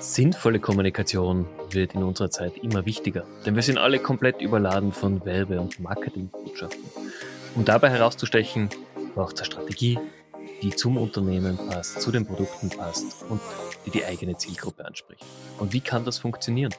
Sinnvolle 0.00 0.60
Kommunikation 0.60 1.46
wird 1.70 1.94
in 1.94 2.02
unserer 2.02 2.30
Zeit 2.30 2.58
immer 2.58 2.84
wichtiger, 2.84 3.24
denn 3.44 3.54
wir 3.54 3.62
sind 3.62 3.78
alle 3.78 3.98
komplett 3.98 4.40
überladen 4.40 4.92
von 4.92 5.24
Werbe- 5.24 5.60
und 5.60 5.80
Marketingbotschaften. 5.80 6.84
Um 7.54 7.64
dabei 7.64 7.90
herauszustechen, 7.90 8.68
braucht 9.14 9.36
es 9.36 9.40
eine 9.40 9.46
Strategie, 9.46 9.98
die 10.62 10.70
zum 10.70 10.98
Unternehmen 10.98 11.56
passt, 11.56 12.00
zu 12.00 12.10
den 12.10 12.26
Produkten 12.26 12.68
passt 12.68 13.24
und 13.28 13.40
die 13.86 13.90
die 13.90 14.04
eigene 14.04 14.36
Zielgruppe 14.36 14.84
anspricht. 14.84 15.24
Und 15.58 15.72
wie 15.72 15.80
kann 15.80 16.04
das 16.04 16.18
funktionieren? 16.18 16.74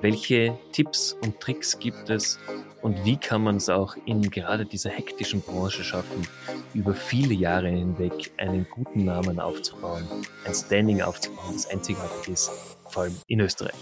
Welche 0.00 0.56
Tipps 0.72 1.16
und 1.24 1.40
Tricks 1.40 1.78
gibt 1.78 2.08
es 2.08 2.38
und 2.82 3.04
wie 3.04 3.16
kann 3.16 3.42
man 3.42 3.56
es 3.56 3.68
auch 3.68 3.96
in 4.06 4.30
gerade 4.30 4.64
dieser 4.64 4.90
hektischen 4.90 5.40
Branche 5.40 5.82
schaffen, 5.82 6.26
über 6.72 6.94
viele 6.94 7.34
Jahre 7.34 7.68
hinweg 7.68 8.30
einen 8.36 8.66
guten 8.70 9.04
Namen 9.04 9.40
aufzubauen, 9.40 10.04
ein 10.44 10.54
Standing 10.54 11.02
aufzubauen, 11.02 11.52
das 11.52 11.68
einzigartig 11.68 12.32
ist, 12.32 12.50
vor 12.88 13.04
allem 13.04 13.16
in 13.26 13.40
Österreich. 13.40 13.74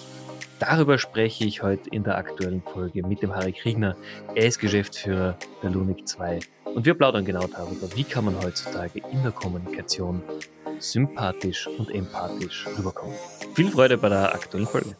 Darüber 0.58 0.96
spreche 0.96 1.44
ich 1.44 1.62
heute 1.62 1.90
in 1.90 2.02
der 2.02 2.16
aktuellen 2.16 2.62
Folge 2.62 3.06
mit 3.06 3.20
dem 3.20 3.34
Harry 3.34 3.52
Kriegner. 3.52 3.94
Er 4.34 4.46
ist 4.46 4.58
Geschäftsführer 4.58 5.36
der 5.62 5.68
Lunik 5.68 6.08
2 6.08 6.40
und 6.64 6.86
wir 6.86 6.94
plaudern 6.94 7.26
genau 7.26 7.46
darüber, 7.46 7.94
wie 7.94 8.04
kann 8.04 8.24
man 8.24 8.42
heutzutage 8.42 9.02
in 9.12 9.22
der 9.22 9.32
Kommunikation 9.32 10.22
sympathisch 10.78 11.66
und 11.66 11.90
empathisch 11.90 12.66
rüberkommen. 12.78 13.14
Viel 13.54 13.70
Freude 13.70 13.98
bei 13.98 14.08
der 14.08 14.34
aktuellen 14.34 14.66
Folge. 14.66 14.96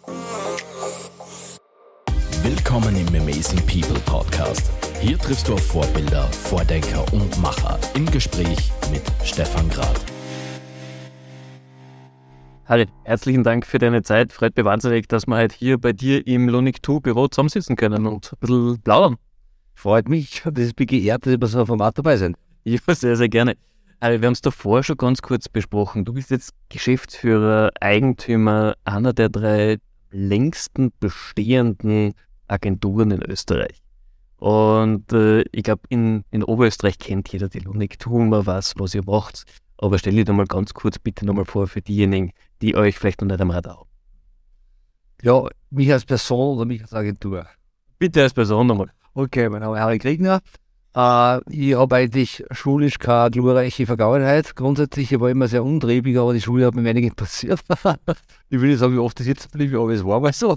Willkommen 2.68 2.96
im 2.96 3.06
Amazing 3.14 3.64
People 3.64 4.00
Podcast. 4.06 4.72
Hier 5.00 5.16
triffst 5.16 5.46
du 5.46 5.54
auf 5.54 5.64
Vorbilder, 5.68 6.24
Vordenker 6.24 7.04
und 7.12 7.40
Macher 7.40 7.78
im 7.94 8.06
Gespräch 8.06 8.72
mit 8.90 9.02
Stefan 9.22 9.68
Grad. 9.68 10.00
Harry, 12.64 12.86
herzlichen 13.04 13.44
Dank 13.44 13.64
für 13.64 13.78
deine 13.78 14.02
Zeit. 14.02 14.32
Freut 14.32 14.56
mich 14.56 14.64
wahnsinnig, 14.66 15.06
dass 15.06 15.28
wir 15.28 15.36
heute 15.36 15.54
hier 15.56 15.78
bei 15.78 15.92
dir 15.92 16.26
im 16.26 16.48
Lunik 16.48 16.84
2 16.84 16.98
Büro 16.98 17.28
zusammensitzen 17.28 17.76
können 17.76 18.04
und 18.04 18.32
ein 18.32 18.38
bisschen 18.40 18.82
plaudern. 18.82 19.16
Freut 19.76 20.08
mich, 20.08 20.42
das 20.44 20.64
ist 20.64 20.74
bin 20.74 20.88
geehrt, 20.88 21.24
dass 21.24 21.34
ich 21.34 21.38
bei 21.38 21.46
so 21.46 21.58
einem 21.58 21.68
Format 21.68 21.96
dabei 21.96 22.16
sein. 22.16 22.36
Ja, 22.64 22.80
sehr, 22.88 23.16
sehr 23.16 23.28
gerne. 23.28 23.56
Harry, 24.00 24.20
wir 24.20 24.26
haben 24.26 24.32
es 24.32 24.40
davor 24.40 24.82
schon 24.82 24.96
ganz 24.96 25.22
kurz 25.22 25.48
besprochen. 25.48 26.04
Du 26.04 26.14
bist 26.14 26.32
jetzt 26.32 26.50
Geschäftsführer, 26.68 27.70
Eigentümer 27.80 28.74
einer 28.84 29.12
der 29.12 29.28
drei 29.28 29.76
längsten 30.10 30.92
bestehenden 30.98 32.14
Agenturen 32.48 33.10
in 33.10 33.22
Österreich. 33.22 33.82
Und 34.38 35.12
äh, 35.12 35.42
ich 35.52 35.62
glaube, 35.62 35.82
in, 35.88 36.24
in 36.30 36.42
Oberösterreich 36.44 36.98
kennt 36.98 37.32
jeder 37.32 37.48
die 37.48 37.60
Lunik, 37.60 37.98
tun 37.98 38.28
wir 38.28 38.46
was, 38.46 38.74
was 38.76 38.94
ihr 38.94 39.04
macht. 39.04 39.44
Aber 39.78 39.98
stell 39.98 40.14
dich 40.14 40.34
mal 40.34 40.46
ganz 40.46 40.74
kurz 40.74 40.98
bitte 40.98 41.26
nochmal 41.26 41.44
vor 41.44 41.66
für 41.66 41.82
diejenigen, 41.82 42.32
die 42.62 42.76
euch 42.76 42.98
vielleicht 42.98 43.20
noch 43.20 43.28
nicht 43.28 43.40
am 43.40 43.50
Radar 43.50 43.78
haben. 43.78 43.88
Ja, 45.22 45.48
mich 45.70 45.92
als 45.92 46.04
Person 46.04 46.56
oder 46.56 46.64
mich 46.66 46.82
als 46.82 46.92
Agentur? 46.92 47.46
Bitte 47.98 48.22
als 48.22 48.34
Person 48.34 48.66
nochmal. 48.66 48.90
Okay, 49.14 49.48
mein 49.48 49.62
Name 49.62 49.76
ist 49.76 49.82
Harry 49.82 49.98
Kriegner. 49.98 50.40
Äh, 50.94 51.40
ich 51.50 51.74
habe 51.74 51.96
eigentlich 51.96 52.44
schulisch 52.50 52.98
keine 52.98 53.30
glorreiche 53.30 53.86
Vergangenheit. 53.86 54.54
Grundsätzlich 54.56 55.12
ich 55.12 55.20
war 55.20 55.30
immer 55.30 55.48
sehr 55.48 55.64
untriebig, 55.64 56.18
aber 56.18 56.34
die 56.34 56.40
Schule 56.40 56.66
hat 56.66 56.74
mich 56.74 56.84
wenig 56.84 57.04
interessiert. 57.04 57.60
ich 58.48 58.60
will 58.60 58.70
nicht 58.70 58.78
sagen, 58.78 58.94
wie 58.94 58.98
oft 58.98 59.18
ich 59.20 59.26
sitzen 59.26 59.48
blieb, 59.52 59.74
aber 59.74 59.92
es 59.92 60.04
war 60.04 60.20
mal 60.20 60.32
so. 60.32 60.56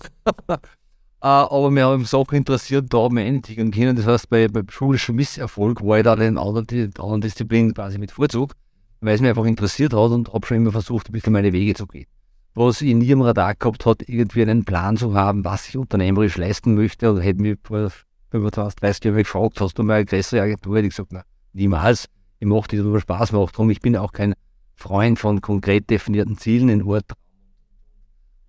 Uh, 1.22 1.52
aber 1.52 1.70
mir 1.70 1.86
haben 1.86 2.06
Sachen 2.06 2.38
interessiert, 2.38 2.86
da 2.94 3.00
haben 3.00 3.18
wir 3.18 3.26
entwickeln 3.26 3.72
können. 3.72 3.98
Das 3.98 4.06
heißt, 4.06 4.30
bei, 4.30 4.48
bei 4.48 4.62
schulischen 4.70 5.16
Misserfolg 5.16 5.84
war 5.84 5.98
ich 5.98 6.04
da 6.06 6.14
in 6.14 6.38
anderen, 6.38 6.94
anderen 6.98 7.20
Disziplinen 7.20 7.74
quasi 7.74 7.98
mit 7.98 8.12
Vorzug, 8.12 8.54
weil 9.02 9.16
es 9.16 9.22
mich 9.22 9.30
einfach 9.30 9.44
interessiert 9.44 9.94
hat 9.94 10.12
und 10.12 10.32
habe 10.32 10.48
schon 10.48 10.58
immer 10.58 10.72
versucht, 10.72 11.10
ein 11.10 11.12
bisschen 11.12 11.34
meine 11.34 11.52
Wege 11.52 11.74
zu 11.74 11.88
gehen. 11.88 12.06
Was 12.54 12.82
ich 12.82 12.96
nie 12.96 13.12
am 13.12 13.22
Radar 13.22 13.54
gehabt 13.54 13.86
hat, 13.86 14.08
irgendwie 14.08 14.44
einen 14.44 14.64
Plan 14.64 14.96
zu 14.96 15.14
haben, 15.14 15.44
was 15.44 15.68
ich 15.68 15.76
unternehmerisch 15.76 16.38
leisten 16.38 16.76
möchte. 16.76 17.12
Und 17.12 17.20
hätte 17.20 17.42
mich 17.42 17.58
vor 17.64 17.92
25, 18.32 18.76
30 18.80 19.04
Jahren 19.04 19.18
gefragt, 19.18 19.60
hast 19.60 19.78
du 19.78 19.84
mal 19.84 19.96
eine 19.96 20.06
größere 20.06 20.42
Agentur? 20.42 20.78
Hätte 20.78 20.88
ich 20.88 20.94
gesagt, 20.94 21.12
na, 21.12 21.24
niemals. 21.52 22.06
Ich 22.40 22.48
mache 22.48 22.70
die, 22.70 22.78
nur 22.78 23.02
Spaß 23.02 23.34
macht. 23.34 23.56
Darum, 23.56 23.70
ich 23.70 23.82
bin 23.82 23.98
auch 23.98 24.14
kein 24.14 24.36
Freund 24.76 25.20
von 25.20 25.42
konkret 25.42 25.90
definierten 25.90 26.38
Zielen 26.38 26.70
in 26.70 26.84
Ort 26.84 27.12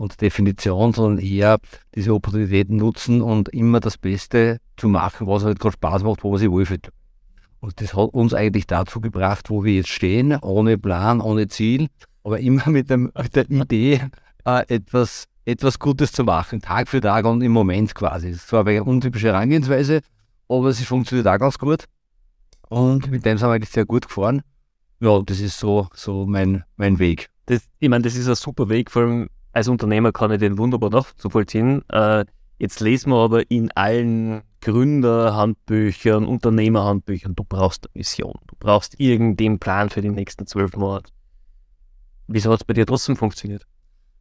und 0.01 0.23
Definition, 0.23 0.95
sondern 0.95 1.23
eher 1.23 1.59
diese 1.95 2.15
Opportunitäten 2.15 2.77
nutzen 2.77 3.21
und 3.21 3.51
immer 3.51 3.81
das 3.81 3.99
Beste 3.99 4.59
zu 4.79 4.89
machen, 4.89 5.27
was 5.27 5.45
halt 5.45 5.61
gerade 5.61 5.75
Spaß 5.75 6.05
macht, 6.05 6.25
wo 6.25 6.31
man 6.31 6.39
sich 6.39 6.51
wohlfühlt. 6.51 6.89
Und 7.61 7.79
das 7.83 7.95
hat 7.95 8.09
uns 8.15 8.33
eigentlich 8.33 8.67
dazu 8.67 9.03
gebracht, 9.03 9.51
wo 9.51 9.63
wir 9.63 9.75
jetzt 9.75 9.91
stehen, 9.91 10.39
ohne 10.41 10.79
Plan, 10.79 11.21
ohne 11.21 11.49
Ziel, 11.49 11.89
aber 12.25 12.41
immer 12.41 12.67
mit, 12.71 12.89
dem, 12.89 13.13
mit 13.23 13.37
der 13.37 13.51
Idee, 13.51 14.01
äh, 14.47 14.65
etwas, 14.75 15.27
etwas 15.45 15.79
Gutes 15.79 16.13
zu 16.13 16.25
machen, 16.25 16.63
Tag 16.63 16.89
für 16.89 17.03
Tag 17.03 17.27
und 17.27 17.43
im 17.43 17.53
Moment 17.53 17.95
quasi. 17.95 18.33
Das 18.33 18.51
war 18.53 18.67
eine 18.67 18.83
untypische 18.83 19.27
Herangehensweise, 19.27 20.01
aber 20.49 20.73
sie 20.73 20.87
funktioniert 20.87 21.29
auch 21.29 21.39
ganz 21.39 21.59
gut. 21.59 21.85
Und 22.71 23.11
mit 23.11 23.27
dem 23.27 23.37
sind 23.37 23.49
wir 23.49 23.53
eigentlich 23.53 23.69
sehr 23.69 23.85
gut 23.85 24.09
gefahren. 24.09 24.41
Ja, 25.01 25.21
das 25.21 25.41
ist 25.41 25.59
so, 25.59 25.89
so 25.93 26.25
mein, 26.25 26.65
mein 26.77 26.99
Weg. 26.99 27.29
Das, 27.45 27.69
ich 27.79 27.89
meine, 27.91 28.03
das 28.03 28.17
ist 28.17 28.29
ein 28.29 28.35
super 28.35 28.71
Weg, 28.71 28.91
vor 28.91 29.03
allem 29.03 29.29
als 29.53 29.69
Unternehmer 29.69 30.13
kann 30.13 30.31
ich 30.31 30.39
den 30.39 30.59
wunderbar 30.59 30.91
nachzuvollziehen. 30.91 31.83
Äh, 31.89 32.25
jetzt 32.59 32.81
lesen 32.81 33.11
wir 33.11 33.19
aber 33.19 33.51
in 33.51 33.71
allen 33.73 34.43
Gründerhandbüchern, 34.61 36.27
Unternehmerhandbüchern, 36.27 37.35
du 37.35 37.45
brauchst 37.45 37.87
eine 37.87 38.01
Mission, 38.01 38.35
du 38.47 38.57
brauchst 38.59 39.01
irgendeinen 39.01 39.59
Plan 39.59 39.89
für 39.89 40.03
die 40.03 40.11
nächsten 40.11 40.47
zwölf 40.47 40.77
Monate. 40.77 41.11
Wieso 42.27 42.53
hat 42.53 42.61
es 42.61 42.65
bei 42.65 42.75
dir 42.75 42.87
trotzdem 42.87 43.17
funktioniert? 43.17 43.67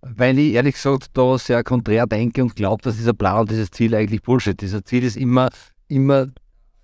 Weil 0.01 0.39
ich 0.39 0.53
ehrlich 0.53 0.75
gesagt 0.75 1.09
da 1.13 1.37
sehr 1.37 1.63
konträr 1.63 2.07
denke 2.07 2.41
und 2.41 2.55
glaube, 2.55 2.81
dass 2.81 2.95
dieser 2.95 3.13
Plan 3.13 3.41
und 3.41 3.51
dieses 3.51 3.69
Ziel 3.69 3.93
eigentlich 3.93 4.23
Bullshit 4.23 4.53
ist. 4.53 4.61
Dieser 4.61 4.85
Ziel 4.85 5.03
ist 5.03 5.17
immer, 5.17 5.49
immer 5.89 6.27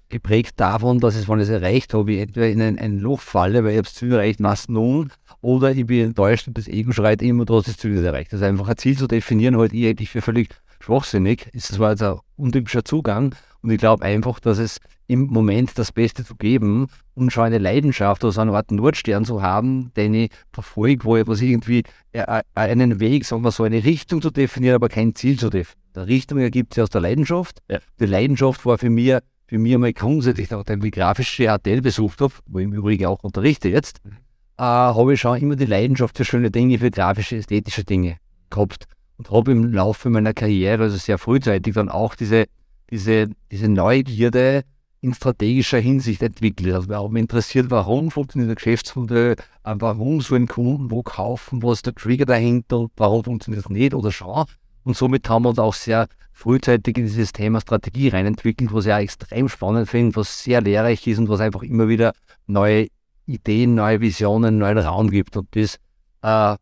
geprägt 0.10 0.60
davon, 0.60 1.00
dass 1.00 1.16
es, 1.16 1.28
wenn 1.28 1.40
ich 1.40 1.44
es 1.44 1.50
erreicht 1.50 1.94
habe, 1.94 2.12
ich 2.14 2.20
entweder 2.20 2.50
in 2.50 2.62
ein, 2.62 2.78
ein 2.78 3.00
Loch 3.00 3.22
falle, 3.22 3.64
weil 3.64 3.72
ich 3.72 3.78
habe 3.78 3.86
das 3.86 3.96
Ziel 3.96 4.12
erreicht, 4.12 4.44
was 4.44 4.68
nun, 4.68 5.12
oder 5.46 5.72
ich 5.72 5.86
bin 5.86 6.06
enttäuscht 6.06 6.48
und 6.48 6.58
das 6.58 6.68
Ego 6.68 6.92
schreit 6.92 7.22
immer, 7.22 7.46
du 7.46 7.56
hast 7.56 7.68
das 7.68 7.78
Ziel 7.78 7.92
nicht 7.92 8.04
erreicht. 8.04 8.34
Das 8.34 8.42
ist 8.42 8.46
einfach 8.46 8.68
ein 8.68 8.78
Ziel 8.78 8.98
zu 8.98 9.06
definieren, 9.06 9.58
halt 9.58 9.74
ich 9.74 9.88
eigentlich 9.88 10.10
für 10.10 10.24
völlig 10.24 10.50
schwachsinnig. 10.80 11.50
Ist 11.54 11.70
das 11.70 11.78
war 11.78 11.92
jetzt 11.92 12.02
ein 12.02 12.18
untypischer 12.36 12.84
Zugang 12.84 13.36
und 13.62 13.70
ich 13.70 13.78
glaube 13.78 14.04
einfach, 14.04 14.40
dass 14.40 14.58
es 14.58 14.80
im 15.06 15.28
Moment 15.28 15.78
das 15.78 15.92
Beste 15.92 16.26
zu 16.26 16.36
geben 16.36 16.88
und 17.14 17.32
schon 17.32 17.44
eine 17.44 17.60
Leidenschaft 17.60 18.24
oder 18.24 18.34
so 18.34 18.42
eine 18.42 18.54
Art 18.54 18.72
Nordstern 18.72 19.24
zu 19.24 19.44
haben, 19.44 19.92
den 19.96 20.16
ich 20.16 20.32
verfolge, 20.52 21.06
wo 21.06 21.16
ich 21.16 21.28
was 21.28 21.42
irgendwie 21.42 21.84
äh, 22.12 22.22
äh, 22.22 22.42
einen 22.56 23.00
Weg, 23.00 23.24
sagen 23.24 23.44
wir 23.44 23.52
so, 23.52 23.64
eine 23.66 23.84
Richtung 23.84 24.24
zu 24.24 24.32
definieren, 24.32 24.76
aber 24.76 24.90
kein 24.90 25.14
Ziel 25.14 25.38
zu 25.38 25.52
definieren. 25.52 25.80
Die 25.96 26.00
Richtung 26.00 26.40
ergibt 26.40 26.74
sich 26.74 26.82
aus 26.82 26.90
der 26.90 27.02
Leidenschaft. 27.02 27.60
Ja. 27.70 27.78
Die 28.00 28.08
Leidenschaft 28.08 28.66
war 28.66 28.80
für 28.80 28.90
mich 28.90 29.16
für 29.48 29.60
mich 29.60 29.76
einmal 29.76 29.94
grundsätzlich, 29.94 30.50
nachdem 30.50 30.84
ich 30.84 30.92
grafische 30.92 31.56
HTL 31.56 31.82
besucht 31.82 32.20
habe, 32.20 32.34
wo 32.48 32.58
ich 32.58 32.66
im 32.66 32.74
Übrigen 32.74 33.06
auch 33.06 33.24
unterrichte 33.24 33.70
jetzt, 33.70 34.04
mhm. 34.04 34.18
Äh, 34.58 34.64
habe 34.64 35.14
ich 35.14 35.20
schon 35.20 35.38
immer 35.40 35.56
die 35.56 35.66
Leidenschaft 35.66 36.18
für 36.18 36.26
schöne 36.26 36.52
Dinge, 36.52 36.80
für 36.80 36.92
grafische, 36.92 37.38
ästhetische 37.38 37.84
Dinge 37.84 38.18
gehabt. 38.50 38.86
Und 39.18 39.32
habe 39.32 39.52
im 39.52 39.72
Laufe 39.72 40.10
meiner 40.10 40.34
Karriere, 40.34 40.84
also 40.84 40.98
sehr 40.98 41.18
frühzeitig, 41.18 41.74
dann 41.74 41.90
auch 41.90 42.16
diese, 42.16 42.46
diese, 42.90 43.30
diese 43.52 43.70
Neugierde 43.70 44.64
in 45.02 45.14
strategischer 45.14 45.80
Hinsicht 45.80 46.22
entwickelt. 46.22 46.74
Also 46.74 46.90
wir 46.90 46.98
haben 46.98 47.16
interessiert, 47.16 47.70
warum 47.70 48.12
funktioniert 48.12 48.52
das 48.52 48.56
Geschäftsmodell, 48.56 49.36
äh, 49.64 49.76
warum 49.78 50.20
so 50.22 50.36
ein 50.36 50.48
Kunden 50.48 50.92
wo 50.92 51.04
kaufen, 51.04 51.62
was 51.64 51.80
ist 51.80 51.86
der 51.86 51.96
Trigger 51.96 52.26
dahinter, 52.26 52.88
warum 52.98 53.24
funktioniert 53.24 53.64
es 53.64 53.70
nicht 53.70 53.94
oder 53.94 54.12
schon. 54.12 54.46
Und 54.84 54.98
somit 54.98 55.30
haben 55.30 55.44
wir 55.44 55.50
uns 55.50 55.60
auch 55.60 55.74
sehr 55.74 56.08
frühzeitig 56.32 56.98
in 56.98 57.06
dieses 57.06 57.32
Thema 57.34 57.62
Strategie 57.62 58.10
reinentwickelt, 58.10 58.74
was 58.74 58.86
ich 58.86 58.94
auch 58.94 58.98
extrem 58.98 59.48
spannend 59.48 59.90
finde, 59.90 60.16
was 60.16 60.44
sehr 60.44 60.62
lehrreich 60.62 61.06
ist 61.08 61.20
und 61.20 61.30
was 61.30 61.40
einfach 61.40 61.64
immer 61.64 61.88
wieder 61.88 62.14
neue 62.48 62.88
Ideen, 63.26 63.76
neue 63.76 64.02
Visionen, 64.02 64.58
neuen 64.58 64.78
Raum 64.78 65.10
gibt. 65.10 65.38
Und 65.38 65.48
das 65.56 65.76
äh, 66.22 66.28
hat 66.28 66.60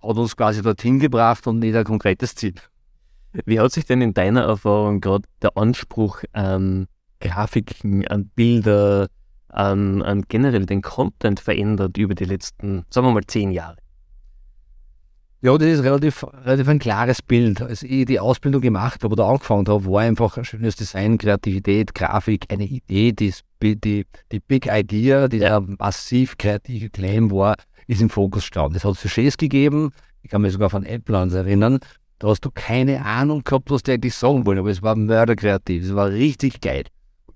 uns 0.00 0.36
quasi 0.36 0.62
dorthin 0.62 0.98
gebracht 0.98 1.46
und 1.46 1.58
nicht 1.58 1.74
ein 1.74 1.84
konkretes 1.84 2.34
Ziel. 2.34 2.54
Wie 3.44 3.58
hat 3.60 3.72
sich 3.72 3.86
denn 3.86 4.02
in 4.02 4.14
deiner 4.14 4.42
Erfahrung 4.42 5.00
gerade 5.00 5.26
der 5.40 5.56
Anspruch 5.56 6.22
an 6.32 6.86
Grafiken, 7.20 8.06
an 8.08 8.30
Bilder, 8.34 9.08
an, 9.48 10.02
an 10.02 10.24
generell 10.28 10.66
den 10.66 10.82
Content 10.82 11.40
verändert 11.40 11.96
über 11.96 12.14
die 12.14 12.24
letzten, 12.24 12.84
sagen 12.90 13.06
wir 13.06 13.12
mal, 13.12 13.24
zehn 13.26 13.52
Jahre? 13.52 13.76
Ja, 15.44 15.58
das 15.58 15.68
ist 15.70 15.82
relativ, 15.82 16.24
relativ 16.44 16.68
ein 16.68 16.78
klares 16.78 17.20
Bild. 17.20 17.60
Als 17.60 17.82
ich 17.82 18.04
die 18.04 18.20
Ausbildung 18.20 18.60
gemacht 18.60 19.02
habe 19.02 19.12
oder 19.12 19.26
angefangen 19.26 19.66
habe, 19.66 19.84
war 19.86 20.02
einfach 20.02 20.36
ein 20.36 20.44
schönes 20.44 20.76
Design, 20.76 21.18
Kreativität, 21.18 21.96
Grafik, 21.96 22.44
eine 22.52 22.62
Idee, 22.62 23.10
die, 23.10 23.34
die, 23.60 24.06
die 24.30 24.38
Big 24.38 24.68
Idea, 24.70 25.26
die 25.26 25.40
der 25.40 25.60
massiv 25.60 26.38
kreative 26.38 26.90
Claim 26.90 27.32
war, 27.32 27.56
ist 27.88 28.00
im 28.00 28.08
Fokus 28.08 28.42
gestanden. 28.42 28.76
Es 28.76 28.84
hat 28.84 28.96
Sujets 28.96 29.36
gegeben, 29.36 29.90
ich 30.22 30.30
kann 30.30 30.42
mich 30.42 30.52
sogar 30.52 30.70
von 30.70 30.86
Apple 30.86 31.18
erinnern, 31.18 31.80
da 32.20 32.28
hast 32.28 32.44
du 32.44 32.50
keine 32.54 33.04
Ahnung 33.04 33.42
gehabt, 33.42 33.68
was 33.68 33.82
die 33.82 33.90
eigentlich 33.90 34.14
sagen 34.14 34.46
wollen, 34.46 34.60
aber 34.60 34.70
es 34.70 34.80
war 34.80 34.94
mörderkreativ, 34.94 35.82
es 35.82 35.94
war 35.96 36.08
richtig 36.10 36.60
geil. 36.60 36.84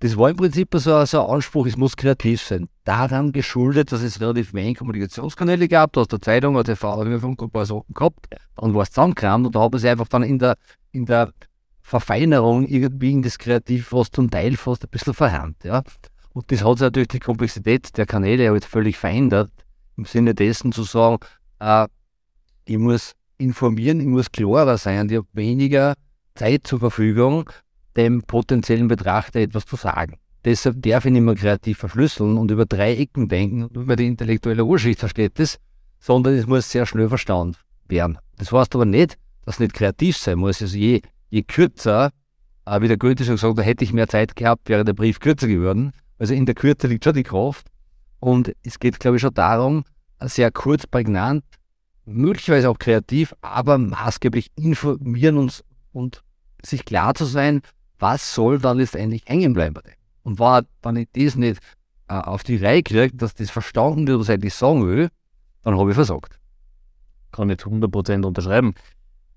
Das 0.01 0.17
war 0.17 0.29
im 0.29 0.37
Prinzip 0.37 0.69
so, 0.75 1.05
so 1.07 1.27
ein 1.27 1.35
Anspruch, 1.35 1.67
es 1.67 1.77
muss 1.77 1.97
kreativ 1.97 2.43
sein. 2.43 2.69
Daran 2.85 3.33
geschuldet, 3.33 3.93
dass 3.93 4.03
es 4.03 4.21
relativ 4.21 4.53
wenig 4.53 4.77
Kommunikationskanäle 4.79 5.69
gab. 5.69 5.93
Du 5.93 6.01
hast 6.01 6.13
der 6.13 6.21
Zeitung, 6.21 6.57
hat 6.57 6.69
der 6.69 6.77
TV 6.77 7.01
ein 7.01 7.51
paar 7.51 7.65
Sachen 7.65 7.95
gehabt, 7.95 8.27
dann 8.57 8.75
war 8.75 8.83
es 8.83 8.91
zusammengekramt 8.91 9.47
und 9.47 9.55
da 9.55 9.63
hat 9.63 9.73
man 9.73 9.81
sich 9.81 9.91
einfach 9.91 10.09
dann 10.09 10.23
in 10.23 10.39
der, 10.39 10.57
in 10.93 11.07
der 11.07 11.33
Verfeinerung 11.81 12.67
irgendwie 12.67 13.13
in 13.13 13.23
das 13.23 13.39
Kreativ 13.39 13.93
was 13.93 14.11
zum 14.11 14.31
Teil 14.31 14.57
fast 14.57 14.85
ein 14.85 14.91
bisschen 14.91 15.15
verhärmt. 15.15 15.65
Ja. 15.65 15.83
Und 16.33 16.53
das 16.53 16.63
hat 16.63 16.79
sich 16.79 16.83
natürlich 16.83 17.09
die 17.09 17.21
Komplexität 17.21 17.97
der 17.97 18.05
Kanäle 18.05 18.51
halt 18.51 18.65
völlig 18.65 18.99
verändert, 18.99 19.51
im 19.97 20.05
Sinne 20.05 20.35
dessen 20.35 20.73
zu 20.73 20.83
sagen, 20.83 21.19
äh, 21.59 21.87
ich 22.67 22.77
muss 22.77 23.13
informieren, 23.39 24.01
ich 24.01 24.07
muss 24.07 24.31
klarer 24.31 24.77
sein, 24.77 25.09
ich 25.09 25.17
habe 25.17 25.29
weniger 25.33 25.95
Zeit 26.35 26.67
zur 26.67 26.81
Verfügung, 26.81 27.49
dem 27.97 28.23
potenziellen 28.23 28.89
Betrachter 28.89 29.41
etwas 29.41 29.67
zu 29.67 29.77
sagen. 29.77 30.17
Deshalb 30.45 30.83
darf 30.83 31.05
ich 31.05 31.13
nicht 31.13 31.23
mehr 31.23 31.35
kreativ 31.35 31.79
verschlüsseln 31.79 32.39
und 32.39 32.51
über 32.51 32.67
drei 32.67 32.97
Ecken 32.97 33.29
denken 33.29 33.65
und 33.65 33.77
über 33.77 33.97
die 33.97 34.07
intellektuelle 34.07 34.65
Urschicht 34.65 35.01
versteht 35.01 35.39
das, 35.39 35.59
sondern 35.99 36.35
es 36.35 36.47
muss 36.47 36.71
sehr 36.71 36.87
schnell 36.87 37.09
verstanden 37.09 37.57
werden. 37.89 38.19
Das 38.39 38.53
heißt 38.53 38.75
aber 38.75 38.85
nicht, 38.85 39.19
dass 39.45 39.57
es 39.57 39.61
nicht 39.61 39.75
kreativ 39.75 40.17
sein 40.17 40.39
muss. 40.39 40.63
Also 40.63 40.77
je, 40.77 41.01
je 41.31 41.43
kürzer, 41.43 42.11
äh, 42.65 42.81
wie 42.81 42.89
der 42.89 42.97
Goethe 42.97 43.25
schon 43.25 43.35
gesagt 43.35 43.59
hat, 43.59 43.67
hätte 43.67 43.85
ich 43.85 43.93
mehr 43.93 44.09
Zeit 44.09 44.37
gehabt, 44.37 44.69
wäre 44.69 44.85
der 44.85 44.93
Brief 44.93 45.19
kürzer 45.19 45.49
geworden. 45.49 45.93
Also 46.19 46.35
in 46.35 46.47
der 46.47 46.55
Kürze 46.55 46.87
liegt 46.87 47.05
schon 47.05 47.15
die 47.15 47.23
Kraft. 47.23 47.67
Und 48.21 48.55
es 48.63 48.79
geht, 48.79 49.01
glaube 49.01 49.17
ich, 49.17 49.23
schon 49.23 49.35
darum, 49.35 49.85
sehr 50.23 50.51
kurz, 50.51 50.87
prägnant, 50.87 51.45
möglicherweise 52.05 52.71
auch 52.71 52.79
kreativ, 52.79 53.35
aber 53.41 53.79
maßgeblich 53.79 54.51
informieren 54.57 55.37
uns 55.39 55.65
und 55.93 56.23
sich 56.65 56.85
klar 56.85 57.15
zu 57.15 57.25
sein, 57.25 57.63
was 57.99 58.35
soll 58.35 58.59
dann 58.59 58.79
letztendlich 58.79 59.23
hängen 59.27 59.53
bleiben. 59.53 59.81
Und 60.23 60.39
war, 60.39 60.65
wenn 60.83 60.97
ich 60.97 61.09
das 61.13 61.37
nicht 61.37 61.61
äh, 62.09 62.15
auf 62.15 62.43
die 62.43 62.57
Reihe 62.57 62.83
kriege, 62.83 63.17
dass 63.17 63.35
das 63.35 63.51
verstanden 63.51 64.07
wird, 64.07 64.21
was 64.21 64.29
ich 64.29 64.35
eigentlich 64.35 64.55
sagen 64.55 64.87
will, 64.87 65.09
dann 65.63 65.79
habe 65.79 65.91
ich 65.91 65.95
versagt. 65.95 66.39
Kann 67.33 67.51
ich 67.51 67.59
zu 67.59 67.69
100% 67.69 68.25
unterschreiben. 68.25 68.75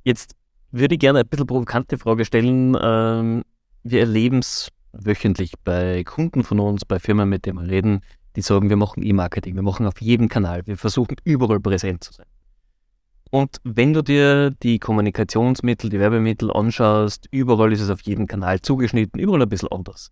Jetzt 0.03 0.35
würde 0.71 0.95
ich 0.95 0.99
gerne 0.99 1.19
eine 1.19 1.25
bisschen 1.25 1.47
provokante 1.47 1.97
Frage 1.97 2.25
stellen. 2.25 2.77
Ähm, 2.81 3.43
wir 3.83 4.01
erleben 4.01 4.39
es 4.39 4.69
wöchentlich 4.91 5.53
bei 5.63 6.03
Kunden 6.03 6.43
von 6.43 6.59
uns, 6.59 6.85
bei 6.85 6.99
Firmen, 6.99 7.29
mit 7.29 7.45
denen 7.45 7.59
wir 7.59 7.69
reden, 7.69 8.01
die 8.35 8.41
sagen, 8.41 8.69
wir 8.69 8.77
machen 8.77 9.03
E-Marketing, 9.03 9.55
wir 9.55 9.63
machen 9.63 9.85
auf 9.85 9.99
jedem 10.01 10.29
Kanal, 10.29 10.65
wir 10.65 10.77
versuchen 10.77 11.15
überall 11.23 11.59
präsent 11.59 12.03
zu 12.03 12.13
sein. 12.13 12.25
Und 13.31 13.57
wenn 13.63 13.93
du 13.93 14.01
dir 14.01 14.51
die 14.51 14.79
Kommunikationsmittel, 14.79 15.89
die 15.89 15.99
Werbemittel 15.99 16.51
anschaust, 16.51 17.27
überall 17.31 17.71
ist 17.71 17.81
es 17.81 17.89
auf 17.89 18.01
jedem 18.01 18.25
Kanal 18.25 18.61
zugeschnitten, 18.61 19.19
überall 19.19 19.43
ein 19.43 19.49
bisschen 19.49 19.71
anders. 19.71 20.11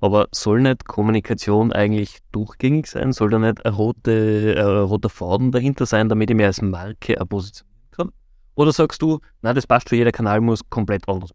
Aber 0.00 0.28
soll 0.32 0.62
nicht 0.62 0.86
Kommunikation 0.86 1.72
eigentlich 1.72 2.18
durchgängig 2.32 2.86
sein? 2.86 3.12
Soll 3.12 3.30
da 3.30 3.38
nicht 3.38 3.64
ein, 3.64 3.72
rote, 3.72 4.54
äh, 4.54 4.62
roter 4.62 5.08
Faden 5.08 5.52
dahinter 5.52 5.86
sein, 5.86 6.08
damit 6.08 6.30
ich 6.30 6.36
mir 6.36 6.46
als 6.46 6.62
Marke 6.62 7.14
positionieren 7.26 7.90
kann? 7.90 8.10
Oder 8.54 8.72
sagst 8.72 9.00
du, 9.02 9.20
na, 9.42 9.52
das 9.54 9.66
passt 9.66 9.88
für 9.88 9.96
jeder 9.96 10.12
Kanal, 10.12 10.40
muss 10.40 10.68
komplett 10.68 11.08
anders 11.08 11.30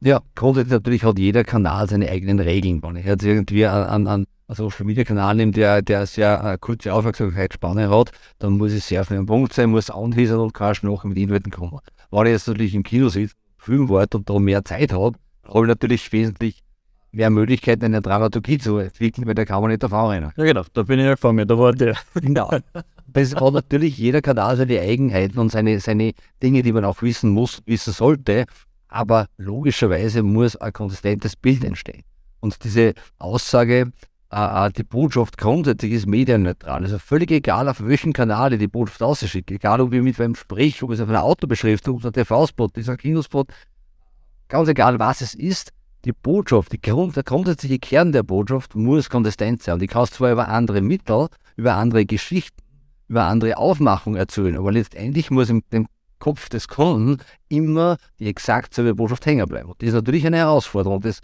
ja, 0.00 0.22
grundsätzlich 0.34 0.72
natürlich 0.72 1.04
hat 1.04 1.18
jeder 1.18 1.44
Kanal 1.44 1.88
seine 1.88 2.08
eigenen 2.08 2.40
Regeln. 2.40 2.82
Wenn 2.82 2.96
ich 2.96 3.04
jetzt 3.04 3.24
irgendwie 3.24 3.66
an, 3.66 4.06
an 4.06 4.06
ein 4.06 4.26
Social 4.54 4.86
Media 4.86 5.04
Kanal 5.04 5.36
nehme, 5.36 5.52
der, 5.52 5.82
der 5.82 6.06
sehr 6.06 6.42
äh, 6.44 6.58
kurze 6.58 6.92
Aufmerksamkeitsspanne 6.92 7.90
hat, 7.90 8.12
dann 8.38 8.52
muss 8.52 8.72
es 8.72 8.88
sehr 8.88 9.02
auf 9.02 9.10
einen 9.10 9.26
Punkt 9.26 9.52
sein, 9.52 9.70
muss 9.70 9.90
anteasern 9.90 10.40
und 10.40 10.54
kann 10.54 10.74
nachher 10.82 11.08
mit 11.08 11.18
Inhalten 11.18 11.52
kommen. 11.52 11.78
Wenn 12.10 12.26
ich 12.26 12.32
jetzt 12.32 12.48
natürlich 12.48 12.74
im 12.74 12.82
Kino 12.82 13.08
sitze, 13.08 13.34
filmen 13.58 13.88
wollte 13.88 14.18
und 14.18 14.28
da 14.28 14.38
mehr 14.38 14.64
Zeit 14.64 14.92
habe, 14.92 15.18
habe 15.44 15.60
ich 15.60 15.68
natürlich 15.68 16.12
wesentlich 16.12 16.62
mehr 17.12 17.30
Möglichkeiten, 17.30 17.84
eine 17.84 18.00
Dramaturgie 18.00 18.58
zu 18.58 18.78
entwickeln, 18.78 19.26
weil 19.26 19.34
da 19.34 19.44
kann 19.44 19.60
man 19.60 19.70
nicht 19.70 19.82
davon 19.82 20.10
rennen. 20.10 20.32
Ja, 20.36 20.44
genau, 20.44 20.62
da 20.72 20.82
bin 20.82 21.00
ich 21.00 21.06
ja 21.22 21.32
mir, 21.32 21.46
da 21.46 21.58
war 21.58 21.72
der. 21.72 21.96
Genau. 22.14 22.50
Es 23.12 23.34
hat 23.34 23.52
natürlich 23.52 23.98
jeder 23.98 24.22
Kanal 24.22 24.56
seine 24.56 24.80
Eigenheiten 24.80 25.38
und 25.40 25.50
seine, 25.50 25.80
seine 25.80 26.12
Dinge, 26.40 26.62
die 26.62 26.72
man 26.72 26.84
auch 26.84 27.02
wissen 27.02 27.30
muss, 27.30 27.60
wissen 27.66 27.92
sollte 27.92 28.46
aber 28.90 29.28
logischerweise 29.38 30.22
muss 30.22 30.56
ein 30.56 30.72
konsistentes 30.72 31.36
Bild 31.36 31.64
entstehen. 31.64 32.02
Und 32.40 32.62
diese 32.64 32.94
Aussage, 33.18 33.92
äh, 34.32 34.66
äh, 34.66 34.70
die 34.70 34.84
Botschaft 34.84 35.38
grundsätzlich 35.38 35.92
ist 35.92 36.06
medienneutral. 36.06 36.82
Also 36.82 36.98
völlig 36.98 37.30
egal, 37.30 37.68
auf 37.68 37.84
welchen 37.84 38.12
Kanal 38.12 38.52
ich 38.52 38.58
die 38.60 38.68
Botschaft 38.68 39.02
ausschicke, 39.02 39.54
egal 39.54 39.80
ob 39.80 39.92
ich 39.92 40.02
mit 40.02 40.18
wem 40.18 40.34
spreche, 40.34 40.84
ob 40.84 40.92
es 40.92 41.00
auf 41.00 41.08
einer 41.08 41.24
Autobeschriftung 41.24 41.96
oder 41.96 42.12
TV-Spot 42.12 42.68
ist, 42.74 42.88
ein 42.88 42.96
Kinospot, 42.96 43.48
ganz 44.48 44.68
egal 44.68 44.98
was 44.98 45.20
es 45.20 45.34
ist, 45.34 45.72
die 46.04 46.12
Botschaft, 46.12 46.72
die 46.72 46.80
Grund, 46.80 47.16
der 47.16 47.24
grundsätzliche 47.24 47.78
Kern 47.78 48.12
der 48.12 48.22
Botschaft 48.22 48.74
muss 48.74 49.10
konsistent 49.10 49.62
sein. 49.62 49.74
Und 49.74 49.82
ich 49.82 49.90
kann 49.90 50.04
es 50.04 50.12
zwar 50.12 50.32
über 50.32 50.48
andere 50.48 50.80
Mittel, 50.80 51.28
über 51.56 51.74
andere 51.74 52.06
Geschichten, 52.06 52.62
über 53.08 53.24
andere 53.24 53.56
Aufmachung 53.56 54.14
erzählen, 54.14 54.56
aber 54.56 54.72
letztendlich 54.72 55.30
muss 55.30 55.50
in 55.50 55.62
dem 55.72 55.88
Kopf 56.20 56.48
des 56.48 56.68
Kunden 56.68 57.20
immer 57.48 57.96
die 58.18 58.28
exakt 58.28 58.74
selbe 58.74 58.94
Botschaft 58.94 59.26
hängen 59.26 59.48
bleiben. 59.48 59.70
Und 59.70 59.82
das 59.82 59.88
ist 59.88 59.94
natürlich 59.94 60.26
eine 60.26 60.36
Herausforderung. 60.36 61.00
Das 61.00 61.20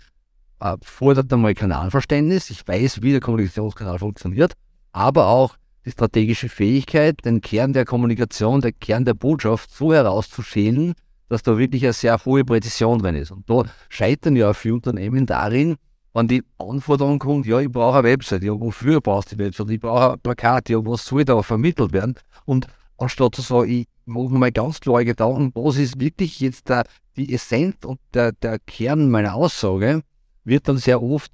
äh, 0.61 0.77
fordert 0.83 1.33
einmal 1.33 1.55
Kanalverständnis. 1.55 2.51
Ich 2.51 2.67
weiß, 2.67 3.03
wie 3.03 3.13
der 3.13 3.21
Kommunikationskanal 3.21 3.99
funktioniert, 3.99 4.53
aber 4.93 5.27
auch 5.29 5.57
die 5.85 5.91
strategische 5.91 6.49
Fähigkeit, 6.49 7.25
den 7.25 7.41
Kern 7.41 7.73
der 7.73 7.85
Kommunikation, 7.85 8.61
den 8.61 8.79
Kern 8.79 9.05
der 9.05 9.15
Botschaft 9.15 9.71
so 9.71 9.93
herauszuschälen, 9.93 10.95
dass 11.29 11.43
da 11.43 11.59
wirklich 11.59 11.85
eine 11.85 11.93
sehr 11.93 12.19
hohe 12.25 12.45
Präzision 12.45 12.99
drin 12.99 13.15
ist. 13.15 13.31
Und 13.31 13.49
da 13.49 13.65
scheitern 13.89 14.37
ja 14.37 14.53
viele 14.53 14.75
Unternehmen 14.75 15.27
darin, 15.27 15.77
wenn 16.13 16.29
die 16.29 16.43
Anforderung 16.59 17.19
kommt, 17.19 17.47
ja, 17.47 17.61
ich 17.61 17.71
brauche 17.71 17.99
eine 17.99 18.09
Website, 18.09 18.43
ja, 18.43 18.59
wofür 18.59 19.01
brauchst 19.01 19.33
du 19.33 19.37
die 19.37 19.45
Website, 19.45 19.71
ich 19.71 19.81
brauche 19.81 20.15
ein 20.15 20.21
Plakat, 20.21 20.71
ja, 20.71 20.79
was 20.85 21.05
soll 21.05 21.25
da 21.25 21.43
vermittelt 21.43 21.93
werden? 21.93 22.15
Und 22.47 22.67
anstatt 22.97 23.35
zu 23.35 23.43
sagen, 23.43 23.71
ich 23.71 23.87
mache 24.07 24.31
mir 24.31 24.39
mal 24.39 24.53
ganz 24.53 24.81
klare 24.81 25.05
Gedanken, 25.05 25.53
was 25.55 25.77
ist 25.77 26.01
wirklich 26.01 26.41
jetzt 26.41 26.69
der, 26.71 26.85
die 27.17 27.35
Essenz 27.35 27.85
und 27.85 28.01
der, 28.15 28.33
der 28.33 28.59
Kern 28.61 29.11
meiner 29.11 29.35
Aussage, 29.35 30.03
wird 30.47 30.69
dann 30.69 30.79
sehr 30.79 31.03
oft 31.03 31.33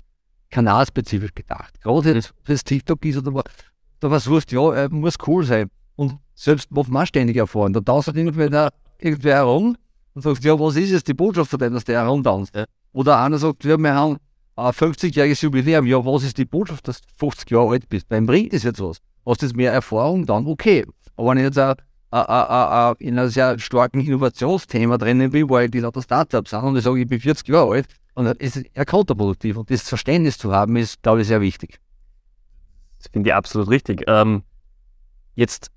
kanalspezifisch 0.51 1.35
gedacht. 1.35 1.81
Gerade 1.81 2.15
jetzt, 2.15 2.33
wenn 2.45 2.55
es 2.55 2.65
TikTok 2.65 3.05
ist 3.05 3.19
oder 3.19 3.43
da 4.01 4.09
versuchst, 4.09 4.53
ja, 4.53 4.75
äh, 4.75 4.89
muss 4.89 5.15
cool 5.27 5.45
sein. 5.45 5.71
Und 5.97 6.19
selbst 6.35 6.71
macht 6.71 6.89
man 6.89 7.07
ständig 7.07 7.37
erfahren. 7.37 7.73
Da 7.73 7.81
tanzt 7.81 8.09
irgendwer, 8.09 8.71
irgendwer 8.99 9.35
herum 9.37 9.77
und 10.15 10.23
sagt, 10.23 10.45
ja, 10.45 10.59
was 10.59 10.77
ist 10.77 10.91
jetzt 10.91 11.09
die 11.09 11.15
Botschaft 11.15 11.51
von 11.51 11.59
dem, 11.59 11.73
dass 11.73 11.85
der 11.85 12.03
herumtanzt? 12.03 12.55
Ja. 12.55 12.65
Oder 12.93 13.21
einer 13.21 13.39
sagt, 13.39 13.65
ja, 13.65 13.79
wir 13.79 13.95
haben 13.95 14.17
ein 14.57 14.73
50-jähriges 14.73 15.43
Jubiläum, 15.43 15.87
ja, 15.87 16.05
was 16.05 16.25
ist 16.25 16.37
die 16.37 16.45
Botschaft, 16.45 16.87
dass 16.89 17.01
du 17.01 17.09
50 17.17 17.51
Jahre 17.51 17.71
alt 17.71 17.89
bist? 17.89 18.09
Beim 18.09 18.27
bringt 18.27 18.53
das 18.53 18.65
jetzt 18.65 18.81
was. 18.81 18.99
Hast 19.25 19.43
du 19.43 19.47
jetzt 19.47 19.57
mehr 19.57 19.73
Erfahrung, 19.73 20.27
dann 20.27 20.47
okay. 20.47 20.85
Aber 21.17 21.31
wenn 21.31 21.39
ich 21.39 21.45
jetzt 21.45 21.59
auch 21.59 22.95
in 22.99 23.19
einem 23.19 23.31
sehr 23.31 23.59
starken 23.59 24.01
Innovationsthema 24.01 24.99
drinnen 24.99 25.31
bin, 25.31 25.49
ich 25.49 25.71
die 25.71 25.81
lauter 25.81 26.03
Startups 26.03 26.51
sind 26.51 26.63
und 26.63 26.77
ich 26.77 26.85
sage, 26.85 27.01
ich 27.01 27.09
bin 27.09 27.21
40 27.21 27.49
Jahre 27.49 27.71
alt, 27.71 27.87
und 28.15 28.27
dann 28.27 28.37
ist 28.37 28.57
es 28.57 28.65
eher 28.75 28.85
kontraproduktiv. 28.85 29.57
Und 29.57 29.71
das 29.71 29.89
Verständnis 29.89 30.39
zu 30.39 30.53
haben, 30.53 30.77
ist, 30.77 31.03
glaube 31.03 31.23
ich, 31.23 31.27
sehr 31.27 31.41
wichtig. 31.41 31.81
Das 32.99 33.09
finde 33.09 33.31
ich 33.31 33.35
absolut 33.35 33.69
richtig. 33.69 34.05
Ähm, 34.07 34.43
jetzt 35.35 35.71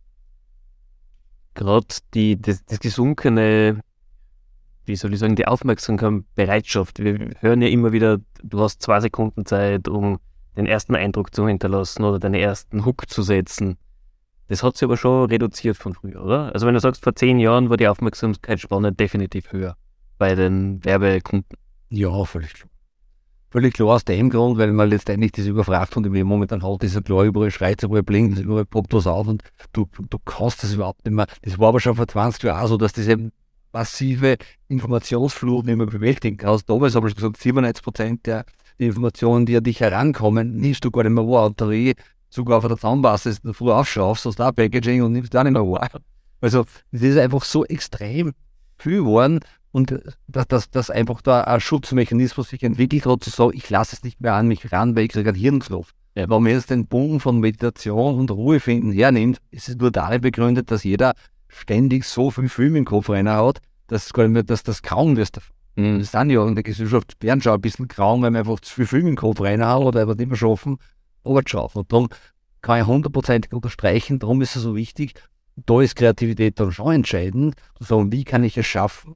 gerade 1.54 1.88
die, 2.14 2.40
das, 2.40 2.64
das 2.66 2.80
gesunkene, 2.80 3.82
wie 4.86 4.96
soll 4.96 5.14
ich 5.14 5.20
sagen, 5.20 5.36
die 5.36 5.48
Aufmerksamkeitsbereitschaft. 5.48 7.00
Wir 7.00 7.32
hören 7.40 7.62
ja 7.62 7.70
immer 7.70 7.92
wieder, 7.92 8.20
du 8.44 8.60
hast 8.60 8.82
zwei 8.82 9.00
Sekunden 9.00 9.46
Zeit, 9.46 9.88
um 9.88 10.20
den 10.58 10.66
ersten 10.68 10.96
Eindruck 10.96 11.34
zu 11.34 11.48
hinterlassen 11.48 12.04
oder 12.04 12.20
deinen 12.20 12.36
ersten 12.36 12.86
Hook 12.86 13.10
zu 13.10 13.24
setzen. 13.24 13.78
Das 14.48 14.62
hat 14.62 14.78
sich 14.78 14.84
aber 14.84 14.98
schon 14.98 15.30
reduziert 15.30 15.76
von 15.78 15.94
früher, 15.94 16.24
oder? 16.24 16.54
Also 16.54 16.68
wenn 16.68 16.76
du 16.76 16.80
sagst, 16.80 17.04
vor 17.04 17.16
zehn 17.16 17.40
Jahren 17.40 17.70
war 17.70 17.78
die 17.78 17.88
Aufmerksamkeitsspanne 17.88 18.92
definitiv 18.92 19.52
höher 19.52 19.76
bei 20.20 20.36
den 20.36 20.84
Werbekunden. 20.86 21.58
Ja, 21.96 22.26
völlig 22.26 22.54
klar. 22.54 22.70
Völlig 23.52 23.74
klar 23.74 23.96
aus 23.96 24.04
dem 24.04 24.30
Grund, 24.30 24.58
weil 24.58 24.74
man 24.74 24.90
letztendlich 24.90 25.32
das 25.32 25.46
überfragt 25.46 25.96
und 25.96 26.06
im 26.06 26.28
momentan 26.28 26.62
halt 26.62 26.84
ist 26.84 26.96
ja 26.96 27.00
klar, 27.00 27.24
überall 27.24 27.52
schreit 27.52 27.82
überall 27.84 28.04
blinkt, 28.04 28.38
überall 28.38 28.66
poppt 28.66 28.94
was 28.94 29.08
auf 29.08 29.28
und 29.28 29.44
du, 29.72 29.86
du, 29.96 30.04
du 30.10 30.20
kannst 30.26 30.62
das 30.62 30.74
überhaupt 30.74 31.06
nicht 31.06 31.14
mehr. 31.14 31.26
Das 31.42 31.58
war 31.58 31.70
aber 31.70 31.80
schon 31.80 31.96
vor 31.96 32.06
20 32.06 32.44
Jahren 32.44 32.68
so, 32.68 32.76
dass 32.76 32.92
diese 32.92 33.32
massive 33.72 34.36
Informationsflut 34.68 35.66
nicht 35.66 35.78
mehr 35.78 35.86
bewältigen 35.86 36.36
kannst. 36.36 36.70
Damals 36.70 36.96
habe 36.96 37.08
ich 37.08 37.16
gesagt, 37.16 37.38
97 37.38 37.82
Prozent 37.82 38.26
der 38.26 38.44
Informationen, 38.78 39.46
die 39.46 39.56
an 39.56 39.64
dich 39.64 39.80
herankommen, 39.80 40.58
nimmst 40.58 40.84
du 40.84 40.92
gar 40.92 41.04
nicht 41.04 41.14
mehr 41.14 41.26
wahr. 41.26 41.46
Und 41.46 41.62
da 41.62 41.70
sogar 42.30 42.58
auf 42.58 42.68
der 42.68 42.78
Zahnbase 42.78 43.30
ist 43.30 43.42
früh 43.54 43.72
aufschaust, 43.72 44.26
hast 44.26 44.38
da 44.38 44.52
Packaging 44.52 45.02
und 45.02 45.14
nimmst 45.14 45.34
da 45.34 45.46
nicht 45.46 45.54
mehr 45.54 45.62
wahr. 45.62 45.90
Also, 46.42 46.66
das 46.92 47.02
ist 47.02 47.18
einfach 47.18 47.46
so 47.46 47.64
extrem 47.64 48.34
viel 48.78 48.98
geworden 48.98 49.40
und 49.76 49.94
dass, 50.30 50.48
dass, 50.48 50.70
dass 50.70 50.90
einfach 50.90 51.22
da 51.22 51.42
ein 51.42 51.60
Schutzmechanismus 51.60 52.48
sich 52.48 52.64
entwickelt 52.64 53.06
hat, 53.06 53.26
zu 53.26 53.30
sagen, 53.30 53.52
ich 53.58 53.70
lasse 53.70 53.98
es 53.98 54.04
nicht 54.04 54.22
mehr 54.22 54.34
an 54.34 54.48
mich 54.48 54.72
ran, 54.72 54.96
weil 54.96 55.04
ich 55.04 55.12
kriege 55.12 55.28
einen 55.28 55.38
Hirnknopf. 55.38 55.92
Ja. 56.16 56.30
Wenn 56.30 56.44
man 56.44 56.54
jetzt 56.54 56.70
den 56.70 56.88
Bogen 56.88 57.20
von 57.20 57.42
Meditation 57.42 58.18
und 58.18 58.32
Ruhe 58.32 58.62
finden 58.62 58.94
hernimmt, 58.94 59.40
ist 59.52 59.68
es 59.68 59.76
nur 59.76 59.92
darin 59.92 60.22
begründet, 60.22 60.72
dass 60.72 60.86
jeder 60.86 61.14
ständig 61.50 62.06
so 62.06 62.32
viel 62.32 62.48
Film 62.48 62.78
im 62.78 62.86
Kopf 62.86 63.10
rein 63.10 63.28
hat, 63.28 63.60
dass, 63.88 64.14
dass 64.14 64.64
das 64.64 64.82
kaum 64.82 65.18
wirst. 65.18 65.42
Mhm. 65.76 66.00
Das 66.00 66.12
sind 66.12 66.30
ja 66.30 66.48
in 66.48 66.56
der 66.56 66.64
Gesellschaft 66.64 67.22
werden 67.22 67.42
schon 67.42 67.56
ein 67.56 67.60
bisschen 67.60 67.90
grau, 67.90 68.22
weil 68.22 68.32
wir 68.32 68.40
einfach 68.40 68.62
zu 68.62 68.76
viel 68.76 68.88
Film 68.88 69.08
im 69.08 69.18
Kopf 69.18 69.42
reinhauen 69.42 69.88
oder 69.88 70.00
einfach 70.00 70.16
nicht 70.16 70.30
mehr 70.30 70.38
schaffen, 70.38 70.78
aber 71.26 71.42
schaffen. 71.46 71.80
Und 71.80 71.92
darum 71.92 72.08
kann 72.62 72.80
ich 72.80 72.88
hundertprozentig 72.88 73.52
unterstreichen, 73.52 74.20
darum 74.20 74.42
ist 74.42 74.56
es 74.56 74.62
so 74.62 74.74
wichtig, 74.74 75.16
da 75.66 75.82
ist 75.82 75.98
Kreativität 75.98 76.62
dann 76.62 76.72
schon 76.72 76.96
entscheidend, 76.96 77.56
zu 77.78 77.84
sagen, 77.84 78.14
wie 78.14 78.24
kann 78.24 78.46
ich 78.46 78.58
es 78.58 78.66
schaffen, 78.66 79.16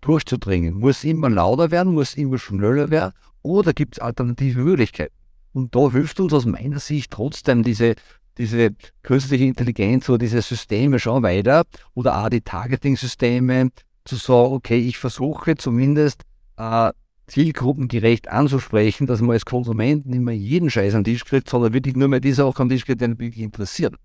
durchzudringen. 0.00 0.74
Muss 0.74 1.04
immer 1.04 1.30
lauter 1.30 1.70
werden, 1.70 1.94
muss 1.94 2.14
immer 2.14 2.38
schneller 2.38 2.90
werden 2.90 3.12
oder 3.42 3.72
gibt 3.72 3.96
es 3.96 3.98
alternative 4.00 4.60
Möglichkeiten? 4.60 5.14
Und 5.52 5.74
da 5.74 5.90
hilft 5.90 6.20
uns 6.20 6.32
aus 6.32 6.46
meiner 6.46 6.78
Sicht 6.78 7.10
trotzdem 7.10 7.62
diese, 7.62 7.94
diese 8.36 8.70
künstliche 9.02 9.44
Intelligenz 9.44 10.08
oder 10.08 10.18
diese 10.18 10.42
Systeme 10.42 10.98
schon 10.98 11.22
weiter 11.22 11.64
oder 11.94 12.24
auch 12.24 12.28
die 12.28 12.40
Targeting-Systeme 12.40 13.70
zu 14.04 14.16
sagen, 14.16 14.52
okay, 14.52 14.78
ich 14.78 14.98
versuche 14.98 15.56
zumindest 15.56 16.22
äh, 16.56 16.90
zielgruppengerecht 17.26 18.28
anzusprechen, 18.28 19.06
dass 19.06 19.20
man 19.20 19.32
als 19.32 19.44
Konsument 19.44 20.06
nicht 20.06 20.20
mehr 20.20 20.36
jeden 20.36 20.70
Scheiß 20.70 20.94
an 20.94 21.04
den 21.04 21.14
Tisch 21.14 21.24
kriegt, 21.24 21.48
sondern 21.48 21.72
wirklich 21.72 21.94
nur 21.94 22.08
mehr 22.08 22.20
diese 22.20 22.42
Sachen 22.42 22.62
an 22.62 22.68
den 22.68 22.76
Tisch 22.76 22.86
kriegt, 22.86 23.00
die 23.00 23.18
wirklich 23.18 23.44
interessieren. 23.44 23.96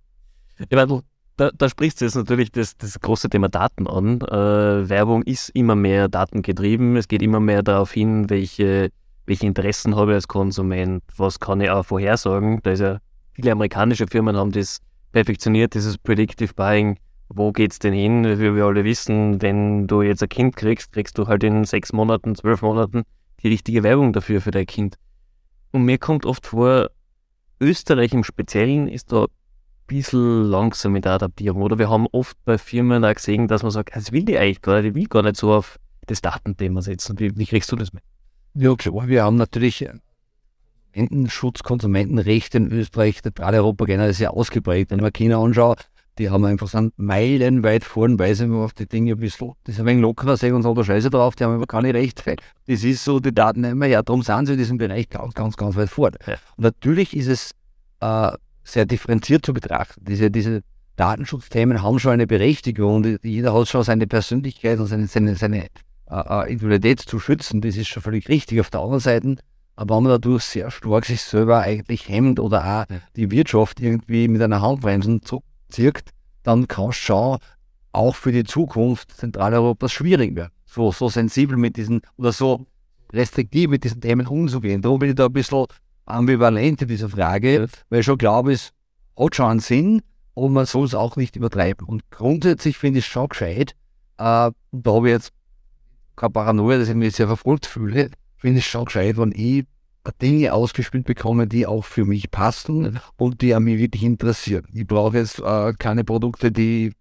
Ja, 0.60 0.66
weil 0.72 1.02
da, 1.38 1.52
da 1.52 1.70
sprichst 1.70 2.02
du 2.02 2.06
jetzt 2.06 2.16
natürlich 2.16 2.52
das, 2.52 2.78
das 2.78 3.00
große 3.00 3.30
Thema 3.30 3.50
Daten 3.50 3.88
an. 3.88 4.22
Äh, 4.22 4.90
Werbung 4.90 5.24
ist 5.24 5.50
immer 5.50 5.76
mehr 5.76 6.08
datengetrieben. 6.08 6.96
Es 6.96 7.08
geht 7.08 7.22
immer 7.22 7.40
mehr 7.40 7.64
darauf 7.64 7.92
hin, 7.92 8.30
welche, 8.30 8.90
welche 9.26 9.46
Interessen 9.46 9.96
habe 9.96 10.12
ich 10.12 10.16
als 10.16 10.28
Konsument, 10.28 11.04
was 11.18 11.40
kann 11.40 11.62
ich 11.62 11.70
auch 11.70 11.86
vorhersagen. 11.86 12.60
Da 12.64 12.72
ist 12.72 12.80
ja, 12.82 13.00
viele 13.34 13.52
amerikanische 13.52 14.08
Firmen 14.08 14.38
haben 14.38 14.52
das 14.52 14.80
perfektioniert, 15.12 15.74
dieses 15.74 15.98
Predictive 15.98 16.54
Buying. 16.54 16.98
Wo 17.30 17.52
geht's 17.52 17.80
denn 17.80 17.94
hin? 17.94 18.24
Wie 18.40 18.56
wir 18.56 18.66
alle 18.66 18.84
wissen, 18.84 19.42
wenn 19.42 19.88
du 19.88 20.04
jetzt 20.04 20.22
ein 20.22 20.30
Kind 20.30 20.56
kriegst, 20.56 20.92
kriegst 20.92 21.18
du 21.18 21.28
halt 21.28 21.44
in 21.44 21.64
sechs 21.64 21.94
Monaten, 21.94 22.36
zwölf 22.36 22.62
Monaten 22.62 23.04
die 23.42 23.48
richtige 23.50 23.84
Werbung 23.84 24.14
dafür 24.14 24.40
für 24.40 24.52
dein 24.52 24.66
Kind. 24.66 24.98
Und 25.72 25.84
mir 25.84 25.98
kommt 25.98 26.26
oft 26.26 26.48
vor, 26.48 26.90
Österreich 27.60 28.14
im 28.14 28.24
Speziellen 28.24 28.88
ist 28.88 29.12
da 29.12 29.26
bisschen 29.88 30.44
langsam 30.44 30.94
mit 30.94 31.06
der 31.06 31.14
Adaptierung. 31.14 31.62
Oder 31.62 31.78
wir 31.78 31.90
haben 31.90 32.08
oft 32.12 32.38
bei 32.46 32.58
Firmen 32.58 33.04
auch 33.06 33.14
gesehen, 33.14 33.48
dass 33.48 33.64
man 33.64 33.72
sagt, 33.72 33.96
das 33.96 34.12
will 34.12 34.24
die 34.24 34.38
eigentlich 34.38 34.62
gar 34.62 34.82
nicht, 34.82 34.90
ich 34.90 34.96
will 34.96 35.08
gar 35.08 35.24
nicht 35.24 35.38
so 35.38 35.54
auf 35.54 35.80
das 36.08 36.22
Datenthema 36.22 36.82
setzen. 36.82 37.20
Wie, 37.20 37.36
wie 37.38 37.46
kriegst 37.46 37.72
du 37.72 37.76
das 37.76 37.94
mit? 37.94 38.04
Ja, 38.56 38.76
klar, 38.76 39.08
wir 39.08 39.24
haben 39.24 39.38
natürlich 39.38 39.88
Konsumentenschutz, 40.94 41.64
Konsumentenrecht 41.64 42.56
in 42.56 42.72
Österreich, 42.72 43.22
gerade 43.24 43.58
Europa 43.58 43.86
generell 43.86 44.14
sehr 44.14 44.34
ausgeprägt. 44.34 44.92
Wenn 44.92 45.00
mir 45.00 45.12
China 45.12 45.42
anschaue, 45.42 45.76
die 46.20 46.30
haben 46.30 46.46
einfach 46.46 46.68
sind 46.68 46.94
meilenweit 46.98 47.84
vorn, 47.84 48.20
weil 48.20 48.36
sie 48.36 48.48
auf 48.54 48.74
die 48.74 48.88
Dinge 48.88 49.14
ein 49.14 49.18
bisschen, 49.18 49.54
das 49.64 49.76
ist 49.76 49.82
ein 49.82 49.88
wenig 49.88 50.04
lockerer, 50.04 50.38
sehen 50.38 50.54
und 50.54 50.62
so 50.62 50.74
der 50.76 50.84
Scheiße 50.84 51.10
drauf, 51.10 51.36
die 51.36 51.44
haben 51.44 51.56
aber 51.56 51.66
keine 51.66 51.94
Rechte. 51.94 52.36
Das 52.68 52.84
ist 52.84 53.04
so, 53.04 53.20
die 53.20 53.34
Daten 53.34 53.62
nehmen 53.62 53.80
wir 53.80 53.88
her, 53.88 54.04
darum 54.04 54.22
sind 54.22 54.46
sie 54.46 54.54
in 54.54 54.60
diesem 54.60 54.78
Bereich 54.78 55.10
ganz, 55.10 55.34
ganz, 55.34 55.58
ganz 55.58 55.76
weit 55.76 55.90
vorne. 55.90 56.18
Ja. 56.28 56.36
Und 56.56 56.64
natürlich 56.64 57.18
ist 57.18 57.28
es 57.28 57.52
äh, 58.02 58.38
sehr 58.64 58.86
differenziert 58.86 59.46
zu 59.46 59.54
betrachten. 59.54 60.04
Diese, 60.06 60.32
diese 60.32 60.64
Datenschutzthemen 60.96 61.82
haben 61.82 62.00
schon 62.00 62.14
eine 62.14 62.28
Berechtigung 62.28 62.96
und 62.96 63.20
jeder 63.24 63.54
hat 63.54 63.68
schon 63.68 63.84
seine 63.84 64.08
Persönlichkeit 64.08 64.80
und 64.80 64.88
seine, 64.88 65.08
seine, 65.08 65.36
seine 65.36 65.68
äh, 66.10 66.52
Individualität 66.52 67.00
zu 67.00 67.20
schützen. 67.20 67.62
Das 67.62 67.76
ist 67.76 67.88
schon 67.88 68.04
völlig 68.04 68.30
richtig. 68.30 68.60
Auf 68.60 68.70
der 68.70 68.82
anderen 68.82 69.00
Seite, 69.00 69.36
aber 69.76 69.96
wenn 69.96 70.04
man 70.04 70.12
dadurch 70.12 70.44
sehr 70.44 70.70
stark 70.70 71.06
sich 71.06 71.22
selber 71.22 71.62
eigentlich 71.62 72.08
hemmt 72.08 72.40
oder 72.40 72.64
auch 72.64 72.96
die 73.16 73.32
Wirtschaft 73.32 73.80
irgendwie 73.80 74.28
mit 74.28 74.42
einer 74.42 74.62
Handbremse 74.62 75.20
zurückzieht, 75.22 76.12
dann 76.44 76.68
kann 76.68 76.90
es 76.90 76.98
schon 76.98 77.38
auch 77.92 78.16
für 78.16 78.32
die 78.32 78.44
Zukunft 78.44 79.12
Zentraleuropas 79.18 79.92
schwierig 79.92 80.36
werden. 80.36 80.52
So, 80.66 80.92
so 80.92 81.10
sensibel 81.10 81.58
mit 81.58 81.78
diesen 81.78 82.02
oder 82.18 82.32
so 82.32 82.66
restriktiv 83.12 83.70
mit 83.70 83.84
diesen 83.84 84.02
Themen 84.02 84.28
umzugehen. 84.28 84.82
Darum 84.82 85.00
bin 85.00 85.10
ich 85.10 85.16
da 85.16 85.28
ein 85.28 85.34
bisschen 85.34 85.66
ambivalent 86.06 86.82
in 86.82 86.88
dieser 86.88 87.10
Frage, 87.10 87.68
weil 87.90 88.00
ich 88.00 88.06
schon 88.06 88.18
glaube, 88.18 88.54
es 88.54 88.72
hat 89.18 89.36
schon 89.36 89.46
einen 89.46 89.60
Sinn 89.60 90.02
und 90.34 90.54
man 90.54 90.66
soll 90.66 90.86
es 90.86 90.96
auch 90.96 91.16
nicht 91.16 91.36
übertreiben. 91.36 91.88
Und 91.88 92.10
grundsätzlich 92.12 92.78
finde 92.78 93.00
ich 93.00 93.06
es 93.06 93.12
schon 93.12 93.30
gescheit, 93.30 93.72
äh, 94.18 94.52
da 94.52 94.54
habe 94.86 95.08
ich 95.08 95.14
jetzt 95.14 95.32
keine 96.16 96.32
Paranoia, 96.32 96.78
dass 96.78 96.90
ich 96.90 96.96
mich 96.96 97.16
sehr 97.16 97.28
verfolgt 97.28 97.66
fühle, 97.66 98.10
finde 98.38 98.60
ich 98.60 98.66
es 98.66 98.72
schon 98.72 98.86
gescheit, 98.86 99.18
wenn 99.18 99.32
ich 99.32 99.66
Dinge 100.22 100.54
ausgespielt 100.54 101.06
bekomme, 101.06 101.48
die 101.48 101.66
auch 101.66 101.86
für 101.86 102.04
mich 102.04 102.30
passen 102.30 103.00
und 103.18 103.42
die 103.42 103.56
an 103.56 103.64
mich 103.64 103.80
wirklich 103.80 104.04
interessieren. 104.04 104.68
Ich 104.74 104.86
brauche 104.86 105.18
jetzt 105.18 105.40
äh, 105.40 105.74
keine 105.80 106.04
Produkte, 106.04 106.52
die 106.52 106.92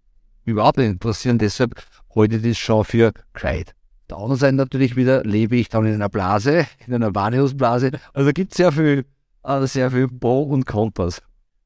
mich 0.45 0.53
überhaupt 0.53 0.77
nicht 0.77 0.89
interessieren, 0.89 1.37
deshalb 1.37 1.75
halte 2.15 2.37
ich 2.37 2.43
das 2.43 2.57
schon 2.57 2.85
für 2.85 3.11
gescheit 3.33 3.75
der 4.09 4.17
anderen 4.17 4.37
Seite 4.37 4.55
natürlich 4.55 4.95
wieder 4.95 5.23
lebe 5.23 5.55
ich 5.55 5.69
dann 5.69 5.85
in 5.85 5.93
einer 5.93 6.09
Blase, 6.09 6.65
in 6.85 6.93
einer 6.93 7.15
Wahrnehmungsblase. 7.15 7.91
Also 8.13 8.31
gibt 8.31 8.51
es 8.51 8.57
sehr 8.57 8.71
viel, 8.71 9.05
äh, 9.43 9.67
sehr 9.67 9.91
viel 9.91 10.07
Pro 10.07 10.43
und 10.43 10.65
Kontras. 10.65 11.21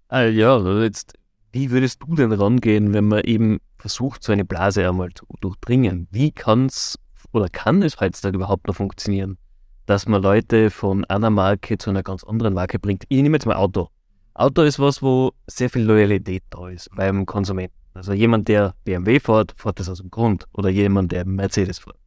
Ah, 0.10 0.24
ja, 0.24 0.56
also 0.56 0.80
jetzt, 0.80 1.14
wie 1.52 1.72
würdest 1.72 2.02
du 2.04 2.16
denn 2.16 2.32
rangehen, 2.32 2.94
wenn 2.94 3.08
man 3.08 3.22
eben 3.22 3.60
versucht, 3.78 4.24
so 4.24 4.32
eine 4.32 4.46
Blase 4.46 4.88
einmal 4.88 5.10
zu 5.14 5.26
durchdringen? 5.42 6.08
Wie 6.12 6.32
kann 6.32 6.68
es 6.68 6.98
oder 7.34 7.50
kann 7.50 7.82
es 7.84 8.00
heutzutage 8.00 8.38
überhaupt 8.38 8.68
noch 8.68 8.76
funktionieren, 8.76 9.38
dass 9.86 10.08
man 10.08 10.22
Leute 10.22 10.70
von 10.70 11.04
einer 11.06 11.30
Marke 11.30 11.78
zu 11.78 11.90
einer 11.90 12.04
ganz 12.04 12.24
anderen 12.24 12.54
Marke 12.54 12.80
bringt? 12.80 13.04
Ich 13.10 13.22
nehme 13.22 13.36
jetzt 13.36 13.46
mal 13.46 13.56
Auto. 13.56 13.90
Auto 14.34 14.62
ist 14.62 14.80
was, 14.80 15.02
wo 15.02 15.32
sehr 15.48 15.70
viel 15.70 15.84
Loyalität 15.84 16.44
da 16.52 16.70
ist 16.70 16.90
beim 16.96 17.26
Konsumenten. 17.26 17.76
Also 17.96 18.14
jemand, 18.14 18.48
der 18.48 18.76
BMW 18.84 19.20
fährt, 19.20 19.56
fährt 19.58 19.80
das 19.80 19.90
aus 19.90 19.98
dem 19.98 20.12
Grund. 20.12 20.46
Oder 20.54 20.70
jemand, 20.70 21.12
der 21.12 21.26
Mercedes 21.26 21.80
fährt. 21.80 21.98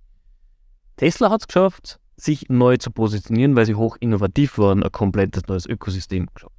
Tesla 1.01 1.31
hat 1.31 1.41
es 1.41 1.47
geschafft, 1.47 1.99
sich 2.19 2.51
neu 2.51 2.77
zu 2.77 2.91
positionieren, 2.91 3.57
weil 3.57 3.65
sie 3.65 3.75
hoch 3.75 3.97
innovativ 4.01 4.59
waren, 4.59 4.83
ein 4.83 4.93
komplettes 4.93 5.47
neues 5.47 5.65
Ökosystem 5.65 6.29
geschafft. 6.35 6.55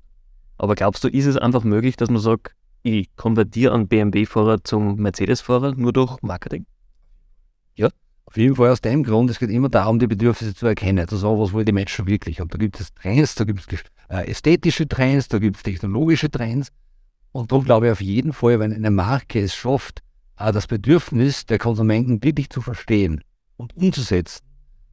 Aber 0.57 0.73
glaubst 0.73 1.03
du, 1.03 1.09
ist 1.09 1.27
es 1.27 1.37
einfach 1.37 1.63
möglich, 1.63 1.95
dass 1.95 2.09
man 2.09 2.23
sagt, 2.23 2.55
ich 2.81 3.15
konvertiere 3.15 3.75
einen 3.75 3.87
BMW-Fahrer 3.87 4.63
zum 4.63 4.95
Mercedes-Fahrer 4.95 5.75
nur 5.75 5.93
durch 5.93 6.19
Marketing? 6.23 6.65
Ja, 7.75 7.89
auf 8.25 8.35
jeden 8.35 8.55
Fall 8.55 8.71
aus 8.71 8.81
dem 8.81 9.03
Grund, 9.03 9.29
es 9.29 9.37
geht 9.37 9.51
immer 9.51 9.69
darum, 9.69 9.99
die 9.99 10.07
Bedürfnisse 10.07 10.55
zu 10.55 10.65
erkennen, 10.65 11.07
zu 11.07 11.17
sagen, 11.17 11.39
was 11.39 11.53
wollen 11.53 11.67
die 11.67 11.71
Menschen 11.71 12.07
wirklich. 12.07 12.41
Und 12.41 12.51
da 12.51 12.57
gibt 12.57 12.79
es 12.79 12.91
Trends, 12.95 13.35
da 13.35 13.43
gibt 13.43 13.71
es 13.71 13.83
äh, 14.09 14.27
ästhetische 14.27 14.87
Trends, 14.87 15.27
da 15.27 15.37
gibt 15.37 15.57
es 15.57 15.61
technologische 15.61 16.31
Trends. 16.31 16.71
Und 17.31 17.51
darum 17.51 17.63
glaube 17.63 17.85
ich 17.85 17.91
auf 17.91 18.01
jeden 18.01 18.33
Fall, 18.33 18.59
wenn 18.59 18.73
eine 18.73 18.89
Marke 18.89 19.39
es 19.39 19.53
schafft, 19.53 20.01
das 20.35 20.65
Bedürfnis 20.65 21.45
der 21.45 21.59
Konsumenten 21.59 22.23
wirklich 22.23 22.49
zu 22.49 22.61
verstehen 22.61 23.21
und 23.61 23.77
umzusetzen, 23.77 24.41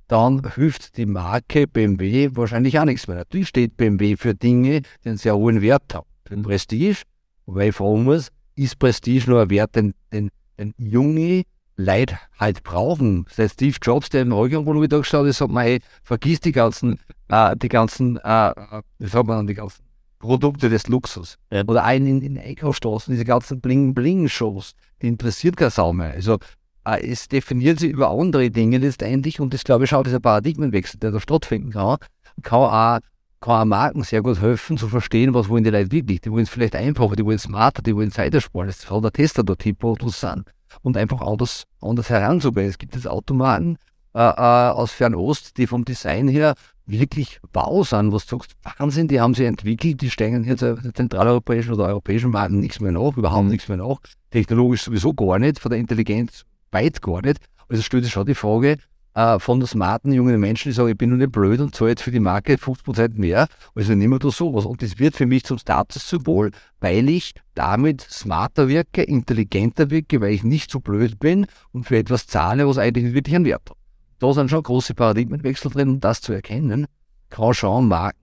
dann 0.06 0.42
hilft 0.54 0.96
die 0.96 1.06
Marke 1.06 1.66
BMW 1.66 2.30
wahrscheinlich 2.32 2.78
auch 2.78 2.84
nichts 2.84 3.08
mehr. 3.08 3.16
Natürlich 3.16 3.48
steht 3.48 3.76
BMW 3.76 4.16
für 4.16 4.34
Dinge, 4.34 4.82
die 5.04 5.08
einen 5.08 5.18
sehr 5.18 5.36
hohen 5.36 5.60
Wert 5.60 5.94
haben. 5.94 6.06
Für 6.24 6.34
den 6.34 6.42
Prestige, 6.42 7.02
wobei 7.46 7.68
ich 7.68 7.74
fragen 7.74 8.04
muss, 8.04 8.28
ist 8.54 8.78
Prestige 8.78 9.30
nur 9.30 9.42
ein 9.42 9.50
Wert, 9.50 9.76
den, 9.76 9.94
den, 10.12 10.30
den 10.58 10.74
junge 10.78 11.44
Leute 11.76 12.18
halt 12.38 12.62
brauchen? 12.62 13.26
Seit 13.30 13.52
Steve 13.52 13.76
Jobs, 13.82 14.08
der 14.08 14.22
im 14.22 14.30
da 14.30 14.98
geschaut 14.98 15.26
ist, 15.26 15.38
sagt 15.38 15.52
man, 15.52 15.64
hey, 15.64 15.80
vergiss 16.02 16.40
die 16.40 16.52
ganzen, 16.52 16.98
äh, 17.28 17.56
die 17.56 17.68
ganzen, 17.68 18.16
äh, 18.18 18.50
äh 18.50 18.82
wie 18.98 19.08
sagt 19.08 19.26
man, 19.26 19.46
die 19.46 19.54
ganzen 19.54 19.84
Produkte 20.18 20.68
des 20.68 20.88
Luxus. 20.88 21.36
Ja. 21.52 21.62
Oder 21.66 21.84
einen 21.84 22.06
in 22.06 22.20
den 22.20 22.38
Einkaufsstraßen, 22.38 23.12
diese 23.12 23.24
ganzen 23.24 23.60
Bling-Bling-Shows, 23.60 24.72
die 25.00 25.08
interessiert 25.08 25.56
keine 25.56 25.70
Sau 25.70 25.92
mehr. 25.92 26.12
Also 26.12 26.38
es 26.84 27.28
definiert 27.28 27.80
sich 27.80 27.90
über 27.90 28.10
andere 28.10 28.50
Dinge 28.50 28.78
letztendlich 28.78 29.40
und 29.40 29.52
das 29.52 29.64
glaube 29.64 29.84
ich 29.84 29.94
auch 29.94 30.02
dieser 30.02 30.20
Paradigmenwechsel, 30.20 30.98
der 31.00 31.10
da 31.10 31.20
stattfinden 31.20 31.70
kann, 31.70 31.98
kann 32.42 32.58
auch, 32.60 32.98
kann 33.40 33.60
auch 33.60 33.64
Marken 33.64 34.02
sehr 34.04 34.22
gut 34.22 34.40
helfen 34.40 34.78
zu 34.78 34.88
verstehen, 34.88 35.34
was 35.34 35.48
wollen 35.48 35.64
die 35.64 35.70
Leute 35.70 35.92
wirklich. 35.92 36.20
Die 36.20 36.30
wollen 36.30 36.44
es 36.44 36.48
vielleicht 36.48 36.76
einfacher, 36.76 37.16
die 37.16 37.24
wollen 37.24 37.38
smarter, 37.38 37.82
die 37.82 37.94
wollen 37.94 38.10
Zeit 38.10 38.34
ersparen. 38.34 38.68
Das 38.68 38.90
hat 38.90 39.04
der 39.04 39.12
Tester 39.12 39.44
dort 39.44 39.64
Produkt 39.78 40.14
sind. 40.14 40.44
Und 40.82 40.96
einfach 40.96 41.20
anders, 41.20 41.64
anders 41.80 42.10
heranzugehen. 42.10 42.68
Es 42.68 42.78
gibt 42.78 42.94
jetzt 42.94 43.08
Automaten 43.08 43.78
äh, 44.14 44.20
äh, 44.20 44.70
aus 44.70 44.92
Fernost, 44.92 45.56
die 45.56 45.66
vom 45.66 45.84
Design 45.84 46.28
her 46.28 46.54
wirklich 46.86 47.40
wow 47.52 47.86
sind, 47.86 48.12
was 48.12 48.26
du 48.26 48.36
sagst, 48.36 48.56
Wahnsinn, 48.78 49.08
die 49.08 49.20
haben 49.20 49.34
sie 49.34 49.44
entwickelt, 49.44 50.00
die 50.00 50.10
steigen 50.10 50.44
jetzt 50.44 50.62
der 50.62 50.78
zentraleuropäischen 50.94 51.74
oder 51.74 51.86
europäischen 51.86 52.30
Marken 52.30 52.60
nichts 52.60 52.80
mehr 52.80 52.92
nach, 52.92 53.16
überhaupt 53.16 53.44
mhm. 53.44 53.50
nichts 53.50 53.68
mehr 53.68 53.76
nach. 53.76 53.98
Technologisch 54.30 54.82
sowieso 54.82 55.12
gar 55.12 55.38
nicht, 55.38 55.58
von 55.58 55.70
der 55.70 55.78
Intelligenz 55.78 56.44
weit 56.70 57.02
gar 57.02 57.22
nicht. 57.22 57.38
Also 57.68 57.82
stellt 57.82 58.04
sich 58.04 58.12
schon 58.12 58.26
die 58.26 58.34
Frage 58.34 58.78
äh, 59.14 59.38
von 59.38 59.64
smarten 59.66 60.12
jungen 60.12 60.38
Menschen, 60.38 60.68
die 60.68 60.72
sagen, 60.72 60.90
ich 60.90 60.96
bin 60.96 61.10
nur 61.10 61.18
nicht 61.18 61.32
blöd 61.32 61.60
und 61.60 61.74
zahle 61.74 61.90
jetzt 61.90 62.02
für 62.02 62.10
die 62.10 62.20
Marke 62.20 62.54
50% 62.54 63.18
mehr. 63.18 63.48
Also 63.74 63.94
nehmen 63.94 64.14
wir 64.14 64.18
da 64.20 64.30
sowas. 64.30 64.64
Und 64.64 64.80
das 64.80 64.98
wird 64.98 65.16
für 65.16 65.26
mich 65.26 65.44
zum 65.44 65.58
Statussymbol, 65.58 66.52
weil 66.80 67.08
ich 67.08 67.34
damit 67.54 68.00
smarter 68.00 68.68
wirke, 68.68 69.02
intelligenter 69.02 69.90
wirke, 69.90 70.20
weil 70.20 70.32
ich 70.32 70.44
nicht 70.44 70.70
so 70.70 70.80
blöd 70.80 71.18
bin 71.18 71.46
und 71.72 71.84
für 71.84 71.98
etwas 71.98 72.26
zahle, 72.26 72.68
was 72.68 72.78
eigentlich 72.78 73.12
wirklich 73.12 73.34
einen 73.34 73.44
Wert 73.44 73.70
hat. 73.70 73.76
Da 74.20 74.32
sind 74.32 74.50
schon 74.50 74.62
große 74.62 74.94
Paradigmenwechsel 74.94 75.70
drin, 75.70 75.88
um 75.88 76.00
das 76.00 76.20
zu 76.20 76.32
erkennen, 76.32 76.86
kann 77.30 77.54
schon 77.54 77.88
Marken 77.88 78.18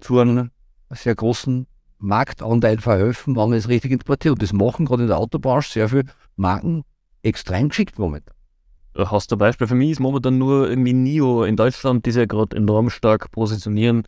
zu 0.00 0.18
einem 0.18 0.50
sehr 0.90 1.14
großen 1.14 1.66
Marktanteil 1.98 2.78
verhelfen, 2.78 3.36
wenn 3.36 3.50
man 3.50 3.58
es 3.58 3.68
richtig 3.68 3.90
interpretiert. 3.90 4.34
Und 4.34 4.42
das 4.42 4.52
machen 4.52 4.86
gerade 4.86 5.02
in 5.02 5.08
der 5.08 5.18
Autobranche 5.18 5.72
sehr 5.72 5.88
viele 5.88 6.04
Marken 6.36 6.84
extrem 7.22 7.68
geschickt 7.68 7.98
momentan. 7.98 8.34
Hast 8.96 9.30
du 9.30 9.36
ein 9.36 9.38
Beispiel? 9.38 9.66
Für 9.66 9.74
mich 9.74 9.92
ist 9.92 10.00
momentan 10.00 10.38
nur 10.38 10.68
irgendwie 10.68 10.92
NIO 10.92 11.44
in 11.44 11.56
Deutschland, 11.56 12.04
die 12.04 12.10
sich 12.10 12.20
ja 12.20 12.26
gerade 12.26 12.56
enorm 12.56 12.90
stark 12.90 13.30
positionieren. 13.30 14.02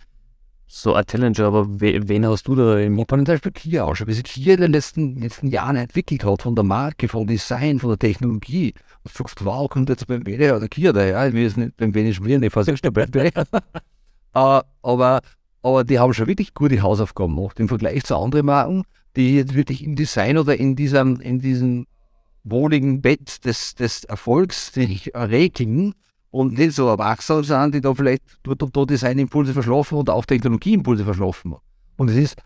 So 0.66 0.94
ein 0.94 1.04
Challenger, 1.04 1.46
aber 1.46 1.66
wen 1.80 2.26
hast 2.26 2.46
du 2.46 2.54
da 2.54 2.78
im 2.78 2.94
Ich 2.94 3.00
habe 3.00 3.16
zum 3.16 3.24
Beispiel 3.24 3.52
Kia 3.52 3.84
auch 3.84 3.94
schon, 3.94 4.06
wie 4.06 4.12
sich 4.12 4.24
Kia 4.24 4.54
in 4.54 4.60
den 4.60 4.72
letzten, 4.72 5.16
letzten 5.16 5.48
Jahren 5.48 5.76
entwickelt 5.76 6.24
hat, 6.24 6.42
von 6.42 6.54
der 6.54 6.64
Marke, 6.64 7.08
vom 7.08 7.26
Design, 7.26 7.80
von 7.80 7.90
der 7.90 7.98
Technologie. 7.98 8.74
Und 9.04 9.12
du 9.12 9.18
sagst, 9.18 9.44
wow, 9.44 9.68
kommt 9.68 9.88
jetzt 9.88 10.06
beim 10.06 10.24
WD 10.24 10.52
oder 10.52 10.68
Kia 10.68 10.92
daher? 10.92 11.32
Will 11.32 11.46
es 11.46 11.56
nicht 11.56 11.76
beim 11.76 11.92
WD 11.92 12.14
schmieren, 12.14 12.42
ich 12.42 12.52
fahre 12.52 12.76
schnell 12.76 12.92
aber, 14.32 15.20
aber 15.62 15.84
die 15.84 15.98
haben 15.98 16.14
schon 16.14 16.28
wirklich 16.28 16.54
gute 16.54 16.80
Hausaufgaben 16.82 17.34
gemacht 17.34 17.58
im 17.58 17.68
Vergleich 17.68 18.04
zu 18.04 18.16
anderen 18.16 18.46
Marken, 18.46 18.84
die 19.16 19.36
jetzt 19.36 19.54
wirklich 19.54 19.84
im 19.84 19.96
Design 19.96 20.38
oder 20.38 20.56
in 20.56 20.76
diesem, 20.76 21.20
in 21.20 21.40
diesem 21.40 21.86
wohligen 22.44 23.02
Bett 23.02 23.44
des, 23.44 23.74
des 23.74 24.04
Erfolgs 24.04 24.72
sich 24.72 25.12
regeln 25.14 25.94
und 26.30 26.58
nicht 26.58 26.72
so 26.74 26.88
erwachsen 26.88 27.42
sind, 27.42 27.74
die 27.74 27.80
da 27.80 27.94
vielleicht 27.94 28.22
dort 28.42 28.62
und 28.62 28.76
dort 28.76 28.90
Designimpulse 28.90 29.52
verschlafen 29.52 29.98
oder 29.98 30.14
auch 30.14 30.24
Technologieimpulse 30.24 31.04
verschlafen. 31.04 31.56
Und 31.96 32.08
es 32.08 32.16
ist 32.16 32.36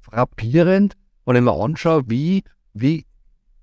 frappierend, 0.00 0.94
wenn 1.24 1.36
ich 1.36 1.42
mir 1.42 1.52
anschaue, 1.52 2.02
wie, 2.08 2.42
wie 2.74 3.06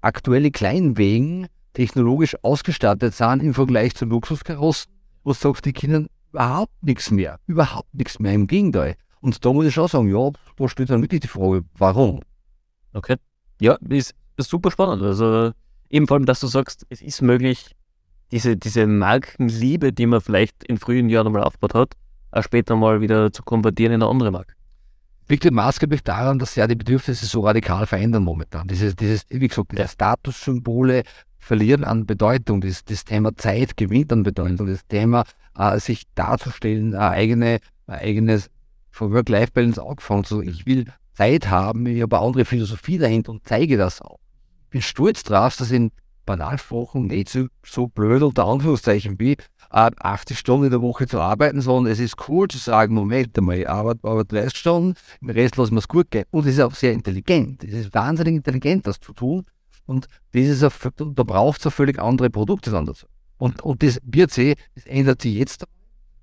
aktuelle 0.01 0.51
Kleinwegen 0.51 1.47
technologisch 1.73 2.35
ausgestattet 2.43 3.13
sind 3.13 3.43
im 3.43 3.53
Vergleich 3.53 3.93
zum 3.95 4.09
Luxuskarossen, 4.09 4.91
wo 5.23 5.31
du 5.31 5.37
sagst, 5.37 5.65
die 5.65 5.73
können 5.73 6.07
überhaupt 6.31 6.71
nichts 6.81 7.11
mehr. 7.11 7.39
Überhaupt 7.45 7.93
nichts 7.93 8.19
mehr. 8.19 8.33
Im 8.33 8.47
Gegenteil. 8.47 8.95
Und 9.19 9.43
da 9.43 9.51
muss 9.51 9.65
ich 9.65 9.73
schon 9.73 9.87
sagen, 9.87 10.09
ja, 10.09 10.31
da 10.55 10.69
steht 10.69 10.89
dann 10.89 11.01
wirklich 11.01 11.21
die 11.21 11.27
Frage, 11.27 11.63
warum? 11.77 12.21
Okay. 12.93 13.17
Ja, 13.59 13.77
ist, 13.89 14.13
ist 14.37 14.49
super 14.49 14.71
spannend. 14.71 15.03
Also 15.03 15.51
eben 15.89 16.07
vor 16.07 16.15
allem, 16.15 16.25
dass 16.25 16.39
du 16.39 16.47
sagst, 16.47 16.85
es 16.89 17.01
ist 17.01 17.21
möglich, 17.21 17.75
diese, 18.31 18.57
diese 18.57 18.87
Markenliebe, 18.87 19.93
die 19.93 20.05
man 20.05 20.21
vielleicht 20.21 20.63
in 20.63 20.77
frühen 20.77 21.09
Jahren 21.09 21.27
einmal 21.27 21.43
aufgebaut 21.43 21.73
hat, 21.73 21.93
auch 22.31 22.43
später 22.43 22.75
mal 22.75 23.01
wieder 23.01 23.31
zu 23.31 23.43
konvertieren 23.43 23.93
in 23.93 24.01
eine 24.01 24.09
andere 24.09 24.31
Marke. 24.31 24.53
Liegt 25.29 25.49
maßgeblich 25.49 26.03
daran, 26.03 26.39
dass 26.39 26.55
ja 26.55 26.67
die 26.67 26.75
Bedürfnisse 26.75 27.25
so 27.25 27.41
radikal 27.41 27.85
verändern 27.85 28.23
momentan. 28.23 28.67
Dieses, 28.67 28.95
dieses 28.95 29.25
wie 29.29 29.47
gesagt, 29.47 29.73
diese 29.73 29.87
Statussymbole 29.87 31.03
verlieren 31.37 31.83
an 31.83 32.05
Bedeutung. 32.05 32.61
Das, 32.61 32.85
das 32.85 33.03
Thema 33.03 33.35
Zeit 33.35 33.75
gewinnt 33.75 34.11
an 34.13 34.23
Bedeutung. 34.23 34.67
Das 34.67 34.87
Thema, 34.87 35.25
äh, 35.57 35.79
sich 35.79 36.03
darzustellen, 36.15 36.95
eine 36.95 37.09
eigene, 37.09 37.59
ein 37.87 37.99
eigenes 37.99 38.49
von 38.89 39.11
Work-Life-Balance 39.11 39.81
angefangen. 39.81 40.23
So, 40.23 40.41
ich 40.41 40.65
will 40.65 40.85
Zeit 41.13 41.49
haben, 41.49 41.85
ich 41.87 42.01
habe 42.01 42.17
eine 42.17 42.25
andere 42.25 42.45
Philosophie 42.45 42.97
dahinter 42.97 43.31
und 43.31 43.41
zeige 43.45 43.75
das 43.75 44.01
auch 44.01 44.19
bin 44.69 44.81
stolz 44.81 45.23
drauf, 45.23 45.55
dass 45.57 45.71
in 45.71 45.91
Banalsprachen 46.25 47.07
nicht 47.07 47.29
so, 47.29 47.47
so 47.65 47.87
blöd 47.87 48.21
unter 48.21 48.45
Anführungszeichen 48.45 49.19
wie 49.19 49.37
äh, 49.71 49.91
80 49.97 50.37
Stunden 50.37 50.65
in 50.65 50.71
der 50.71 50.81
Woche 50.81 51.07
zu 51.07 51.19
arbeiten, 51.19 51.61
sondern 51.61 51.91
es 51.91 51.99
ist 51.99 52.15
cool 52.27 52.47
zu 52.47 52.59
sagen, 52.59 52.93
Moment 52.93 53.35
einmal, 53.37 53.57
ich 53.57 53.69
arbeite, 53.69 54.07
arbeite 54.07 54.35
30 54.35 54.57
Stunden, 54.57 54.93
im 55.21 55.29
Rest 55.29 55.55
lassen 55.55 55.73
wir 55.73 55.79
es 55.79 55.87
gut 55.87 56.11
gehen. 56.11 56.25
Und 56.29 56.45
es 56.45 56.53
ist 56.53 56.61
auch 56.61 56.75
sehr 56.75 56.93
intelligent. 56.93 57.63
Es 57.63 57.73
ist 57.73 57.93
wahnsinnig 57.95 58.35
intelligent, 58.35 58.85
das 58.85 58.99
zu 58.99 59.13
tun. 59.13 59.45
Und 59.87 60.07
ein, 60.35 60.69
da 61.15 61.23
braucht 61.23 61.61
es 61.61 61.65
eine 61.65 61.71
völlig 61.71 61.99
andere 61.99 62.29
Produkte 62.29 62.69
dann 62.69 62.85
dazu. 62.85 63.07
Und, 63.37 63.61
und 63.61 63.81
das 63.81 63.99
wird 64.03 64.31
sich, 64.31 64.55
das 64.75 64.85
ändert 64.85 65.21
sich 65.21 65.35
jetzt, 65.35 65.65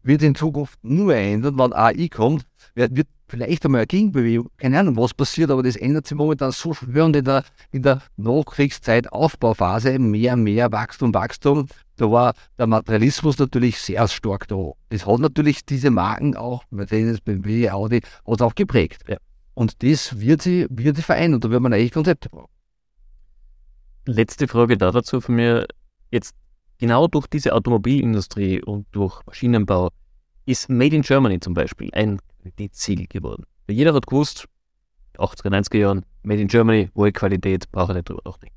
wird 0.02 0.22
in 0.22 0.34
Zukunft 0.34 0.78
nur 0.82 1.14
ändern, 1.14 1.58
wenn 1.58 1.72
AI 1.72 2.08
kommt, 2.08 2.44
wird, 2.74 2.94
wird 2.94 3.08
vielleicht 3.26 3.64
einmal 3.64 3.80
eine 3.80 3.86
Gegenbewegung, 3.86 4.50
keine 4.56 4.80
Ahnung, 4.80 4.96
was 4.96 5.14
passiert, 5.14 5.50
aber 5.50 5.62
das 5.62 5.76
ändert 5.76 6.06
sich 6.06 6.16
momentan 6.16 6.52
so 6.52 6.74
schwer 6.74 7.04
und 7.04 7.16
in 7.16 7.24
der, 7.24 7.44
in 7.72 7.82
der 7.82 8.02
Nachkriegszeit 8.16 9.12
Aufbauphase 9.12 9.98
mehr, 9.98 10.36
mehr 10.36 10.70
Wachstum, 10.72 11.14
Wachstum. 11.14 11.66
Da 11.96 12.10
war 12.10 12.34
der 12.58 12.66
Materialismus 12.66 13.38
natürlich 13.38 13.78
sehr 13.78 14.06
stark 14.08 14.48
da. 14.48 14.72
Das 14.90 15.06
hat 15.06 15.20
natürlich 15.20 15.64
diese 15.64 15.90
Marken 15.90 16.36
auch, 16.36 16.64
Mercedes, 16.70 17.20
BMW, 17.20 17.70
Audi, 17.70 18.00
hat 18.26 18.42
auch 18.42 18.54
geprägt. 18.54 19.02
Ja. 19.08 19.16
Und 19.54 19.82
das 19.82 20.20
wird 20.20 20.42
sie, 20.42 20.66
wird 20.68 20.96
sie 20.96 21.02
vereinen 21.02 21.34
und 21.34 21.44
da 21.44 21.50
wird 21.50 21.62
man 21.62 21.72
eigentlich 21.72 21.92
Konzepte 21.92 22.28
brauchen. 22.28 22.50
Letzte 24.06 24.48
Frage 24.48 24.76
da 24.76 24.90
dazu 24.90 25.20
von 25.20 25.36
mir. 25.36 25.66
Jetzt 26.10 26.34
genau 26.78 27.06
durch 27.08 27.26
diese 27.26 27.54
Automobilindustrie 27.54 28.62
und 28.62 28.86
durch 28.92 29.20
Maschinenbau 29.26 29.90
ist 30.46 30.68
Made 30.68 30.94
in 30.94 31.02
Germany 31.02 31.40
zum 31.40 31.54
Beispiel 31.54 31.90
ein 31.92 32.18
Qualitätssiegel 32.44 33.06
geworden. 33.06 33.44
Jeder 33.68 33.94
hat 33.94 34.06
gewusst, 34.06 34.46
80er, 35.16 35.48
90er 35.48 35.78
Jahren, 35.78 36.04
Made 36.22 36.42
in 36.42 36.48
Germany, 36.48 36.90
hohe 36.94 37.10
Qualität, 37.10 37.70
brauche 37.72 37.92
ich 37.92 37.96
nicht 37.96 38.08
drüber 38.10 38.20
nachdenken. 38.26 38.56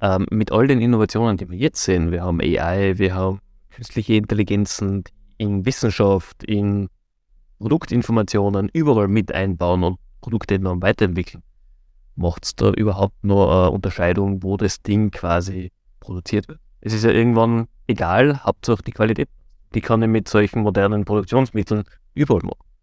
Ähm, 0.00 0.26
mit 0.30 0.50
all 0.50 0.66
den 0.66 0.80
Innovationen, 0.80 1.36
die 1.36 1.48
wir 1.48 1.56
jetzt 1.56 1.82
sehen, 1.82 2.10
wir 2.10 2.22
haben 2.22 2.40
AI, 2.40 2.98
wir 2.98 3.14
haben 3.14 3.38
künstliche 3.70 4.14
Intelligenzen 4.14 5.04
in 5.38 5.64
Wissenschaft, 5.64 6.42
in 6.42 6.88
Produktinformationen, 7.60 8.68
überall 8.72 9.06
mit 9.06 9.32
einbauen 9.32 9.84
und 9.84 9.98
Produkte 10.20 10.56
enorm 10.56 10.82
weiterentwickeln. 10.82 11.44
Macht 12.16 12.44
es 12.44 12.56
da 12.56 12.70
überhaupt 12.70 13.22
nur 13.22 13.52
eine 13.52 13.70
Unterscheidung, 13.70 14.42
wo 14.42 14.56
das 14.56 14.82
Ding 14.82 15.12
quasi 15.12 15.70
produziert 16.00 16.48
wird? 16.48 16.58
Es 16.80 16.92
ist 16.92 17.04
ja 17.04 17.10
irgendwann 17.10 17.68
egal, 17.86 18.42
Hauptsache 18.42 18.82
die 18.82 18.92
Qualität. 18.92 19.28
Die 19.74 19.80
kann 19.80 20.02
ich 20.02 20.08
mit 20.08 20.28
solchen 20.28 20.62
modernen 20.62 21.04
Produktionsmitteln 21.04 21.84
überall 22.14 22.42
machen. 22.42 22.73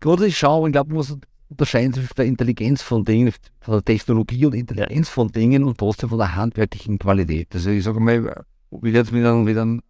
Gerade 0.00 0.26
ich 0.26 0.38
schaue, 0.38 0.68
ich 0.68 0.72
glaube, 0.72 0.88
man 0.88 0.96
muss 0.96 1.16
unterscheiden 1.50 1.92
zwischen 1.92 2.14
der 2.16 2.24
Intelligenz 2.24 2.80
von 2.80 3.04
Dingen, 3.04 3.32
von 3.60 3.74
der 3.74 3.84
Technologie 3.84 4.46
und 4.46 4.54
Intelligenz 4.54 5.08
von 5.08 5.28
Dingen 5.28 5.64
und 5.64 5.78
trotzdem 5.78 6.08
von 6.08 6.18
der 6.18 6.34
handwerklichen 6.36 6.98
Qualität. 6.98 7.48
Also 7.54 7.70
ich 7.70 7.84
sage 7.84 8.00
mal, 8.00 8.44
ob 8.70 8.84
ich 8.84 8.94
jetzt 8.94 9.12
mit 9.12 9.26
einem, 9.26 9.44
mit 9.44 9.58
einem 9.58 9.82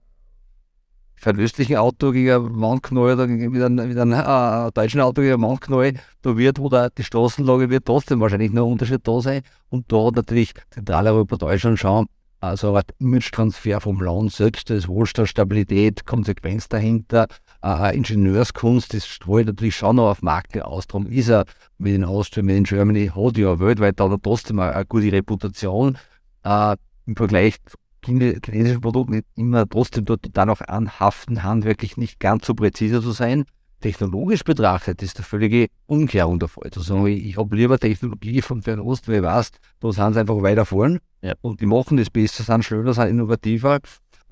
östlichen 1.26 1.76
Auto 1.76 2.12
gegen 2.12 2.30
einen 2.30 2.60
Wandknall 2.60 3.12
oder 3.12 3.26
mit 3.26 3.62
einem, 3.62 3.88
mit 3.88 3.98
einem 3.98 4.12
äh, 4.12 4.72
deutschen 4.72 5.00
Auto 5.00 5.20
gegen 5.20 5.34
einen 5.34 5.42
Wandknall 5.42 5.92
da 6.22 6.36
wird, 6.36 6.58
wo 6.58 6.68
da 6.70 6.88
die 6.88 7.04
Straßenlage 7.04 7.68
wird 7.68 7.84
trotzdem 7.84 8.20
wahrscheinlich 8.20 8.52
noch 8.52 8.66
ein 8.66 8.72
Unterschied 8.72 9.06
da 9.06 9.20
sein. 9.20 9.42
Und 9.68 9.92
da 9.92 10.10
natürlich 10.10 10.54
Zentraleuropa, 10.70 11.36
Deutschland 11.36 11.78
schauen, 11.78 12.06
also 12.40 12.74
ein 12.74 12.84
Image-Transfer 12.98 13.82
vom 13.82 14.00
Land 14.00 14.32
selbst, 14.32 14.70
das 14.70 14.88
Wohlstand, 14.88 15.28
Stabilität, 15.28 16.06
Konsequenz 16.06 16.68
dahinter, 16.68 17.26
äh, 17.64 17.96
Ingenieurskunst, 17.96 18.94
das 18.94 19.06
strahlt 19.06 19.46
natürlich 19.46 19.76
schon 19.76 19.96
noch 19.96 20.10
auf 20.10 20.22
Marken 20.22 20.62
aus. 20.62 20.86
Darum 20.86 21.06
ist 21.06 21.28
er 21.28 21.44
mit 21.78 21.92
den 21.92 22.04
Austria, 22.04 22.42
mit 22.42 22.56
in 22.56 22.64
Germany, 22.64 23.12
hat 23.14 23.36
ja 23.36 23.58
weltweit 23.58 24.00
aber 24.00 24.18
trotzdem 24.20 24.58
eine, 24.58 24.74
eine 24.74 24.86
gute 24.86 25.12
Reputation. 25.12 25.98
Äh, 26.44 26.76
Im 27.06 27.16
Vergleich 27.16 27.56
zu 27.66 27.76
chinesischen 28.04 28.80
Produkten 28.80 29.22
immer 29.36 29.68
trotzdem 29.68 30.04
dort 30.04 30.26
dann 30.32 30.50
auch 30.50 30.60
anhaften, 30.62 31.42
handwerklich 31.42 31.96
nicht 31.96 32.18
ganz 32.18 32.46
so 32.46 32.54
präzise 32.54 33.02
zu 33.02 33.12
sein. 33.12 33.44
Technologisch 33.80 34.44
betrachtet 34.44 35.02
ist 35.02 35.16
der 35.16 35.24
völlige 35.24 35.68
Umkehrung 35.86 36.38
der 36.38 36.48
Fall. 36.48 36.70
Sagen, 36.74 37.06
ich, 37.06 37.24
ich 37.24 37.36
habe 37.38 37.56
lieber 37.56 37.78
Technologie 37.78 38.42
von 38.42 38.60
Fernost, 38.60 39.08
weil 39.08 39.16
ich 39.16 39.22
weiß, 39.22 39.52
da 39.80 39.92
sind 39.92 40.12
sie 40.12 40.20
einfach 40.20 40.42
weiter 40.42 40.66
vorn 40.66 40.98
ja. 41.22 41.34
und 41.40 41.62
die 41.62 41.66
machen 41.66 41.96
das 41.96 42.10
besser, 42.10 42.42
sind 42.42 42.64
schneller, 42.64 42.92
sind 42.92 43.08
innovativer 43.08 43.80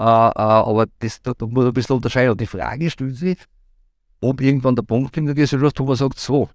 aber 0.04 0.86
das, 1.00 1.20
da, 1.22 1.32
muss 1.40 1.52
man 1.52 1.66
ein 1.66 1.72
bisschen 1.72 1.96
unterscheiden. 1.96 2.32
Und 2.32 2.40
die 2.40 2.46
Frage 2.46 2.90
stellt 2.90 3.16
sich, 3.16 3.38
ob 4.20 4.40
irgendwann 4.40 4.76
der 4.76 4.82
Punkt 4.82 5.14
kommt, 5.14 5.28
wo 5.28 5.84
man 5.84 5.96
sagt, 5.96 6.18
so, 6.18 6.48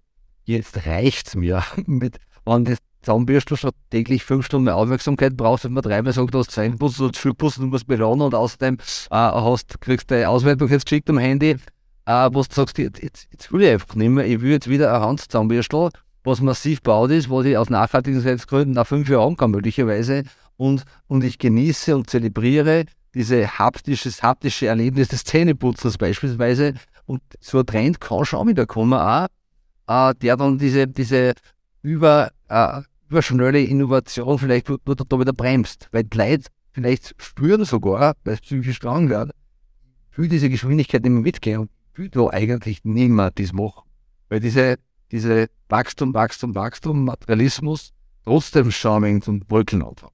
jetzt 0.46 0.86
reicht 0.86 1.28
es 1.28 1.36
mir. 1.36 1.64
Mit, 1.86 2.18
wenn 2.46 2.66
das 2.66 2.78
Zahnbürste 3.02 3.58
schon 3.58 3.72
täglich 3.90 4.24
fünf 4.24 4.46
Stunden 4.46 4.70
Aufmerksamkeit 4.70 5.36
brauchst, 5.36 5.66
wenn 5.66 5.74
man 5.74 5.84
dreimal 5.84 6.14
sagt, 6.14 6.34
du 6.34 6.40
hast 6.40 6.52
Zähneputz 6.52 7.00
oder 7.00 7.18
Schulputz, 7.18 7.56
du 7.56 7.68
musst 7.68 7.88
beladen 7.88 8.22
und 8.22 8.34
außerdem 8.34 8.78
äh, 9.12 9.16
hast, 9.16 9.80
kriegst 9.82 10.10
du 10.10 10.16
eine 10.16 10.30
Auswertung 10.30 10.70
jetzt 10.70 10.86
geschickt 10.86 11.10
am 11.10 11.18
Handy, 11.18 11.58
äh, 12.06 12.30
wo 12.32 12.42
du 12.42 12.48
sagst, 12.50 12.78
jetzt, 12.78 13.02
jetzt, 13.02 13.52
will 13.52 13.64
ich 13.64 13.72
einfach 13.72 13.96
nicht 13.96 14.10
mehr, 14.10 14.26
ich 14.26 14.42
will 14.42 14.52
jetzt 14.52 14.70
wieder 14.70 14.94
eine 14.94 15.06
Handzahnbürste, 15.06 15.90
was 16.24 16.42
massiv 16.42 16.82
baut 16.82 17.12
ist, 17.12 17.30
was 17.30 17.46
ich 17.46 17.58
aus 17.58 17.70
Nachhaltigkeitsgründen 17.70 18.74
nach 18.74 18.88
fünf 18.88 19.10
Jahren 19.10 19.36
kann, 19.36 19.52
möglicherweise, 19.52 20.24
und, 20.56 20.84
und 21.08 21.24
ich 21.24 21.40
genieße 21.40 21.96
und 21.96 22.10
zelebriere 22.10 22.86
diese 23.14 23.48
haptisches, 23.60 24.24
haptische 24.24 24.68
Erlebnis 24.68 25.08
des 25.10 25.24
Zähneputzens 25.24 25.98
beispielsweise. 25.98 26.74
Und 27.06 27.22
so 27.40 27.60
ein 27.60 27.66
Trend 27.66 28.02
kann 28.02 28.26
schon 28.26 28.48
wieder 28.48 28.66
kommen, 28.66 28.94
auch, 28.94 29.28
äh, 29.88 30.16
der 30.16 30.38
dann 30.38 30.58
diese, 30.58 30.88
diese 30.88 31.34
über, 31.82 32.32
äh, 32.50 32.82
überschnelle 33.10 33.62
Innovation 33.62 34.40
vielleicht 34.40 34.70
nur 34.70 34.80
da 34.80 35.20
wieder 35.20 35.34
bremst. 35.34 35.90
Weil 35.92 36.06
die 36.06 36.18
Leute 36.18 36.50
vielleicht 36.72 37.14
spüren 37.18 37.66
sogar, 37.66 38.16
weil 38.24 38.34
es 38.36 38.42
psychisch 38.42 38.78
strang 38.78 39.10
wird, 39.10 39.32
für 40.10 40.28
diese 40.28 40.50
Geschwindigkeit 40.50 41.04
nicht 41.04 41.12
mehr 41.12 41.22
mitgehen 41.22 41.60
und 41.62 41.72
will 41.96 42.10
da 42.10 42.28
eigentlich 42.30 42.84
niemand 42.84 43.40
das 43.40 43.54
machen. 43.54 43.84
Weil 44.30 44.40
diese, 44.40 44.78
diese 45.12 45.48
Wachstum, 45.70 46.14
Wachstum, 46.14 46.56
Wachstum, 46.56 47.06
Materialismus 47.06 47.94
trotzdem 48.24 48.72
charming 48.72 49.22
und 49.24 49.50
Wolken 49.50 49.84
anfangen. 49.84 50.14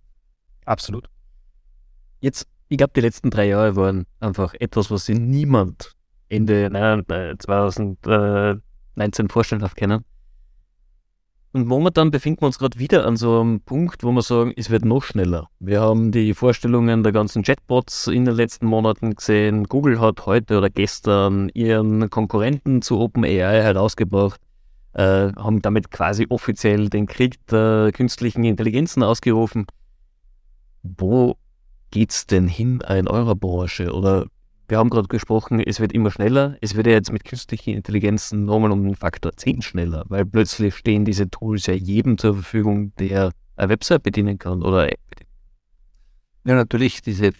Absolut. 0.66 1.10
Jetzt 2.22 2.48
ich 2.70 2.78
glaube, 2.78 2.94
die 2.96 3.02
letzten 3.02 3.32
drei 3.32 3.48
Jahre 3.48 3.76
waren 3.76 4.06
einfach 4.20 4.54
etwas, 4.54 4.92
was 4.92 5.08
sich 5.08 5.20
niemand 5.20 5.94
Ende 6.30 6.70
nein, 6.72 7.04
2019 7.40 9.30
vorstellen 9.30 9.62
darf 9.62 9.74
können. 9.76 10.06
Und 11.52 11.66
momentan 11.66 12.12
befinden 12.12 12.42
wir 12.44 12.46
uns 12.46 12.60
gerade 12.60 12.78
wieder 12.78 13.08
an 13.08 13.18
so 13.18 13.40
einem 13.40 13.62
Punkt, 13.62 14.04
wo 14.04 14.12
wir 14.12 14.22
sagen, 14.22 14.54
es 14.56 14.70
wird 14.70 14.86
noch 14.86 15.02
schneller. 15.02 15.50
Wir 15.60 15.82
haben 15.82 16.12
die 16.12 16.36
Vorstellungen 16.36 17.02
der 17.02 17.12
ganzen 17.12 17.42
Chatbots 17.42 18.06
in 18.06 18.26
den 18.26 18.36
letzten 18.36 18.68
Monaten 18.68 19.16
gesehen. 19.16 19.64
Google 19.64 20.00
hat 20.00 20.28
heute 20.28 20.60
oder 20.60 20.70
gestern 20.70 21.50
ihren 21.56 22.12
Konkurrenten 22.12 22.84
zu 22.84 23.00
OpenAI 23.00 23.64
herausgebracht, 23.64 24.40
äh, 24.94 25.34
haben 25.34 25.64
damit 25.64 25.90
quasi 25.90 26.28
offiziell 26.30 26.88
den 26.88 27.08
Krieg 27.08 27.44
der 27.48 27.90
künstlichen 27.94 28.44
Intelligenzen 28.44 29.02
ausgerufen. 29.02 29.66
Wo 30.84 31.36
geht's 31.92 32.28
denn 32.28 32.48
hin 32.48 32.82
in 32.88 33.08
eurer 33.08 33.36
Branche? 33.36 33.94
Oder 33.94 34.26
wir 34.70 34.78
haben 34.78 34.90
gerade 34.90 35.08
gesprochen, 35.08 35.60
es 35.60 35.80
wird 35.80 35.94
immer 35.94 36.12
schneller. 36.12 36.58
Es 36.62 36.76
wird 36.76 36.86
ja 36.86 36.94
jetzt 36.94 37.12
mit 37.12 37.26
künstlichen 37.26 37.72
Intelligenzen 37.72 38.46
nochmal 38.46 38.72
um 38.72 38.84
den 38.84 38.96
Faktor 38.96 39.34
10 39.36 39.64
schneller, 39.64 40.06
weil 40.10 40.26
plötzlich 40.26 40.76
stehen 40.76 41.06
diese 41.06 41.30
Tools 41.30 41.66
ja 41.66 41.74
jedem 41.74 42.18
zur 42.18 42.36
Verfügung, 42.36 42.94
der 43.00 43.32
eine 43.56 43.70
Website 43.70 44.04
bedienen 44.04 44.38
kann 44.38 44.62
oder 44.62 44.92
App 44.92 45.00
bedienen. 45.10 45.30
Ja, 46.46 46.56
natürlich, 46.56 47.02
diese, 47.02 47.32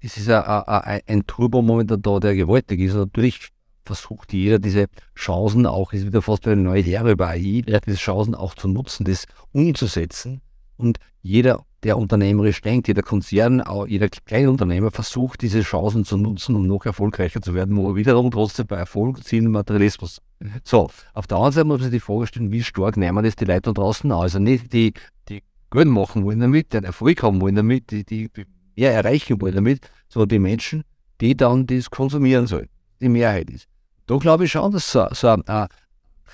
es 0.00 0.16
ist 0.16 0.28
ein, 0.28 1.02
ein, 1.06 1.26
Turbo 1.26 1.62
momentan 1.62 2.02
da, 2.02 2.20
der 2.20 2.34
gewaltig 2.34 2.80
ist. 2.80 2.94
Natürlich 2.94 3.48
versucht 3.84 4.32
jeder 4.32 4.58
diese 4.58 4.86
Chancen 5.14 5.66
auch, 5.66 5.92
ist 5.92 6.06
wieder 6.06 6.22
fast 6.22 6.46
eine 6.46 6.62
neue 6.62 6.82
Lehre 6.82 7.12
über 7.12 7.28
AI, 7.28 7.62
diese 7.62 7.96
Chancen 7.96 8.34
auch 8.34 8.54
zu 8.54 8.68
nutzen, 8.68 9.04
das 9.04 9.24
umzusetzen. 9.52 10.40
Und 10.76 10.98
jeder 11.22 11.64
der 11.84 11.98
unternehmerisch 11.98 12.62
denkt, 12.62 12.88
jeder 12.88 13.02
Konzern, 13.02 13.60
auch 13.60 13.86
jeder 13.86 14.08
Kleinunternehmer 14.08 14.90
versucht, 14.90 15.42
diese 15.42 15.60
Chancen 15.60 16.04
zu 16.04 16.16
nutzen, 16.16 16.56
um 16.56 16.66
noch 16.66 16.86
erfolgreicher 16.86 17.42
zu 17.42 17.54
werden, 17.54 17.76
wo 17.76 17.94
wiederum 17.94 18.30
trotzdem 18.30 18.66
bei 18.66 18.76
Erfolg 18.76 19.22
ziehen 19.22 19.50
Materialismus. 19.50 20.20
So, 20.64 20.90
auf 21.12 21.26
der 21.26 21.36
anderen 21.36 21.52
Seite 21.52 21.66
muss 21.66 21.80
man 21.80 21.90
sich 21.90 22.00
die 22.00 22.04
Frage 22.04 22.26
stellen, 22.26 22.50
wie 22.50 22.62
stark 22.62 22.96
nehmen 22.96 23.22
das 23.22 23.36
die 23.36 23.44
Leute 23.44 23.72
draußen 23.72 24.10
an? 24.10 24.18
Also 24.18 24.38
nicht 24.38 24.72
die, 24.72 24.94
die 25.28 25.42
Geld 25.70 25.88
machen 25.88 26.24
wollen 26.24 26.40
damit, 26.40 26.72
den 26.72 26.84
Erfolg 26.84 27.22
haben 27.22 27.40
wollen 27.40 27.54
damit, 27.54 27.90
die, 27.90 28.04
die 28.04 28.30
mehr 28.76 28.92
erreichen 28.92 29.40
wollen 29.40 29.54
damit, 29.54 29.90
sondern 30.08 30.30
die 30.30 30.38
Menschen, 30.38 30.84
die 31.20 31.36
dann 31.36 31.66
das 31.66 31.90
konsumieren 31.90 32.46
sollen, 32.46 32.68
die 33.00 33.08
Mehrheit 33.10 33.50
ist. 33.50 33.68
Da 34.06 34.16
glaube 34.16 34.46
ich 34.46 34.52
schon, 34.52 34.72
dass 34.72 34.86
es 34.86 34.92
so, 34.92 35.06
so 35.12 35.28
ein, 35.28 35.68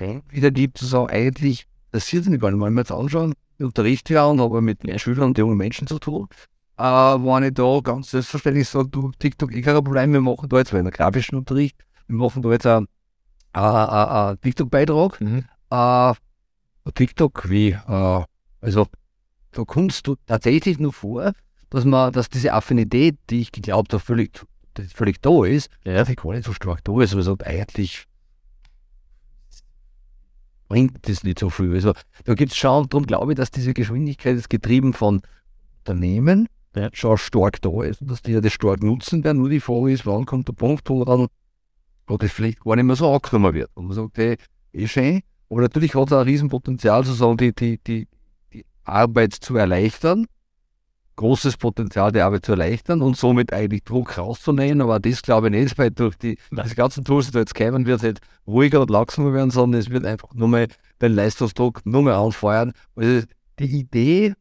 Trend 0.00 0.24
wieder 0.32 0.50
gibt, 0.50 0.78
sagen, 0.78 1.10
eigentlich, 1.10 1.66
das 1.90 2.06
sieht 2.06 2.24
sich 2.24 2.40
gar 2.40 2.50
nicht, 2.50 2.60
wenn 2.60 2.72
wir 2.72 2.80
jetzt 2.80 2.92
anschauen, 2.92 3.34
unterrichte 3.60 4.14
ja 4.14 4.26
und 4.26 4.40
habe 4.40 4.60
mit 4.60 4.80
Schülern 5.00 5.28
und 5.28 5.38
jungen 5.38 5.56
Menschen 5.56 5.86
zu 5.86 5.98
tun. 5.98 6.28
Äh, 6.76 6.82
wenn 6.82 7.42
ich 7.44 7.54
da 7.54 7.80
ganz 7.82 8.10
selbstverständlich 8.10 8.68
sage, 8.68 8.88
du, 8.88 9.12
TikTok, 9.18 9.52
eh 9.52 9.60
kein 9.60 9.74
Problem, 9.74 10.12
wir 10.12 10.20
machen 10.20 10.48
da 10.48 10.58
jetzt 10.58 10.72
einen 10.74 10.90
grafischen 10.90 11.36
Unterricht, 11.36 11.76
wir 12.06 12.16
machen 12.16 12.42
da 12.42 12.50
jetzt 12.50 12.66
einen, 12.66 12.88
einen, 13.52 14.40
TikTok-Beitrag. 14.40 15.20
Mhm. 15.20 15.44
Äh, 15.70 16.14
TikTok, 16.94 17.50
wie, 17.50 17.70
äh, 17.70 18.24
also 18.60 18.86
da 19.52 19.64
kommst 19.64 20.06
du 20.06 20.16
tatsächlich 20.26 20.78
nur 20.78 20.92
vor, 20.92 21.32
dass 21.68 21.84
man, 21.84 22.12
dass 22.12 22.28
diese 22.28 22.52
Affinität, 22.52 23.18
die 23.28 23.40
ich 23.40 23.52
geglaubt 23.52 23.92
habe, 23.92 24.02
völlig, 24.02 24.40
völlig 24.94 25.20
da 25.20 25.44
ist, 25.44 25.70
ja. 25.84 26.02
gar 26.02 26.32
nicht 26.32 26.44
so 26.44 26.52
stark 26.52 26.82
da 26.84 27.00
ist, 27.00 27.12
aber 27.12 27.22
so 27.22 27.36
eigentlich 27.44 28.06
bringt 30.70 31.08
das 31.08 31.24
nicht 31.24 31.40
so 31.40 31.50
viel. 31.50 31.74
Also 31.74 31.92
da 32.24 32.34
gibt 32.34 32.52
es 32.52 32.56
schon, 32.56 32.88
darum 32.88 33.04
glaube 33.04 33.32
ich, 33.32 33.36
dass 33.36 33.50
diese 33.50 33.74
Geschwindigkeit 33.74 34.36
ist 34.36 34.48
getrieben 34.48 34.94
von 34.94 35.20
Unternehmen, 35.80 36.48
ja. 36.76 36.88
schon 36.92 37.18
stark 37.18 37.60
da 37.60 37.82
ist 37.82 38.00
und 38.00 38.10
dass 38.10 38.22
die 38.22 38.32
ja 38.32 38.40
das 38.40 38.52
stark 38.52 38.82
nutzen 38.82 39.24
werden. 39.24 39.38
Nur 39.38 39.50
die 39.50 39.60
Frage 39.60 39.92
ist, 39.92 40.06
wann 40.06 40.26
kommt 40.26 40.46
der 40.48 40.52
Punkt, 40.54 40.88
wo 40.88 41.04
dann 41.04 41.26
wo 42.06 42.16
das 42.16 42.30
vielleicht 42.30 42.60
gar 42.60 42.76
nicht 42.76 42.84
mehr 42.84 42.96
so 42.96 43.12
angenommen 43.12 43.54
wird. 43.54 43.70
Und 43.74 43.86
man 43.86 43.96
sagt, 43.96 44.16
hey, 44.16 44.36
eh 44.72 44.86
schön, 44.86 45.20
aber 45.50 45.62
natürlich 45.62 45.94
hat 45.94 46.06
es 46.06 46.12
ein 46.12 46.22
Riesenpotenzial, 46.22 47.04
sozusagen 47.04 47.36
die, 47.36 47.52
die, 47.52 47.78
die, 47.84 48.08
die 48.52 48.64
Arbeit 48.84 49.34
zu 49.34 49.56
erleichtern 49.56 50.26
großes 51.20 51.58
Potenzial, 51.58 52.12
die 52.12 52.20
Arbeit 52.22 52.46
zu 52.46 52.52
erleichtern 52.52 53.02
und 53.02 53.14
somit 53.14 53.52
eigentlich 53.52 53.84
Druck 53.84 54.16
rauszunehmen. 54.16 54.80
Aber 54.80 54.98
das 54.98 55.20
glaube 55.20 55.48
ich 55.48 55.52
nicht, 55.52 55.76
weil 55.76 55.90
durch 55.90 56.16
die, 56.16 56.38
diese 56.50 56.74
ganzen 56.74 57.04
Tools, 57.04 57.26
die 57.26 57.32
da 57.32 57.40
jetzt 57.40 57.54
kommen, 57.54 57.84
wird 57.84 57.98
es 57.98 58.02
nicht 58.04 58.20
ruhiger 58.46 58.80
und 58.80 58.88
langsamer 58.88 59.34
werden, 59.34 59.50
sondern 59.50 59.80
es 59.80 59.90
wird 59.90 60.06
einfach 60.06 60.32
nur 60.32 60.48
mal 60.48 60.66
den 61.02 61.12
Leistungsdruck 61.12 61.84
nur 61.84 62.02
mehr 62.02 62.16
anfeuern. 62.16 62.72
Also 62.96 63.26
die 63.58 63.80
Idee, 63.80 64.32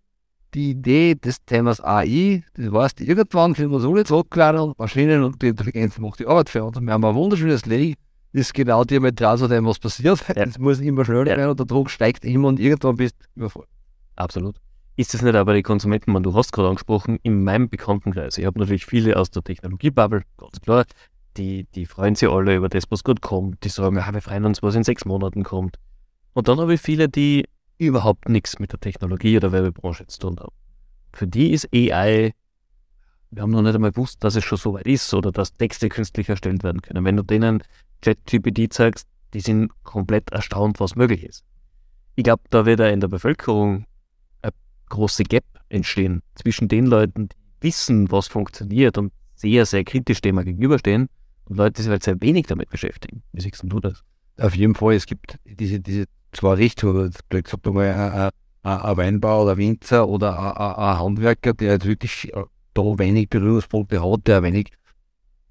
die 0.54 0.72
Idee 0.72 1.15
des 1.15 1.44
Themas 1.46 1.84
AI, 1.84 2.44
das 2.56 2.72
heißt, 2.72 3.02
irgendwann 3.02 3.56
können 3.56 3.72
wir 3.72 3.80
es 3.80 3.86
alle 3.86 4.06
zurückladen 4.06 4.62
und 4.62 4.80
Maschinen 4.80 5.24
und 5.24 5.42
die 5.42 5.50
Intelligenz 5.50 5.98
macht 6.00 6.22
die 6.22 6.28
Arbeit 6.28 6.50
für 6.50 6.63
uns. 6.63 6.78
Und 6.78 6.86
wir 6.86 6.94
haben 6.94 7.04
ein 7.04 7.13
wunderschönes 7.13 7.65
Leben, 7.65 7.96
ist 8.32 8.54
genau 8.54 8.86
diametral 8.86 9.38
zu 9.38 9.50
dem, 9.50 9.65
was 9.65 9.80
passiert. 9.80 10.24
Es 10.34 10.58
muss 10.58 10.80
immer 10.80 11.04
schneller 11.04 11.26
werden 11.26 11.50
und 11.50 11.60
der 11.60 11.65
Druck 11.65 11.89
steigt 11.89 12.24
immer 12.24 12.48
und 12.48 12.58
irgendwann 12.58 12.96
bist 12.96 13.15
du 13.20 13.42
überfordert. 13.42 13.70
Absolut. 14.15 14.56
Ist 15.00 15.14
das 15.14 15.22
nicht 15.22 15.36
aber 15.36 15.54
die 15.54 15.64
Konsumenten, 15.64 16.12
man, 16.12 16.24
du 16.24 16.34
hast 16.34 16.52
gerade 16.52 16.68
angesprochen, 16.68 17.20
in 17.24 17.42
meinem 17.42 17.70
Bekanntenkreis. 17.70 18.38
Ich 18.38 18.46
habe 18.46 18.60
natürlich 18.60 18.86
viele 18.86 19.16
aus 19.16 19.32
der 19.32 19.42
Technologiebubble, 19.42 20.24
ganz 20.36 20.60
klar, 20.60 20.84
die, 21.38 21.68
die 21.74 21.86
freuen 21.86 22.16
sich 22.16 22.28
alle 22.28 22.54
über 22.54 22.68
das, 22.68 22.84
was 22.90 23.06
gerade 23.06 23.22
kommt. 23.22 23.64
Die 23.64 23.70
sagen, 23.70 23.96
ja, 23.96 24.14
wir 24.14 24.22
freuen 24.22 24.44
uns, 24.44 24.62
was 24.62 24.76
in 24.76 24.84
sechs 24.84 25.06
Monaten 25.06 25.44
kommt. 25.44 25.78
Und 26.34 26.50
dann 26.50 26.60
habe 26.60 26.74
ich 26.74 26.82
viele, 26.82 27.08
die 27.08 27.46
überhaupt 27.78 28.28
nichts 28.28 28.60
mit 28.60 28.74
der 28.74 28.82
Technologie 28.82 29.38
oder 29.38 29.54
Werbebranche 29.54 30.06
zu 30.08 30.20
tun 30.20 30.38
haben. 30.38 30.54
Für 31.14 31.28
die 31.28 31.52
ist 31.52 31.70
AI, 31.74 32.34
wir 33.32 33.42
haben 33.42 33.52
noch 33.52 33.62
nicht 33.62 33.76
einmal 33.76 33.94
gewusst, 33.94 34.22
dass 34.26 34.36
es 34.36 34.44
schon 34.44 34.58
so 34.58 34.74
weit 34.74 34.86
ist 34.86 35.14
oder 35.14 35.32
dass 35.32 35.54
Texte 35.54 35.88
künstlich 35.88 36.28
erstellt 36.28 36.62
werden 36.66 36.82
können. 36.82 37.06
Wenn 37.06 37.16
du 37.16 37.24
denen 37.24 37.64
ChatGPT 38.02 38.74
zeigst, 38.74 39.08
die 39.34 39.40
sind 39.40 39.72
komplett 39.84 40.30
erstaunt, 40.34 40.82
was 40.82 40.98
möglich 40.98 41.24
ist. 41.24 41.46
Ich 42.18 42.26
glaube, 42.26 42.44
da 42.50 42.66
wird 42.66 42.82
er 42.82 42.92
in 42.92 43.00
der 43.00 43.08
Bevölkerung 43.08 43.86
große 44.89 45.23
Gap 45.23 45.45
entstehen 45.69 46.21
zwischen 46.36 46.67
den 46.67 46.86
Leuten, 46.86 47.30
die 47.30 47.36
wissen, 47.62 48.12
was 48.12 48.28
funktioniert 48.28 48.97
und 48.97 49.12
sehr, 49.36 49.65
sehr 49.65 49.84
kritisch 49.84 50.21
dem 50.21 50.38
gegenüberstehen 50.38 51.08
und 51.45 51.58
Leute, 51.58 51.73
die 51.73 51.82
sich 51.84 51.91
halt 51.91 52.04
sehr 52.04 52.21
wenig 52.21 52.47
damit 52.47 52.69
beschäftigen. 52.69 53.23
Wie 53.32 53.41
siehst 53.41 53.62
du 53.63 53.80
das? 53.80 54.04
Auf 54.38 54.56
jeden 54.56 54.75
Fall, 54.75 54.93
es 54.93 55.06
gibt 55.06 55.38
diese, 55.45 55.80
diese 55.80 56.06
zwei 56.32 56.54
Richtungen. 56.54 57.13
Blöd 57.30 57.45
gesagt, 57.45 57.67
einmal 57.67 58.32
ein 58.63 58.97
Weinbauer 58.97 59.43
oder 59.43 59.58
Winzer 59.58 60.08
oder 60.08 60.58
ein 60.58 60.99
Handwerker, 60.99 61.54
der 61.54 61.73
jetzt 61.73 61.86
wirklich 61.86 62.34
äh, 62.34 62.43
da 62.73 62.99
wenig 62.99 63.30
Berührungspunkte 63.30 64.02
hat, 64.02 64.28
der 64.28 64.43
wenig, 64.43 64.71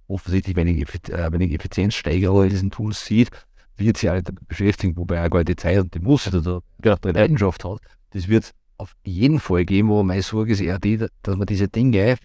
offensichtlich 0.06 0.56
wenig, 0.56 0.86
äh, 1.10 1.32
wenig 1.32 1.52
Effizienzsteigerung 1.52 2.44
in 2.44 2.50
diesen 2.50 2.70
Tools 2.70 3.04
sieht, 3.04 3.30
wird 3.76 3.96
sich 3.96 4.10
alle 4.10 4.22
damit 4.22 4.46
beschäftigen, 4.48 4.96
wobei 4.96 5.16
er 5.16 5.30
gar 5.30 5.44
die 5.44 5.56
Zeit 5.56 5.78
und 5.78 5.94
die 5.94 6.00
Muße 6.00 6.36
oder 6.36 6.62
die 6.82 7.08
Leidenschaft 7.08 7.64
hat. 7.64 7.80
Das 8.10 8.28
wird 8.28 8.52
auf 8.78 8.94
jeden 9.04 9.40
Fall 9.40 9.64
geben, 9.64 9.88
wo 9.88 10.02
meine 10.02 10.22
Sorge 10.22 10.52
ist 10.52 10.60
eher 10.60 10.78
die, 10.78 10.96
dass 10.96 11.36
man 11.36 11.46
diese 11.46 11.68
Dinge, 11.68 12.16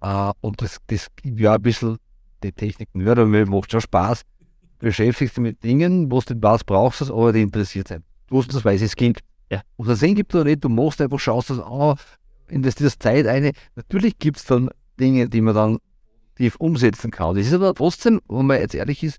äh, 0.00 0.32
und 0.40 0.62
das, 0.62 0.78
das 0.86 1.08
ja 1.24 1.54
ein 1.54 1.62
bisschen 1.62 1.98
die 2.42 2.52
Technik 2.52 2.88
nur, 2.94 3.26
mir 3.26 3.46
macht 3.46 3.72
schon 3.72 3.80
Spaß, 3.80 4.22
beschäftigst 4.78 5.36
dich 5.36 5.42
mit 5.42 5.62
Dingen, 5.62 6.10
wo 6.10 6.20
du 6.20 6.34
was 6.40 6.64
brauchst, 6.64 7.10
aber 7.10 7.32
die 7.32 7.42
interessiert 7.42 7.88
sind. 7.88 8.04
Du 8.28 8.38
hast 8.38 8.52
das 8.54 8.64
weiß 8.64 8.82
es 8.82 8.96
Kind. 8.96 9.20
Ja. 9.50 9.62
Und 9.76 9.88
das 9.88 10.00
Sinn 10.00 10.14
gibt 10.14 10.34
es 10.34 10.44
nicht, 10.44 10.64
du 10.64 10.68
musst 10.68 11.00
einfach 11.00 11.20
schaust, 11.20 11.50
dass, 11.50 11.58
oh, 11.58 11.94
investierst 12.48 13.02
Zeit 13.02 13.26
eine. 13.26 13.52
Natürlich 13.74 14.18
gibt 14.18 14.38
es 14.38 14.44
dann 14.44 14.70
Dinge, 14.98 15.28
die 15.28 15.40
man 15.40 15.54
dann 15.54 15.78
tief 16.36 16.56
umsetzen 16.56 17.10
kann. 17.10 17.36
Das 17.36 17.46
ist 17.46 17.52
aber 17.52 17.74
trotzdem, 17.74 18.20
wenn 18.28 18.46
man 18.46 18.60
jetzt 18.60 18.74
ehrlich 18.74 19.02
ist, 19.02 19.18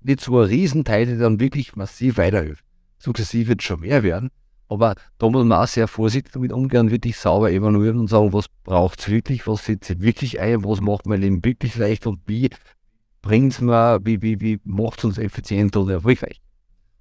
nicht 0.00 0.20
so 0.20 0.38
ein 0.38 0.46
Riesenteil, 0.46 1.06
der 1.06 1.18
dann 1.18 1.40
wirklich 1.40 1.76
massiv 1.76 2.18
weiterhilft. 2.18 2.64
Sukzessiv 2.98 3.48
wird 3.48 3.60
es 3.60 3.66
schon 3.66 3.80
mehr 3.80 4.02
werden. 4.02 4.30
Aber 4.68 4.94
da 5.18 5.28
muss 5.28 5.44
man 5.44 5.62
auch 5.62 5.68
sehr 5.68 5.88
vorsichtig 5.88 6.32
damit 6.32 6.52
umgehen, 6.52 6.90
wirklich 6.90 7.16
sauber 7.16 7.50
evaluieren 7.50 7.98
und 7.98 8.08
sagen, 8.08 8.32
was 8.32 8.46
braucht 8.64 9.00
es 9.00 9.08
wirklich, 9.08 9.46
was 9.46 9.66
setzt 9.66 10.00
wirklich 10.00 10.40
ein, 10.40 10.64
was 10.64 10.80
macht 10.80 11.06
mein 11.06 11.20
Leben 11.20 11.44
wirklich 11.44 11.76
leicht 11.76 12.06
und 12.06 12.20
wie 12.26 12.50
bringt 13.20 13.52
es 13.52 13.60
mir, 13.60 14.00
wie, 14.02 14.22
wie, 14.22 14.40
wie 14.40 14.60
macht 14.64 14.98
es 14.98 15.04
uns 15.04 15.18
effizient 15.18 15.76
oder 15.76 15.94
erfolgreich. 15.94 16.40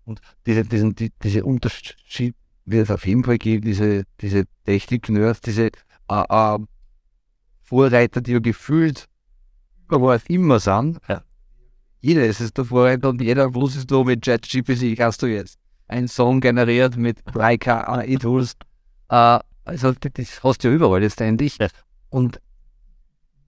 Und 0.05 0.19
diese, 0.45 0.63
diesen, 0.65 0.95
die, 0.95 1.11
diese 1.23 1.43
Unterschied 1.45 2.35
wird 2.65 2.85
es 2.85 2.91
auf 2.91 3.05
jeden 3.05 3.23
Fall 3.23 3.37
geben, 3.37 3.65
diese, 3.65 4.03
diese 4.19 4.45
Technik-Nerds, 4.65 5.41
diese 5.41 5.67
äh, 5.67 6.23
äh, 6.29 6.59
Vorreiter, 7.61 8.21
die 8.21 8.33
ja 8.33 8.39
gefühlt 8.39 9.07
überall 9.89 10.21
immer 10.27 10.59
sind. 10.59 10.99
Ja. 11.07 11.23
Jeder 12.01 12.25
ist 12.25 12.41
es 12.41 12.53
der 12.53 12.65
Vorreiter 12.65 13.09
und 13.09 13.21
jeder 13.21 13.49
muss 13.49 13.75
es 13.75 13.87
nur 13.87 14.05
mit 14.05 14.23
ChatGPT, 14.23 14.97
kannst 14.97 15.21
du 15.21 15.27
jetzt 15.27 15.57
ein 15.87 16.07
Song 16.07 16.41
generiert 16.41 16.97
mit 16.97 17.19
3K 17.27 17.87
AI-Tools. 17.87 18.53
Äh, 19.09 19.39
also 19.65 19.93
das 19.93 20.43
hast 20.43 20.63
du 20.63 20.67
ja 20.67 20.73
überall 20.73 21.01
letztendlich. 21.01 21.57
Ja. 21.57 21.67
Und 22.09 22.39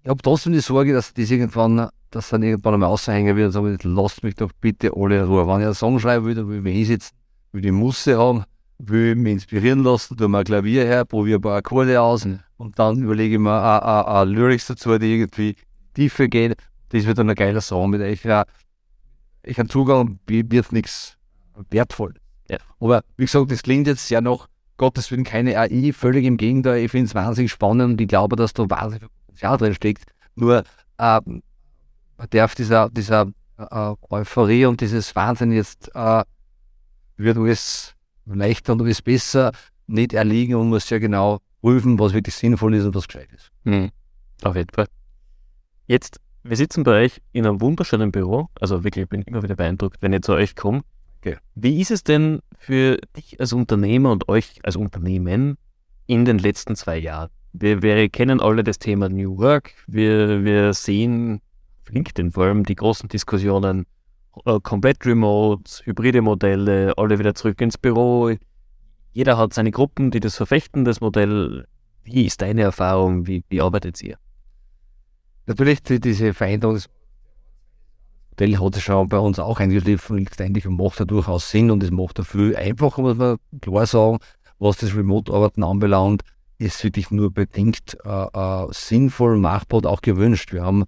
ich 0.04 0.10
habe 0.10 0.22
trotzdem 0.22 0.54
die 0.54 0.60
Sorge, 0.60 0.94
dass 0.94 1.14
das 1.14 1.32
irgendwann, 1.32 1.90
dass 2.12 2.30
dann 2.30 2.44
irgendwann 2.44 2.76
einmal 2.76 2.90
aushängen 2.90 3.36
wird 3.36 3.48
und 3.48 3.52
sagen, 3.52 3.78
lasst 3.96 4.24
mich 4.24 4.36
doch 4.36 4.52
bitte 4.62 4.92
alle 4.96 5.20
in 5.20 5.26
Ruhe. 5.26 5.48
Wenn 5.48 5.62
ich 5.62 5.66
einen 5.66 5.74
Song 5.74 6.00
schreiben 6.00 6.26
will, 6.26 6.36
dann 6.36 6.48
will 6.48 6.58
ich 6.58 6.64
mich 6.64 6.76
hinsetzen, 6.76 7.18
will 7.52 7.62
die 7.62 7.72
Musse 7.72 8.18
haben, 8.18 8.44
will 8.78 9.16
mich 9.16 9.34
inspirieren 9.34 9.84
lassen, 9.84 10.16
tue 10.16 10.28
mal 10.28 10.44
Klavier 10.44 10.86
her, 10.86 11.06
probiere 11.06 11.40
ein 11.40 11.42
paar 11.42 11.58
Akkorde 11.58 12.00
aus 12.00 12.26
mhm. 12.26 12.40
und 12.58 12.78
dann 12.78 13.02
überlege 13.02 13.36
ich 13.36 13.40
mir 13.40 14.06
ein 14.08 14.28
Lyrics 14.30 14.68
dazu, 14.68 14.98
die 14.98 15.16
irgendwie 15.16 15.56
tiefer 15.94 16.28
gehen. 16.28 16.54
Das 16.90 17.06
wird 17.06 17.18
dann 17.18 17.30
ein 17.30 17.36
geiler 17.36 17.62
Song 17.62 17.90
mit 17.90 18.24
ja, 18.24 18.46
ich 19.44 19.60
habe 19.60 19.70
Zugang, 19.70 20.20
wird 20.28 20.72
nichts 20.72 21.18
wertvoll 21.70 22.14
Ja. 22.50 22.58
Aber 22.80 23.04
wie 23.18 23.26
gesagt, 23.26 23.52
das 23.52 23.64
klingt 23.64 23.88
jetzt 23.88 24.10
ja 24.10 24.22
noch, 24.22 24.48
Gottes 24.78 25.10
Willen, 25.10 25.24
keine 25.24 25.58
AI, 25.58 25.94
völlig 25.94 26.26
im 26.26 26.38
Gegenteil. 26.38 26.84
Ich 26.84 26.92
finde 26.92 27.06
es 27.06 27.16
wahnsinnig 27.16 27.52
spannend 27.52 27.94
und 27.94 28.02
ich 28.02 28.08
glaube, 28.08 28.36
dass 28.36 28.54
da 28.54 28.70
wahnsinnig 28.70 29.04
viel 29.04 29.10
Potenzial 29.26 29.58
drin 29.58 29.74
steckt. 29.74 30.04
Nur 30.36 30.64
äh, 30.98 31.22
man 32.18 32.30
darf 32.30 32.56
dieser, 32.56 32.90
dieser 32.90 33.32
äh, 33.58 33.94
Euphorie 34.10 34.66
und 34.66 34.82
dieses 34.82 35.16
Wahnsinn 35.16 35.52
jetzt 35.52 35.92
äh, 35.96 36.24
wird 37.18 37.38
alles 37.38 37.96
leichter 38.26 38.74
und 38.74 38.82
alles 38.82 39.02
besser 39.02 39.52
nicht 39.88 40.14
erliegen 40.14 40.56
und 40.56 40.70
muss 40.70 40.90
ja 40.90 41.00
genau 41.00 41.40
prüfen, 41.62 41.98
was 42.00 42.14
wirklich 42.14 42.36
sinnvoll 42.36 42.76
ist 42.76 42.86
und 42.86 42.96
was 42.96 43.08
gescheit 43.08 43.30
ist. 43.34 43.52
Mhm. 43.64 43.92
Auf 44.44 44.56
jeden 44.56 44.74
Fall. 44.74 44.88
Jetzt, 45.88 46.20
wir 46.44 46.58
sitzen 46.58 46.84
bei 46.84 47.04
euch 47.04 47.22
in 47.32 47.46
einem 47.46 47.62
wunderschönen 47.62 48.12
Büro. 48.12 48.50
Also 48.60 48.84
wirklich, 48.84 49.04
ich 49.04 49.10
bin 49.10 49.22
immer 49.22 49.44
wieder 49.44 49.56
beeindruckt, 49.56 49.98
wenn 50.02 50.14
ich 50.14 50.22
zu 50.22 50.34
euch 50.34 50.56
komme. 50.56 50.82
Okay. 51.26 51.38
Wie 51.56 51.82
ist 51.82 51.90
es 51.90 52.04
denn 52.04 52.42
für 52.56 53.00
dich 53.18 53.40
als 53.40 53.52
Unternehmer 53.52 54.12
und 54.12 54.30
euch 54.30 54.60
als 54.62 54.76
Unternehmen 54.76 55.58
in 56.06 56.24
den 56.24 56.38
letzten 56.38 56.76
zwei 56.76 56.98
Jahren? 56.98 57.32
Wir, 57.52 57.82
wir 57.82 58.10
kennen 58.10 58.40
alle 58.40 58.64
das 58.64 58.78
Thema 58.78 59.10
New 59.10 59.40
Work. 59.40 59.74
Wir, 59.88 60.44
wir 60.44 60.74
sehen 60.76 61.42
auf 61.82 61.90
LinkedIn 61.90 62.32
vor 62.32 62.46
allem 62.46 62.64
die 62.64 62.76
großen 62.76 63.10
Diskussionen, 63.10 63.88
äh, 64.46 64.60
komplett 64.60 65.04
remote, 65.04 65.82
hybride 65.86 66.22
Modelle, 66.22 66.94
alle 66.96 67.18
wieder 67.18 67.34
zurück 67.34 67.60
ins 67.60 67.80
Büro. 67.80 68.32
Jeder 69.12 69.38
hat 69.40 69.54
seine 69.54 69.72
Gruppen, 69.72 70.12
die 70.12 70.20
das 70.20 70.36
verfechten, 70.36 70.86
das 70.86 71.02
Modell. 71.02 71.66
Wie 72.04 72.26
ist 72.26 72.44
deine 72.44 72.62
Erfahrung? 72.62 73.26
Wie, 73.26 73.44
wie 73.50 73.62
arbeitet 73.62 74.00
ihr? 74.04 74.18
Natürlich 75.48 75.82
diese 75.82 76.36
Veränderung 76.36 76.80
Modells 78.38 78.60
hat 78.60 78.76
es 78.76 78.84
schon 78.84 79.08
bei 79.08 79.18
uns 79.18 79.40
auch 79.40 79.60
eingeschliffen, 79.60 80.18
letztendlich 80.18 80.66
macht 80.66 81.00
da 81.00 81.06
durchaus 81.06 81.50
Sinn 81.50 81.72
und 81.72 81.82
es 81.84 81.92
macht 81.92 82.20
dafür 82.20 82.58
einfacher, 82.58 83.02
muss 83.02 83.18
man 83.18 83.38
klar 83.62 83.86
sagen, 83.86 84.18
was 84.60 84.78
das 84.78 84.96
Remote-Arbeiten 84.96 85.64
anbelangt, 85.64 86.22
ist 86.58 86.84
wirklich 86.84 87.12
nur 87.12 87.32
bedingt 87.32 87.98
äh, 88.04 88.10
äh, 88.10 88.68
sinnvoll, 88.72 89.38
machbar 89.38 89.78
und 89.78 89.88
auch 89.88 90.02
gewünscht. 90.02 90.54
Wir 90.54 90.64
haben 90.64 90.86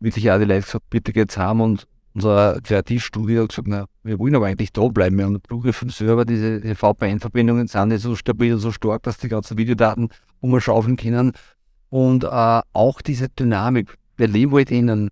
wirklich 0.00 0.30
auch 0.30 0.38
die 0.38 0.44
Leute 0.44 0.62
gesagt, 0.62 0.90
bitte 0.90 1.12
geht's 1.12 1.36
heim 1.36 1.60
und 1.60 1.86
unser 2.14 2.60
Kreativstudio 2.62 3.42
hat 3.42 3.50
gesagt, 3.50 3.68
na, 3.68 3.86
wir 4.02 4.18
wollen 4.18 4.34
aber 4.34 4.46
eigentlich 4.46 4.72
da 4.72 4.86
bleiben. 4.88 5.16
Wir 5.16 5.24
haben 5.24 5.38
Zugriff 5.48 5.76
vom 5.76 5.88
Server, 5.88 6.24
diese, 6.24 6.60
diese 6.60 6.74
VPN-Verbindungen 6.74 7.68
sind 7.68 7.88
nicht 7.88 8.02
so 8.02 8.14
stabil 8.16 8.52
und 8.52 8.60
so 8.60 8.70
stark, 8.70 9.02
dass 9.04 9.16
die 9.16 9.28
ganzen 9.28 9.56
Videodaten 9.56 10.08
umschaufeln 10.40 10.96
können. 10.96 11.32
Und 11.88 12.24
äh, 12.24 12.60
auch 12.72 13.00
diese 13.02 13.28
Dynamik, 13.30 13.96
wir 14.16 14.28
leben 14.28 14.52
halt 14.52 14.70
in 14.70 14.90
einem, 14.90 15.08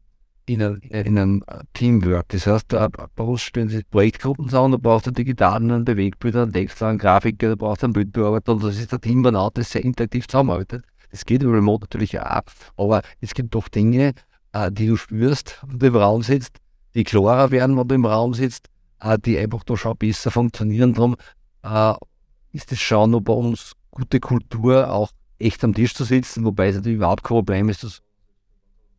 in 0.53 0.63
einem, 0.63 0.81
in 0.83 1.19
einem 1.19 1.45
Teamwork. 1.75 2.29
Das 2.29 2.47
heißt, 2.47 2.69
bei 2.69 3.25
uns 3.25 3.43
stellen 3.43 3.69
sich 3.69 3.89
Projektgruppen 3.89 4.49
zusammen, 4.49 4.73
da 4.73 4.79
brauchst 4.79 5.07
du 5.07 5.11
digitalen 5.13 5.71
einen 5.71 5.85
Bewegbilder, 5.85 6.43
einen 6.43 6.53
Text, 6.53 6.83
einen 6.83 6.99
Grafiker, 6.99 7.51
da 7.51 7.55
brauchst 7.55 7.83
du 7.83 7.87
einen 7.87 7.93
Bildbearbeiter 7.93 8.53
und 8.53 8.65
das 8.65 8.79
ist 8.79 8.91
der 8.91 9.01
Teamburnout, 9.01 9.53
das 9.55 9.71
sehr 9.71 9.85
interaktiv 9.85 10.27
zusammenarbeitet. 10.27 10.85
Das 11.11 11.25
geht 11.25 11.43
über 11.43 11.55
Remote 11.55 11.83
natürlich 11.83 12.19
auch, 12.21 12.43
aber 12.77 13.03
es 13.21 13.35
gibt 13.35 13.55
doch 13.55 13.69
Dinge, 13.69 14.15
äh, 14.53 14.73
die 14.73 14.87
du 14.87 14.97
spürst, 14.97 15.61
wenn 15.67 15.79
du 15.79 15.87
im 15.87 15.97
Raum 15.97 16.23
sitzt, 16.23 16.57
die 16.95 17.05
klarer 17.05 17.51
werden, 17.51 17.77
wenn 17.77 17.89
du 17.89 17.95
im 17.95 18.07
Raum 18.07 18.35
sitzt, 18.35 18.67
äh, 19.01 19.19
die 19.19 19.39
einfach 19.39 19.63
da 19.65 19.77
schon 19.77 19.97
besser 19.97 20.31
funktionieren. 20.31 20.95
Darum 20.95 21.17
äh, 21.63 21.95
ist 22.53 22.73
es 22.73 22.81
schon 22.81 23.23
bei 23.23 23.33
uns 23.33 23.73
gute 23.91 24.19
Kultur, 24.21 24.91
auch 24.93 25.11
echt 25.39 25.63
am 25.65 25.75
Tisch 25.75 25.95
zu 25.95 26.05
sitzen, 26.05 26.45
wobei 26.45 26.69
es 26.69 26.77
natürlich 26.77 26.97
überhaupt 26.97 27.23
kein 27.23 27.37
Problem 27.37 27.69
ist, 27.69 27.85
dass 27.85 28.03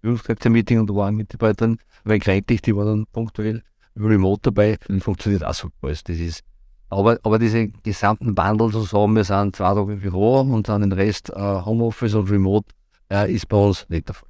Führungskräfte-Meeting 0.02 0.80
und 0.80 0.90
da 0.90 0.96
waren 0.96 1.16
Mitarbeiterin, 1.16 1.78
weil 2.04 2.20
gleichzeitig, 2.20 2.62
die 2.62 2.76
war 2.76 2.86
dann 2.86 3.06
punktuell 3.12 3.62
remote 3.96 4.42
dabei, 4.44 4.78
mhm. 4.88 5.02
funktioniert 5.02 5.44
auch 5.44 5.54
so 5.54 5.70
alles. 5.82 6.04
Das 6.04 6.18
ist, 6.18 6.42
aber, 6.90 7.20
aber 7.24 7.40
diese 7.40 7.68
gesamten 7.70 8.36
Wandel 8.38 8.72
zusammen, 8.72 9.16
wir 9.16 9.24
sind 9.24 9.56
zwei 9.56 9.74
Tage 9.74 9.94
im 9.94 10.00
Büro 10.00 10.42
und 10.42 10.68
dann 10.68 10.82
den 10.82 10.92
Rest 10.92 11.30
äh, 11.30 11.34
Homeoffice 11.40 12.16
und 12.16 12.30
Remote, 12.30 12.74
äh, 13.10 13.32
ist 13.34 13.48
bei 13.48 13.58
uns 13.58 13.86
nicht 13.90 14.08
der 14.08 14.16
Fall. 14.16 14.30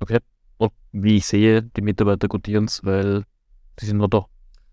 Okay. 0.00 0.18
Und 0.56 0.72
wie 0.92 1.16
ich 1.16 1.26
sehe, 1.26 1.62
die 1.62 1.82
Mitarbeiter 1.82 2.28
gutieren 2.28 2.64
es, 2.64 2.84
weil 2.84 3.24
sie 3.78 3.86
sind 3.86 3.98
nur 3.98 4.08
da. 4.08 4.26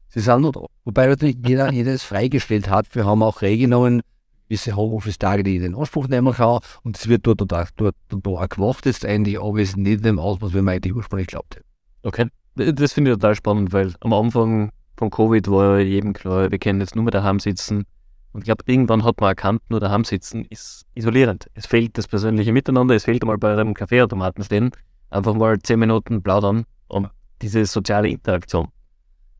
Sie 0.09 0.19
sind 0.19 0.41
nur 0.41 0.51
da. 0.51 0.65
Wobei 0.85 1.07
natürlich 1.07 1.37
jeder, 1.45 1.71
jeder 1.73 1.93
es 1.93 2.03
freigestellt 2.03 2.69
hat. 2.69 2.93
Wir 2.95 3.05
haben 3.05 3.23
auch 3.23 3.41
Regelungen, 3.41 4.01
gewisse 4.47 4.75
Homeoffice-Tage, 4.75 5.43
die 5.43 5.57
ich 5.57 5.63
in 5.63 5.75
Anspruch 5.75 6.07
nehmen 6.07 6.33
kann. 6.33 6.59
Und 6.83 6.97
es 6.97 7.07
wird 7.07 7.27
dort 7.27 7.41
und 7.41 7.51
dort, 7.51 7.69
dort, 7.77 7.95
dort 8.09 8.27
auch 8.27 8.49
gemacht 8.49 8.85
jetzt 8.85 9.05
eigentlich, 9.05 9.39
aber 9.39 9.59
es 9.59 9.69
ist 9.69 9.77
nicht 9.77 9.97
in 9.97 10.03
dem 10.03 10.19
Ausmaß, 10.19 10.53
wie 10.53 10.61
man 10.61 10.75
eigentlich 10.75 10.95
ursprünglich 10.95 11.27
glaubt 11.27 11.61
Okay. 12.03 12.27
Das 12.55 12.93
finde 12.93 13.11
ich 13.11 13.17
total 13.17 13.35
spannend, 13.35 13.71
weil 13.71 13.93
am 13.99 14.13
Anfang 14.13 14.71
von 14.97 15.11
Covid 15.11 15.47
war 15.51 15.79
jedem 15.79 16.13
klar, 16.13 16.49
wir 16.49 16.57
können 16.57 16.79
jetzt 16.79 16.95
nur 16.95 17.03
mehr 17.03 17.11
daheim 17.11 17.39
sitzen. 17.39 17.85
Und 18.31 18.41
ich 18.41 18.45
glaube, 18.45 18.63
irgendwann 18.65 19.03
hat 19.03 19.21
man 19.21 19.29
erkannt, 19.29 19.61
nur 19.69 19.79
daheim 19.79 20.03
sitzen 20.03 20.43
ist 20.49 20.85
isolierend. 20.95 21.47
Es 21.53 21.67
fehlt 21.67 21.97
das 21.99 22.07
persönliche 22.07 22.51
Miteinander, 22.51 22.95
es 22.95 23.03
fehlt 23.03 23.21
einmal 23.21 23.37
bei 23.37 23.53
einem 23.53 23.75
Kaffeeautomaten 23.75 24.43
stehen 24.43 24.71
einfach 25.09 25.33
mal 25.33 25.59
zehn 25.59 25.79
Minuten 25.79 26.21
plaudern 26.21 26.65
und 26.87 27.09
diese 27.41 27.65
soziale 27.65 28.09
Interaktion. 28.09 28.69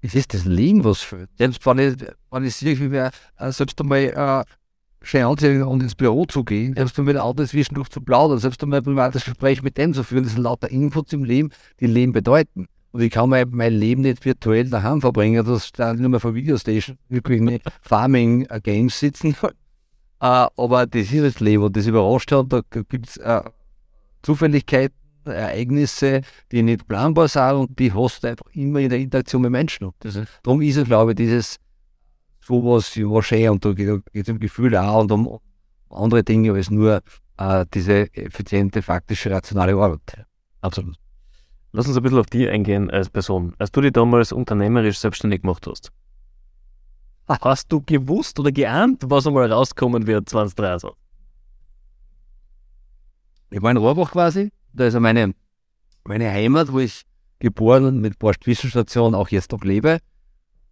Es 0.02 0.16
ist 0.16 0.34
das 0.34 0.46
Leben, 0.46 0.84
was 0.84 1.02
fehlt. 1.02 1.30
Selbst 1.38 1.66
wenn 1.66 1.80
ich, 1.80 1.96
wenn 2.32 2.44
ich 2.44 2.56
sehe, 2.56 2.80
wie 2.80 2.92
wir 2.92 3.12
äh, 3.38 3.52
selbst 3.52 3.80
einmal 3.82 4.00
äh, 4.00 4.44
anziehen 5.16 5.64
und 5.64 5.82
ins 5.82 5.96
Büro 5.96 6.26
zu 6.26 6.44
gehen, 6.44 6.74
selbst 6.76 6.98
mit 6.98 7.18
Autos 7.18 7.50
zwischendurch 7.50 7.90
zu 7.90 8.02
plaudern, 8.02 8.40
selbst 8.40 8.62
einmal 8.64 8.80
ein 8.80 8.84
privates 8.84 9.26
Gespräch 9.26 9.62
mit 9.64 9.78
dem 9.78 9.94
zu 9.94 10.04
führen, 10.04 10.24
das 10.24 10.34
sind 10.34 10.44
lauter 10.44 10.70
Inputs 10.70 11.14
im 11.14 11.24
Leben, 11.24 11.50
die 11.80 11.88
Leben 11.88 12.12
bedeuten. 12.12 12.68
Und 12.92 13.02
ich 13.02 13.12
kann 13.12 13.30
mein, 13.30 13.50
mein 13.52 13.74
Leben 13.74 14.02
nicht 14.02 14.26
virtuell 14.26 14.70
daheim 14.70 15.02
verbringen, 15.02 15.46
dass 15.46 15.72
da 15.72 15.94
nur 15.94 16.10
mehr 16.10 16.20
vor 16.20 16.34
Videostation 16.34 16.98
wirklich 17.10 17.42
eine 17.42 17.60
Farming-Games 17.82 18.96
äh, 18.96 18.98
sitzen. 18.98 19.36
äh, 19.44 19.50
aber 20.20 20.88
das 20.88 21.12
ist 21.12 21.24
das 21.24 21.40
Leben 21.40 21.64
und 21.64 21.76
das 21.76 21.86
überrascht 21.86 22.32
hat, 22.32 22.52
da 22.52 22.62
gibt 22.72 23.08
es 23.08 23.18
äh, 23.18 23.42
Zufälligkeiten, 24.24 24.96
Ereignisse, 25.26 26.22
die 26.52 26.64
nicht 26.64 26.88
planbar 26.88 27.28
sind 27.28 27.52
und 27.52 27.80
die 27.80 27.94
hast 27.94 28.24
du 28.24 28.30
einfach 28.30 28.46
immer 28.54 28.80
in 28.80 28.90
der 28.90 29.00
Interaktion 29.00 29.42
mit 29.42 29.52
Menschen. 29.52 29.92
Das, 30.00 30.20
darum 30.44 30.62
ist 30.62 30.78
es, 30.78 30.86
glaube 30.86 31.12
ich, 31.12 31.18
dieses 31.18 31.58
sowas 32.48 32.96
ja 32.96 33.22
schön 33.22 33.50
und 33.50 33.66
da 33.66 33.74
geht 33.74 34.02
es 34.14 34.30
um 34.30 34.40
Gefühle 34.40 34.82
auch 34.82 35.02
und 35.02 35.12
um 35.12 35.40
andere 35.90 36.24
Dinge 36.24 36.54
als 36.54 36.70
nur 36.70 37.02
äh, 37.38 37.66
diese 37.74 38.14
effiziente, 38.14 38.82
faktische, 38.82 39.32
rationale 39.32 39.76
Arbeit. 39.76 40.26
Absolut. 40.62 40.96
Lass 41.72 41.88
uns 41.88 41.98
ein 41.98 42.04
bisschen 42.04 42.20
auf 42.20 42.28
dich 42.28 42.50
eingehen 42.50 42.90
als 42.90 43.10
Person. 43.10 43.54
Als 43.60 43.72
du 43.72 43.82
dich 43.82 43.94
damals 43.94 44.32
unternehmerisch 44.32 44.98
selbstständig 44.98 45.42
gemacht 45.42 45.68
hast, 45.68 45.92
hast 47.28 47.72
du 47.72 47.82
gewusst 47.82 48.40
oder 48.40 48.52
geahnt, 48.52 49.04
was 49.06 49.28
einmal 49.28 49.52
rauskommen 49.52 50.08
wird 50.08 50.30
2023? 50.30 50.98
Ich 53.50 53.62
war 53.62 53.72
in 53.72 53.78
Rohrbach 53.78 54.12
quasi 54.12 54.52
da 54.78 54.86
ist 54.86 54.94
ja 54.94 55.00
meine, 55.00 55.34
meine 56.06 56.32
Heimat, 56.32 56.72
wo 56.72 56.80
ich 56.80 57.04
geboren 57.40 57.86
und 57.86 58.00
mit 58.00 58.14
ein 58.14 58.18
paar 58.18 58.40
Zwischenstationen 58.40 59.16
auch 59.16 59.30
jetzt 59.30 59.52
noch 59.52 59.64
lebe. 59.64 60.00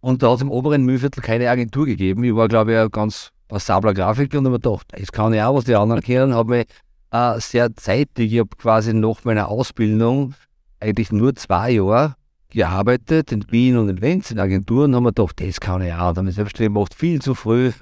Und 0.06 0.22
da 0.22 0.30
hat 0.30 0.36
es 0.36 0.42
im 0.42 0.52
oberen 0.52 0.84
Mühlviertel 0.84 1.20
keine 1.20 1.50
Agentur 1.50 1.84
gegeben. 1.84 2.22
Ich 2.22 2.32
war, 2.32 2.46
glaube 2.46 2.72
ich, 2.72 2.78
ein 2.78 2.90
ganz 2.90 3.32
passabler 3.48 3.92
Grafiker 3.92 4.38
und 4.38 4.44
habe 4.44 4.52
mir 4.52 4.60
gedacht, 4.60 4.86
das 4.96 5.10
kann 5.10 5.34
ich 5.34 5.42
auch, 5.42 5.56
was 5.56 5.64
die 5.64 5.74
anderen 5.74 6.00
kennen. 6.00 6.32
Habe 6.32 6.58
mich 6.58 6.66
äh, 7.10 7.40
sehr 7.40 7.74
zeitig, 7.74 8.32
ich 8.32 8.38
habe 8.38 8.50
quasi 8.56 8.94
nach 8.94 9.24
meiner 9.24 9.48
Ausbildung 9.48 10.34
eigentlich 10.78 11.10
nur 11.10 11.34
zwei 11.34 11.72
Jahre 11.72 12.14
gearbeitet 12.50 13.32
in 13.32 13.50
Wien 13.50 13.76
und 13.76 13.88
in 13.88 13.96
Lenz 13.96 14.30
in 14.30 14.38
Agenturen 14.38 14.90
und 14.90 14.94
habe 14.94 15.06
mir 15.06 15.12
gedacht, 15.12 15.40
das 15.40 15.58
kann 15.58 15.82
ich 15.82 15.92
auch. 15.92 16.10
Und 16.10 16.18
dann 16.18 16.28
ist 16.28 16.36
selbstständig 16.36 16.72
gemacht, 16.72 16.94
viel 16.94 17.20
zu 17.20 17.34
früh, 17.34 17.72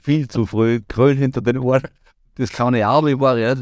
viel 0.00 0.28
zu 0.28 0.46
früh, 0.46 0.80
Kröll 0.88 1.16
hinter 1.16 1.42
den 1.42 1.58
Ohren. 1.58 1.82
Das 2.36 2.52
kann 2.52 2.72
ich 2.72 2.86
auch, 2.86 3.06
ich 3.06 3.20
war, 3.20 3.36
ja, 3.36 3.54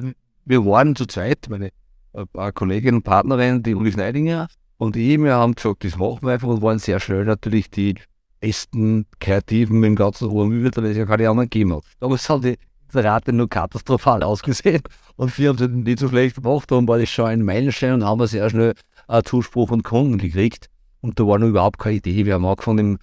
wir 0.45 0.65
waren 0.65 0.95
zu 0.95 1.07
zweit, 1.07 1.49
meine 1.49 1.71
eine 2.13 2.53
Kollegin 2.53 2.95
und 2.95 3.03
Partnerin, 3.03 3.65
die 3.65 3.75
Uli 3.75 3.91
Schneidinger 3.91 4.47
und 4.85 4.97
ich, 4.97 5.19
wir 5.19 5.35
haben 5.35 5.55
gesagt, 5.55 5.85
das 5.85 5.97
machen 5.97 6.21
wir 6.23 6.33
einfach 6.33 6.49
und 6.49 6.63
waren 6.63 6.79
sehr 6.79 7.01
schnell 7.01 7.25
natürlich 7.25 7.71
die 7.71 7.95
besten 8.41 9.07
Kreativen 9.19 9.83
im 9.83 9.97
ganzen 9.97 10.29
Ruhrmühl, 10.29 10.71
weil 10.75 10.85
es 10.87 10.97
ja 10.97 11.07
keine 11.07 11.31
anderen 11.31 11.49
gegeben 11.49 11.75
hat. 11.75 11.85
Damals 12.01 12.29
hat 12.29 12.45
die 12.45 12.57
Rate 12.93 13.33
nur 13.33 13.49
katastrophal 13.49 14.23
ausgesehen 14.23 14.83
und 15.17 15.37
wir 15.39 15.49
haben 15.49 15.59
es 15.59 15.69
nicht 15.69 15.99
so 15.99 16.09
schlecht 16.09 16.37
gemacht, 16.37 16.71
darum 16.71 16.87
war 16.87 16.99
das 16.99 17.09
schon 17.09 17.27
ein 17.27 17.43
Meilenstein 17.43 17.95
und 17.95 18.05
haben 18.05 18.27
sehr 18.27 18.49
schnell 18.51 18.75
äh, 19.09 19.23
Zuspruch 19.23 19.71
und 19.71 19.83
Kunden 19.83 20.19
gekriegt 20.19 20.69
und 21.01 21.19
da 21.19 21.27
war 21.27 21.39
noch 21.39 21.49
überhaupt 21.49 21.79
keine 21.79 21.97
Idee. 21.97 22.27
Wir 22.27 22.35
haben 22.35 22.47
angefangen 22.47 22.99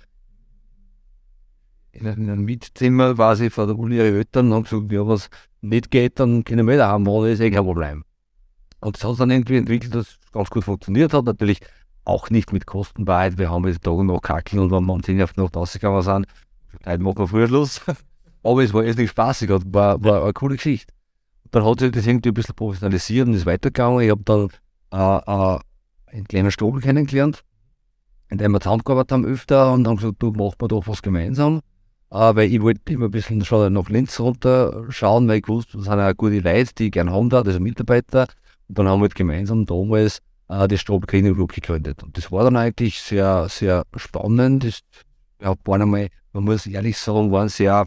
in 1.92 2.08
einem 2.08 2.46
Mietzimmer 2.46 3.16
quasi 3.16 3.50
vor 3.50 3.68
der 3.68 3.76
ihre 3.76 4.18
Eltern 4.18 4.48
und 4.48 4.54
haben 4.54 4.64
gesagt, 4.64 4.92
ja, 4.92 5.06
was 5.06 5.30
nicht 5.62 5.92
geht, 5.92 6.20
dann 6.20 6.44
können 6.44 6.68
wir 6.68 6.78
da 6.78 6.88
haben, 6.88 7.06
das 7.06 7.34
ist 7.34 7.40
eh 7.42 7.52
kein 7.52 7.64
Problem. 7.64 8.04
Und 8.82 8.96
das 8.98 9.10
hat 9.10 9.20
dann 9.20 9.32
irgendwie 9.32 9.58
entwickelt, 9.58 9.96
dass 9.96 10.08
es 10.08 10.32
ganz 10.32 10.50
gut 10.50 10.64
funktioniert 10.64 11.14
hat. 11.14 11.26
Natürlich 11.26 11.60
auch 12.04 12.30
nicht 12.30 12.52
mit 12.52 12.66
Kostenwahrheit. 12.66 13.38
Wir 13.38 13.50
haben 13.52 13.68
jetzt 13.68 13.84
Tag 13.84 13.94
und 13.94 14.08
Nacht 14.08 14.24
kackeln 14.24 14.60
und 14.60 14.72
wenn 14.72 14.84
wir 14.84 14.94
um 14.94 15.04
10 15.04 15.22
auf 15.22 15.34
die 15.34 15.42
Nacht 15.42 15.56
rausgegangen 15.56 16.02
sind, 16.02 16.26
heute 16.86 17.04
machen 17.04 17.20
wir 17.20 17.28
früher 17.28 17.48
Schluss. 17.48 17.82
Aber 18.44 18.64
es 18.64 18.74
war 18.74 18.84
echt 18.84 18.98
nicht 18.98 19.12
spaßig, 19.12 19.50
war, 19.50 20.04
war 20.04 20.24
eine 20.24 20.34
coole 20.34 20.56
Geschichte. 20.56 20.92
Dann 21.52 21.64
hat 21.64 21.80
sich 21.80 21.92
das 21.92 22.08
irgendwie 22.08 22.30
ein 22.30 22.34
bisschen 22.34 22.56
professionalisiert 22.56 23.28
und 23.28 23.36
ist 23.36 23.46
weitergegangen. 23.46 24.02
Ich 24.02 24.10
habe 24.10 24.24
dann 24.24 24.48
äh, 24.92 24.98
äh, 24.98 25.60
einen 26.08 26.28
kleinen 26.28 26.50
Strobel 26.50 26.82
kennengelernt, 26.82 27.44
in 28.30 28.40
dem 28.40 28.54
wir 28.54 28.62
zusammengearbeitet 28.62 29.12
haben 29.12 29.26
öfter 29.26 29.72
und 29.74 29.88
haben 29.88 29.98
gesagt, 29.98 30.16
du, 30.20 30.32
machen 30.32 30.56
wir 30.60 30.68
doch 30.70 30.88
was 30.88 31.04
gemeinsam. 31.04 31.62
äh, 32.10 32.36
weil 32.36 32.52
ich 32.52 32.62
wollte 32.62 32.94
immer 32.94 33.06
ein 33.06 33.12
bisschen 33.12 33.46
schon 33.46 33.74
nach 33.74 33.90
Linz 33.90 34.20
runter 34.20 34.86
schauen, 34.90 35.28
weil 35.28 35.40
ich 35.40 35.48
wusste, 35.48 35.78
das 35.78 35.86
sind 35.86 36.00
auch 36.00 36.18
gute 36.18 36.40
Leute, 36.40 36.74
die 36.76 36.86
ich 36.86 36.92
gerne 36.92 37.12
haben 37.12 37.30
da, 37.30 37.42
also 37.42 37.60
Mitarbeiter. 37.60 38.28
Und 38.72 38.80
dann 38.80 38.88
haben 38.88 39.00
wir 39.00 39.04
halt 39.04 39.16
gemeinsam 39.16 39.66
damals 39.66 40.20
äh, 40.48 40.66
die 40.66 40.78
Strobe 40.78 41.06
Cleaning 41.06 41.36
Group 41.36 41.52
gegründet. 41.52 42.04
Und 42.04 42.16
das 42.16 42.32
war 42.32 42.46
dann 42.46 42.56
eigentlich 42.56 43.02
sehr, 43.02 43.50
sehr 43.50 43.84
spannend. 43.98 44.64
Das, 44.64 44.80
ja, 45.42 45.54
waren 45.66 45.82
einmal, 45.82 46.08
man 46.32 46.46
muss 46.46 46.66
ehrlich 46.66 46.98
sagen, 46.98 47.34
waren 47.34 47.50
sehr, 47.50 47.86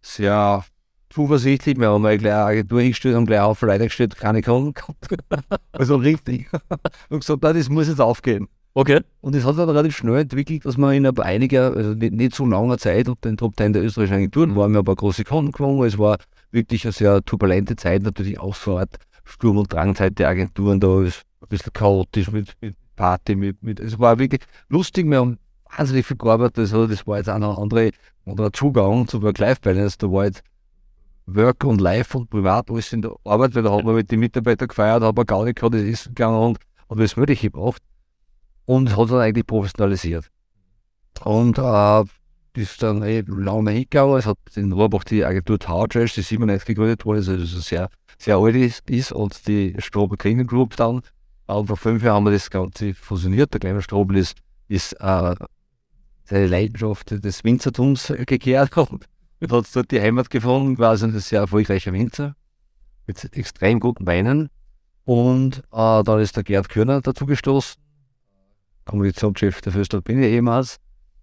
sehr 0.00 0.64
zuversichtlich. 1.08 1.78
Wir 1.78 1.90
haben 1.90 2.02
gleich 2.02 2.18
eine 2.18 2.34
Agentur 2.34 2.80
hingestellt, 2.80 3.14
haben 3.14 3.26
gleich 3.26 3.42
auf 3.42 3.62
Leute 3.62 3.84
gestellt, 3.84 4.16
keine 4.16 4.42
Kunden 4.42 4.74
Also 5.72 5.94
richtig. 5.94 6.50
und 7.08 7.20
gesagt, 7.20 7.44
das 7.44 7.68
muss 7.68 7.86
jetzt 7.86 8.00
aufgehen. 8.00 8.48
Okay. 8.74 9.02
Und 9.20 9.36
es 9.36 9.44
hat 9.44 9.56
dann 9.56 9.68
relativ 9.68 9.98
schnell 9.98 10.22
entwickelt, 10.22 10.64
dass 10.64 10.76
man 10.76 10.94
in 10.94 11.06
einiger, 11.06 11.76
also 11.76 11.94
nicht, 11.94 12.14
nicht 12.14 12.34
so 12.34 12.44
langer 12.44 12.78
Zeit 12.78 13.08
unter 13.08 13.28
den 13.28 13.36
Top 13.36 13.54
10 13.56 13.72
der 13.72 13.84
österreichischen 13.84 14.16
Agenturen 14.16 14.56
waren 14.56 14.72
wir 14.72 14.80
aber 14.80 14.96
große 14.96 15.22
Kunden 15.22 15.52
gewonnen. 15.52 15.86
Es 15.86 15.96
war 15.96 16.18
wirklich 16.50 16.84
eine 16.86 16.92
sehr 16.92 17.22
turbulente 17.22 17.76
Zeit, 17.76 18.02
natürlich 18.02 18.40
auch 18.40 18.56
eine 18.66 18.80
Art 18.80 18.98
Sturm- 19.24 19.58
und 19.58 19.72
Drangzeit 19.72 20.18
der 20.18 20.28
Agenturen. 20.28 20.80
Da 20.80 21.02
ist 21.02 21.22
ein 21.40 21.48
bisschen 21.48 21.72
chaotisch 21.72 22.30
mit, 22.30 22.54
mit 22.60 22.76
Party, 22.96 23.34
mit, 23.36 23.62
mit, 23.62 23.80
es 23.80 23.98
war 23.98 24.18
wirklich 24.18 24.42
lustig. 24.68 25.08
Wir 25.08 25.18
haben 25.18 25.38
wahnsinnig 25.76 26.06
viel 26.06 26.16
gearbeitet. 26.16 26.58
Also 26.58 26.86
das 26.86 27.06
war 27.06 27.18
jetzt 27.18 27.30
auch 27.30 27.38
noch 27.38 27.58
andere, 27.58 27.90
anderer 28.26 28.52
Zugang 28.52 29.08
zu 29.08 29.22
Work-Life-Balance. 29.22 29.96
Da 29.98 30.10
war 30.10 30.24
jetzt 30.26 30.42
Work 31.26 31.64
und 31.64 31.80
Life 31.80 32.16
und 32.16 32.30
Privat 32.30 32.70
alles 32.70 32.92
in 32.92 33.02
der 33.02 33.14
Arbeit, 33.24 33.54
weil 33.54 33.62
da 33.62 33.72
hat 33.72 33.84
man 33.84 33.94
mit 33.94 34.10
den 34.10 34.20
Mitarbeitern 34.20 34.68
gefeiert, 34.68 35.02
hat 35.02 35.16
man 35.16 35.26
gar 35.26 35.44
nicht 35.44 35.56
gehabt, 35.56 35.74
das 35.74 35.82
Essen 35.82 36.14
gegangen 36.14 36.36
und 36.36 36.58
hat 36.58 36.66
alles 36.88 37.16
Mögliche 37.16 37.50
gebracht 37.50 37.82
und 38.64 38.96
hat 38.96 39.10
dann 39.10 39.20
eigentlich 39.20 39.46
professionalisiert. 39.46 40.30
Und 41.24 41.58
äh, 41.58 41.62
das 41.62 42.08
ist 42.56 42.82
dann 42.82 43.02
eh 43.02 43.22
lange 43.26 43.70
hingegangen. 43.70 44.16
Es 44.18 44.26
hat 44.26 44.38
in 44.54 44.72
Rohrbach 44.72 45.04
die 45.04 45.24
Agentur 45.24 45.58
Tower-Trash, 45.58 46.14
die 46.14 46.22
97 46.22 46.66
gegründet 46.66 47.04
wurde, 47.04 47.18
also 47.18 47.36
das 47.36 47.66
sehr, 47.66 47.88
sehr 48.18 48.36
alt 48.36 48.56
ist, 48.56 48.88
ist 48.90 49.12
und 49.12 49.46
die 49.46 49.74
Strobel 49.78 50.18
Cleaning 50.18 50.46
Group 50.46 50.76
dann. 50.76 51.02
Und 51.46 51.66
vor 51.66 51.76
fünf 51.76 52.02
Jahren 52.02 52.16
haben 52.16 52.24
wir 52.24 52.32
das 52.32 52.50
Ganze 52.50 52.94
fusioniert. 52.94 53.52
Der 53.52 53.60
kleine 53.60 53.82
Strobel 53.82 54.16
ist, 54.16 54.36
ist 54.68 54.92
äh, 54.94 55.34
seine 56.24 56.46
Leidenschaft 56.46 57.10
des 57.10 57.44
Winzertums 57.44 58.12
gekehrt 58.26 58.76
und 58.76 59.06
hat 59.50 59.66
dort 59.74 59.90
die 59.90 60.00
Heimat 60.00 60.30
gefunden, 60.30 60.82
also 60.82 61.06
ein 61.06 61.18
sehr 61.18 61.40
erfolgreicher 61.40 61.92
Winzer 61.92 62.34
mit 63.06 63.36
extrem 63.36 63.80
guten 63.80 64.06
Weinen. 64.06 64.48
Und 65.04 65.58
äh, 65.72 66.02
dann 66.02 66.20
ist 66.20 66.36
der 66.36 66.44
Gerd 66.44 66.68
Körner 66.68 67.00
dazu 67.00 67.26
gestoßen, 67.26 67.82
Kommunikationschef 68.84 69.60
der 69.60 69.72
Föstal 69.72 70.02
bin 70.02 70.22
ich 70.22 70.30
ehemals. 70.30 70.78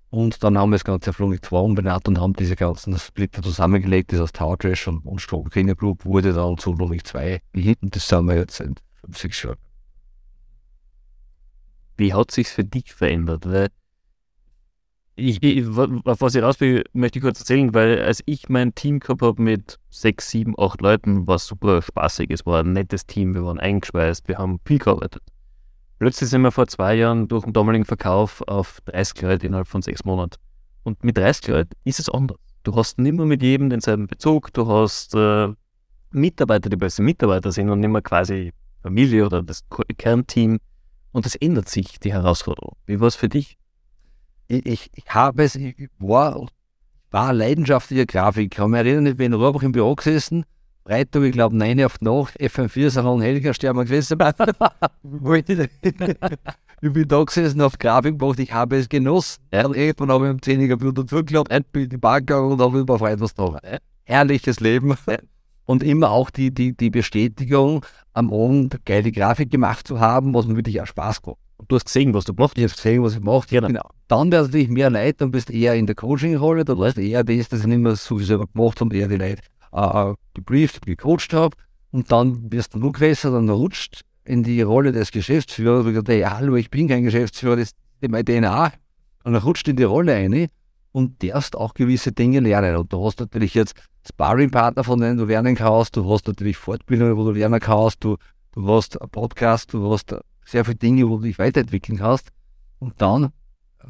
Und 0.09 0.43
dann 0.43 0.57
haben 0.57 0.71
wir 0.71 0.75
das 0.75 0.83
Ganze 0.83 1.11
auf 1.11 1.19
Logik 1.19 1.45
2 1.45 1.57
umbenannt 1.57 2.07
und 2.07 2.19
haben 2.19 2.33
diese 2.33 2.55
ganzen 2.55 2.97
Splitter 2.97 3.43
zusammengelegt, 3.43 4.11
das 4.11 4.21
heißt 4.21 4.35
Tower 4.35 4.57
Trash 4.57 4.87
und, 4.87 5.05
und 5.05 5.21
Strom 5.21 5.49
Group 5.49 6.05
wurde 6.05 6.33
dann 6.33 6.57
zu 6.57 6.73
Logik 6.73 7.05
2 7.05 7.41
Und 7.53 7.95
das 7.95 8.07
sind 8.07 8.25
wir 8.25 8.35
jetzt 8.35 8.57
seit 8.57 8.81
5, 9.05 9.17
6 9.17 9.43
Jahren. 9.43 9.57
Wie 11.97 12.13
hat 12.13 12.31
sich 12.31 12.47
für 12.47 12.63
dich 12.63 12.93
verändert? 12.93 13.45
Ich, 15.15 15.43
ich, 15.43 15.67
auf 15.67 16.21
was 16.21 16.33
ich 16.33 16.41
raus 16.41 16.59
will, 16.61 16.85
möchte 16.93 17.19
ich 17.19 17.23
kurz 17.23 17.41
erzählen, 17.41 17.73
weil 17.73 18.01
als 18.01 18.23
ich 18.25 18.47
mein 18.47 18.73
Team 18.73 19.01
gehabt 19.01 19.21
habe 19.21 19.41
mit 19.41 19.77
sechs, 19.89 20.31
sieben, 20.31 20.55
acht 20.57 20.81
Leuten, 20.81 21.27
war 21.27 21.37
super 21.37 21.81
spaßig. 21.81 22.31
Es 22.31 22.45
war 22.45 22.63
ein 22.63 22.71
nettes 22.71 23.05
Team, 23.05 23.33
wir 23.33 23.43
waren 23.43 23.59
eingeschweißt, 23.59 24.29
wir 24.29 24.37
haben 24.37 24.59
viel 24.65 24.79
gearbeitet. 24.79 25.21
Plötzlich 25.99 26.29
sind 26.29 26.41
wir 26.43 26.51
vor 26.51 26.67
zwei 26.67 26.95
Jahren 26.95 27.27
durch 27.27 27.43
den 27.43 27.51
damaligen 27.51 27.83
Verkauf 27.83 28.41
auf 28.47 28.79
30 28.85 29.21
Leute 29.21 29.47
innerhalb 29.47 29.67
von 29.67 29.81
sechs 29.81 30.05
Monaten. 30.05 30.37
Und 30.83 31.03
mit 31.03 31.17
30 31.17 31.47
Leuten 31.49 31.71
ist 31.83 31.99
es 31.99 32.09
anders. 32.09 32.37
Du 32.63 32.73
hast 32.75 32.99
nicht 32.99 33.15
mehr 33.15 33.25
mit 33.25 33.41
jedem 33.41 33.69
denselben 33.69 34.07
Bezug, 34.07 34.53
du 34.53 34.65
hast 34.67 35.13
äh, 35.13 35.49
Mitarbeiter, 36.11 36.69
die 36.69 36.77
beste 36.77 37.01
Mitarbeiter 37.01 37.51
sind 37.51 37.69
und 37.69 37.81
nicht 37.81 37.89
mehr 37.89 38.01
quasi 38.01 38.53
Familie 38.81 39.25
oder 39.25 39.43
das 39.43 39.65
Kernteam. 39.97 40.59
Und 41.11 41.25
das 41.25 41.35
ändert 41.35 41.67
sich, 41.67 41.99
die 41.99 42.13
Herausforderung. 42.13 42.77
Wie 42.85 43.01
war 43.01 43.07
es 43.07 43.15
für 43.15 43.27
dich? 43.27 43.57
Ich, 44.47 44.65
ich, 44.65 44.91
ich 44.95 45.13
habe 45.13 45.43
es, 45.43 45.55
ich 45.55 45.89
war, 45.99 46.47
war 47.11 47.33
leidenschaftlicher 47.33 48.05
Grafiker. 48.05 48.45
Ich 48.45 48.49
kann 48.51 48.71
mich 48.71 48.77
erinnern, 48.79 49.05
ich 49.05 49.17
bin 49.17 49.33
in 49.33 49.39
Rohrbach 49.39 49.63
im 49.63 49.73
Büro 49.73 49.95
gesessen 49.95 50.45
Freitag, 50.85 51.23
ich 51.23 51.33
glaube, 51.33 51.55
9 51.55 51.83
auf 51.83 52.01
Nacht, 52.01 52.39
FM4 52.39 52.89
Salon 52.89 53.21
Hellinger 53.21 53.53
sterben 53.53 53.85
gewesen. 53.85 54.17
ich 56.81 56.93
bin 56.93 57.07
da 57.07 57.23
gesessen, 57.23 57.61
auf 57.61 57.77
Grafik 57.77 58.17
gemacht, 58.17 58.39
ich 58.39 58.53
habe 58.53 58.77
es 58.77 58.89
genossen. 58.89 59.41
Ja. 59.53 59.65
Und 59.65 59.75
irgendwann 59.75 60.11
habe 60.11 60.27
ich 60.27 60.31
um 60.31 60.41
10 60.41 60.61
Uhr 60.61 60.69
Computer 60.69 61.05
zugeklappt, 61.05 61.71
bin 61.71 61.83
in 61.83 61.89
die 61.89 61.97
Bank 61.97 62.27
gegangen 62.27 62.53
und 62.53 62.61
habe 62.61 62.79
über 62.79 62.97
Freitag 62.97 63.21
was 63.21 63.33
da. 63.33 63.57
Ja. 63.63 63.77
Herrliches 64.05 64.59
Leben. 64.59 64.95
Ja. 65.07 65.17
Und 65.65 65.83
immer 65.83 66.09
auch 66.09 66.31
die, 66.31 66.51
die, 66.51 66.75
die 66.75 66.89
Bestätigung, 66.89 67.85
am 68.13 68.33
Abend 68.33 68.83
geile 68.85 69.11
Grafik 69.11 69.51
gemacht 69.51 69.87
zu 69.87 69.99
haben, 69.99 70.33
was 70.33 70.47
mir 70.47 70.55
wirklich 70.55 70.81
auch 70.81 70.87
Spaß 70.87 71.21
gemacht 71.21 71.37
und 71.59 71.69
du 71.69 71.75
hast 71.75 71.85
gesehen, 71.85 72.13
was 72.13 72.25
du 72.25 72.33
gemacht 72.33 72.51
hast. 72.51 72.57
Ich 72.57 72.63
habe 72.63 72.75
gesehen, 72.75 73.03
was 73.03 73.13
ich 73.13 73.19
gemacht 73.19 73.49
genau. 73.49 73.67
genau. 73.67 73.89
Dann 74.07 74.31
wäre 74.31 74.43
es 74.43 74.47
natürlich 74.47 74.69
mehr 74.69 74.89
Leid, 74.89 75.21
dann 75.21 75.29
bist 75.29 75.49
du 75.49 75.53
eher 75.53 75.75
in 75.75 75.85
der 75.85 75.95
Coaching-Rolle, 75.95 76.65
dann 76.65 76.79
weißt 76.79 76.97
du 76.97 77.01
eher 77.01 77.23
das, 77.23 77.49
dass 77.49 77.61
ich 77.61 77.67
nicht 77.67 77.79
mehr 77.79 77.95
so 77.95 78.17
selber 78.19 78.47
gemacht 78.47 78.79
habe, 78.79 78.95
eher 78.95 79.07
die 79.07 79.17
Leute 79.17 79.41
äh, 79.71 80.13
gebrieft, 80.33 80.85
gecoacht 80.85 81.33
habe. 81.33 81.55
Und 81.91 82.11
dann 82.11 82.51
wirst 82.51 82.75
du 82.75 82.79
noch 82.79 82.91
größer, 82.91 83.31
dann 83.31 83.49
rutscht 83.49 84.01
in 84.23 84.43
die 84.43 84.61
Rolle 84.61 84.91
des 84.91 85.11
Geschäftsführers. 85.11 85.81
Und 85.81 85.87
ich 85.87 85.93
gesagt, 85.93 86.09
hey, 86.09 86.21
hallo, 86.21 86.55
ich 86.55 86.69
bin 86.69 86.87
kein 86.87 87.03
Geschäftsführer, 87.03 87.55
das 87.55 87.71
ist 88.01 88.11
meine 88.11 88.23
DNA. 88.23 88.73
Und 89.23 89.33
dann 89.33 89.41
rutscht 89.41 89.67
in 89.67 89.75
die 89.75 89.83
Rolle 89.83 90.13
rein 90.13 90.47
und 90.91 91.23
darfst 91.23 91.55
auch 91.55 91.73
gewisse 91.73 92.11
Dinge 92.11 92.39
lernen. 92.39 92.75
Und 92.75 92.93
du 92.93 93.03
hast 93.05 93.19
natürlich 93.19 93.53
jetzt 93.53 93.73
Sparring-Partner, 94.07 94.83
von 94.83 94.99
denen 94.99 95.17
du 95.17 95.25
lernen 95.25 95.55
kannst. 95.55 95.95
Du 95.95 96.09
hast 96.09 96.27
natürlich 96.27 96.57
Fortbildungen, 96.57 97.17
wo 97.17 97.25
du 97.25 97.31
lernen 97.31 97.59
kannst. 97.59 98.03
Du, 98.03 98.17
du 98.53 98.67
hast 98.67 98.99
einen 99.01 99.09
Podcast, 99.09 99.73
du 99.73 99.91
hast 99.91 100.15
sehr 100.45 100.65
viele 100.65 100.77
Dinge, 100.77 101.09
wo 101.09 101.17
du 101.17 101.23
dich 101.23 101.39
weiterentwickeln 101.39 101.97
kannst. 101.97 102.29
Und 102.79 103.01
dann 103.01 103.31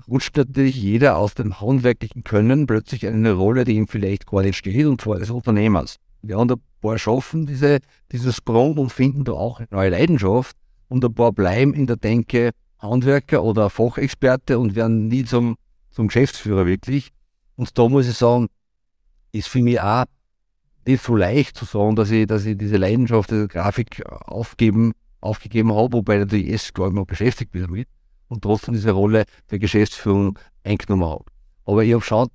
rutscht 0.07 0.37
natürlich 0.37 0.75
jeder 0.75 1.17
aus 1.17 1.33
dem 1.33 1.59
handwerklichen 1.59 2.23
Können 2.23 2.67
plötzlich 2.67 3.03
in 3.03 3.13
eine 3.15 3.33
Rolle, 3.33 3.63
die 3.63 3.75
ihm 3.75 3.87
vielleicht 3.87 4.27
gar 4.27 4.41
nicht 4.41 4.57
steht, 4.57 4.85
und 4.85 5.01
zwar 5.01 5.19
des 5.19 5.29
Unternehmers. 5.29 5.97
Ja, 6.21 6.37
und 6.37 6.51
ein 6.51 6.61
paar 6.81 6.97
schaffen 6.97 7.45
diese, 7.45 7.79
diesen 8.11 8.33
Sprung 8.33 8.77
und 8.77 8.91
finden 8.91 9.23
da 9.23 9.33
auch 9.33 9.59
eine 9.59 9.67
neue 9.71 9.89
Leidenschaft 9.89 10.55
und 10.87 11.03
ein 11.03 11.13
paar 11.13 11.31
bleiben 11.31 11.73
in 11.73 11.87
der 11.87 11.95
Denke 11.95 12.51
Handwerker 12.79 13.43
oder 13.43 13.69
Fachexperte 13.69 14.59
und 14.59 14.75
werden 14.75 15.07
nie 15.07 15.25
zum, 15.25 15.55
zum 15.91 16.07
Geschäftsführer 16.07 16.65
wirklich. 16.65 17.09
Und 17.55 17.77
da 17.77 17.89
muss 17.89 18.07
ich 18.07 18.15
sagen, 18.15 18.47
ist 19.31 19.49
für 19.49 19.61
mich 19.61 19.81
auch 19.81 20.05
nicht 20.87 21.03
so 21.03 21.15
leicht 21.15 21.55
zu 21.57 21.65
sagen, 21.65 21.95
dass 21.95 22.09
ich, 22.09 22.25
dass 22.25 22.45
ich 22.45 22.57
diese 22.57 22.77
Leidenschaft 22.77 23.31
der 23.31 23.47
Grafik 23.47 24.03
aufgeben, 24.05 24.93
aufgegeben 25.21 25.73
habe, 25.73 25.93
wobei 25.93 26.17
natürlich 26.17 26.47
erst 26.47 26.73
gar 26.73 26.91
nicht 26.91 27.07
beschäftigt 27.07 27.51
bin 27.51 27.63
damit 27.63 27.87
und 28.29 28.41
trotzdem 28.41 28.73
diese 28.73 28.91
Rolle 28.91 29.25
der 29.51 29.59
Geschäftsführung 29.59 30.39
eingenommen 30.63 31.05
habe. 31.05 31.25
Aber 31.65 31.83
ich 31.83 31.93
habe 31.93 32.03
schon 32.03 32.29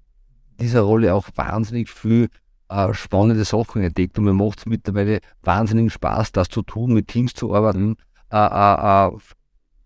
dieser 0.60 0.82
Rolle 0.82 1.14
auch 1.14 1.28
wahnsinnig 1.34 1.88
viel 1.90 2.28
äh, 2.68 2.92
spannende 2.92 3.44
Sachen 3.44 3.82
entdeckt 3.82 4.18
und 4.18 4.24
mir 4.24 4.32
macht 4.32 4.60
es 4.60 4.66
mittlerweile 4.66 5.20
wahnsinnig 5.42 5.92
Spaß, 5.92 6.32
das 6.32 6.48
zu 6.48 6.62
tun, 6.62 6.92
mit 6.92 7.08
Teams 7.08 7.34
zu 7.34 7.54
arbeiten, 7.54 7.96
äh, 8.30 8.36
äh, 8.36 9.08
äh 9.08 9.18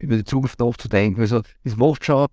über 0.01 0.17
die 0.17 0.25
Zukunft 0.25 0.61
nachzudenken. 0.61 1.21
Also 1.21 1.43
es 1.65 1.77
macht 1.77 2.05
schon 2.05 2.29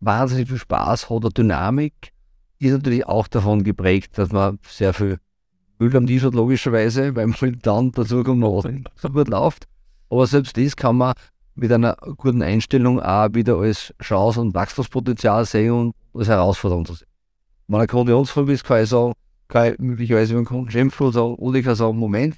wahnsinnig 0.00 0.48
viel 0.48 0.58
Spaß, 0.58 1.10
hat 1.10 1.24
eine 1.24 1.30
Dynamik, 1.30 2.12
ist 2.60 2.72
natürlich 2.72 3.06
auch 3.06 3.26
davon 3.26 3.64
geprägt, 3.64 4.18
dass 4.18 4.30
man 4.30 4.58
sehr 4.68 4.94
viel 4.94 5.18
Müll 5.78 5.96
am 5.96 6.06
Tisch 6.06 6.22
hat, 6.22 6.34
logischerweise, 6.34 7.14
weil 7.16 7.26
man 7.26 7.58
dann 7.62 7.92
dazu 7.92 8.22
kommt, 8.22 8.40
noch 8.40 8.64
so 8.96 9.08
gut 9.08 9.28
läuft. 9.28 9.66
Aber 10.10 10.26
selbst 10.26 10.56
das 10.56 10.76
kann 10.76 10.96
man 10.96 11.14
mit 11.58 11.72
einer 11.72 11.96
guten 12.16 12.42
Einstellung 12.42 13.00
auch 13.00 13.34
wieder 13.34 13.56
als 13.56 13.92
Chance 14.00 14.40
und 14.40 14.54
Wachstumspotenzial 14.54 15.44
sehen 15.44 15.72
und 15.72 15.94
als 16.14 16.28
Herausforderung 16.28 16.84
zu 16.86 16.94
sehen. 16.94 17.08
Wenn 17.66 17.80
ein 17.80 17.86
Kunde 17.86 18.16
uns 18.16 18.34
ist, 18.36 18.64
kann 18.64 18.82
ich 18.82 18.88
sagen, 18.88 19.12
kann 19.48 19.72
ich 19.72 19.78
möglicherweise 19.78 20.32
über 20.32 20.42
den 20.42 20.46
Kunden 20.46 20.70
schimpfen 20.70 21.06
und 21.06 21.12
sagen, 21.12 21.34
oder 21.34 21.58
ich 21.58 21.64
kann 21.64 21.74
sagen, 21.74 21.98
Moment, 21.98 22.36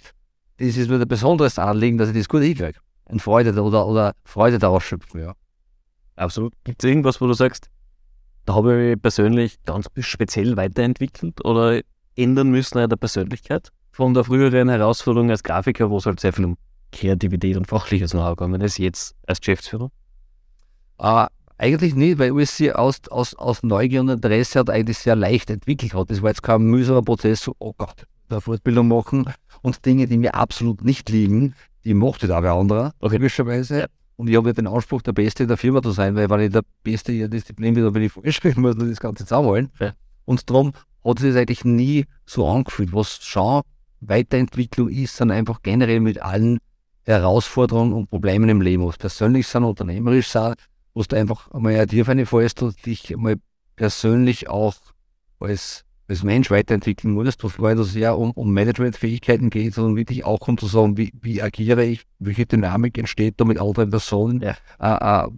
das 0.56 0.76
ist 0.76 0.88
mir 0.88 1.00
ein 1.00 1.06
besonderes 1.06 1.58
Anliegen, 1.58 1.98
dass 1.98 2.08
ich 2.08 2.16
das 2.16 2.28
gut 2.28 2.42
hinkriege. 2.42 2.78
Und 3.04 3.20
Freude 3.20 3.50
oder, 3.62 3.86
oder 3.86 4.14
Freude 4.24 4.58
daraus 4.58 4.84
schöpfen, 4.84 5.20
ja. 5.20 5.34
Absolut. 6.16 6.52
Gibt 6.64 6.82
es 6.82 6.88
irgendwas, 6.88 7.20
wo 7.20 7.26
du 7.26 7.34
sagst, 7.34 7.68
da 8.46 8.54
habe 8.54 8.72
ich 8.72 8.94
mich 8.94 9.02
persönlich 9.02 9.62
ganz 9.64 9.86
speziell 9.98 10.56
weiterentwickelt 10.56 11.44
oder 11.44 11.80
ändern 12.16 12.50
müssen 12.50 12.78
an 12.78 12.88
der 12.88 12.96
Persönlichkeit 12.96 13.70
von 13.92 14.14
der 14.14 14.24
früheren 14.24 14.68
Herausforderung 14.68 15.30
als 15.30 15.42
Grafiker, 15.42 15.90
wo 15.90 15.98
es 15.98 16.06
halt 16.06 16.20
sehr 16.20 16.32
viel 16.32 16.46
um 16.46 16.56
Kreativität 16.92 17.56
und 17.56 17.66
fachliches 17.66 18.12
Know-how 18.12 18.36
gegangen 18.36 18.60
ist, 18.60 18.78
jetzt 18.78 19.14
als 19.26 19.40
Geschäftsführer? 19.40 19.90
Uh, 20.98 21.26
eigentlich 21.58 21.94
nicht, 21.94 22.18
weil 22.18 22.32
USC 22.32 22.72
aus, 22.72 23.00
aus, 23.10 23.34
aus 23.34 23.62
Neugier 23.62 24.00
und 24.00 24.08
Interesse 24.08 24.58
hat 24.58 24.70
eigentlich 24.70 24.98
sehr 24.98 25.16
leicht 25.16 25.50
entwickelt 25.50 25.94
hat. 25.94 26.10
Das 26.10 26.22
war 26.22 26.30
jetzt 26.30 26.42
kein 26.42 26.62
mühsamer 26.62 27.02
Prozess, 27.02 27.42
so, 27.42 27.54
oh 27.58 27.74
Gott, 27.76 28.06
eine 28.28 28.40
Fortbildung 28.40 28.88
machen 28.88 29.26
und 29.62 29.84
Dinge, 29.84 30.06
die 30.06 30.18
mir 30.18 30.34
absolut 30.34 30.82
nicht 30.84 31.08
liegen, 31.10 31.54
die 31.84 31.94
mochte 31.94 32.26
da 32.26 32.42
wer 32.42 32.52
anderer, 32.52 32.94
okay. 33.00 33.16
logischerweise. 33.16 33.88
Und 34.16 34.28
ich 34.28 34.36
habe 34.36 34.50
ja 34.50 34.52
den 34.52 34.66
Anspruch, 34.66 35.02
der 35.02 35.12
Beste 35.12 35.44
in 35.44 35.48
der 35.48 35.56
Firma 35.56 35.82
zu 35.82 35.92
sein, 35.92 36.14
weil 36.14 36.28
wenn 36.28 36.40
ich 36.40 36.52
der 36.52 36.62
Beste 36.82 37.12
in 37.12 37.20
der 37.20 37.28
Disziplin 37.28 37.74
bin, 37.74 37.84
dann 37.84 37.92
bin 37.92 38.02
ich 38.02 38.12
falsch, 38.12 38.40
ich 38.44 38.56
muss 38.56 38.76
das 38.76 39.00
Ganze 39.00 39.24
zusammenholen. 39.24 39.70
Ja. 39.78 39.92
Und 40.26 40.48
darum 40.48 40.72
hat 41.04 41.18
sich 41.18 41.30
das 41.30 41.40
eigentlich 41.40 41.64
nie 41.64 42.04
so 42.26 42.46
angefühlt. 42.46 42.92
Was 42.92 43.22
schon 43.22 43.62
Weiterentwicklung 44.00 44.88
ist, 44.88 45.16
sind 45.16 45.30
einfach 45.30 45.62
generell 45.62 46.00
mit 46.00 46.20
allen 46.20 46.58
Herausforderungen 47.04 47.92
und 47.92 48.10
Problemen 48.10 48.48
im 48.48 48.60
Leben, 48.60 48.86
was 48.86 48.98
persönlich 48.98 49.46
sind, 49.46 49.64
unternehmerisch 49.64 50.28
sind, 50.28 50.56
wo 50.94 51.02
du 51.02 51.16
einfach 51.16 51.50
einmal 51.50 51.76
ein 51.76 51.88
Tier 51.88 52.04
fällst 52.04 52.62
und 52.62 52.86
dich 52.86 53.12
einmal 53.12 53.36
persönlich 53.76 54.48
auch 54.48 54.74
als, 55.38 55.84
als 56.08 56.22
Mensch 56.22 56.50
weiterentwickeln 56.50 57.14
musst, 57.14 57.42
wo 57.42 57.66
es 57.66 57.92
sehr 57.92 58.18
um, 58.18 58.30
um 58.32 58.52
Managementfähigkeiten 58.52 59.50
geht, 59.50 59.74
sondern 59.74 59.96
wirklich 59.96 60.24
auch 60.24 60.46
um 60.46 60.58
zu 60.58 60.66
sagen, 60.66 60.96
wie, 60.96 61.12
wie 61.20 61.42
agiere 61.42 61.84
ich, 61.84 62.02
welche 62.18 62.46
Dynamik 62.46 62.98
entsteht 62.98 63.34
da 63.38 63.44
mit 63.44 63.58
anderen 63.58 63.90
Personen, 63.90 64.40
ja. 64.40 64.56
äh, 64.78 65.24
äh, 65.24 65.30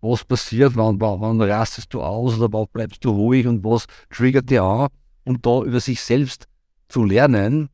was 0.00 0.24
passiert, 0.24 0.76
wann, 0.76 1.00
wann, 1.00 1.20
wann 1.20 1.40
rastest 1.40 1.92
du 1.92 2.02
aus 2.02 2.38
oder 2.38 2.52
wann 2.52 2.66
bleibst 2.72 3.04
du 3.04 3.10
ruhig 3.10 3.46
und 3.46 3.64
was 3.64 3.86
triggert 4.10 4.48
dir 4.50 4.62
an? 4.62 4.88
Und 5.24 5.44
da 5.44 5.62
über 5.62 5.80
sich 5.80 6.00
selbst 6.00 6.46
zu 6.88 7.04
lernen, 7.04 7.68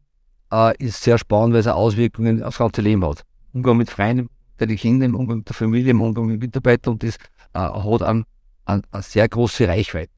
äh, 0.55 0.75
ist 0.79 1.03
sehr 1.03 1.19
spannend, 1.19 1.55
weil 1.55 1.61
es 1.61 1.67
Auswirkungen 1.67 2.43
aufs 2.43 2.59
ganze 2.59 2.81
Leben 2.81 3.05
hat. 3.05 3.25
Umgang 3.53 3.77
mit 3.77 3.91
Freunden, 3.91 4.29
mit 4.59 4.71
den 4.71 4.77
Kindern, 4.77 5.11
im 5.11 5.17
Umgang 5.17 5.39
mit 5.39 5.49
der 5.49 5.55
Familie, 5.55 5.91
im 5.91 6.01
Umgang 6.01 6.27
mit 6.27 6.41
Mitarbeitern 6.41 6.95
und 6.95 7.03
das 7.03 7.17
äh, 7.55 7.59
hat 7.59 8.03
eine 8.03 8.25
an, 8.65 8.83
an 8.91 9.03
sehr 9.03 9.29
große 9.29 9.69
Reichweite. 9.69 10.11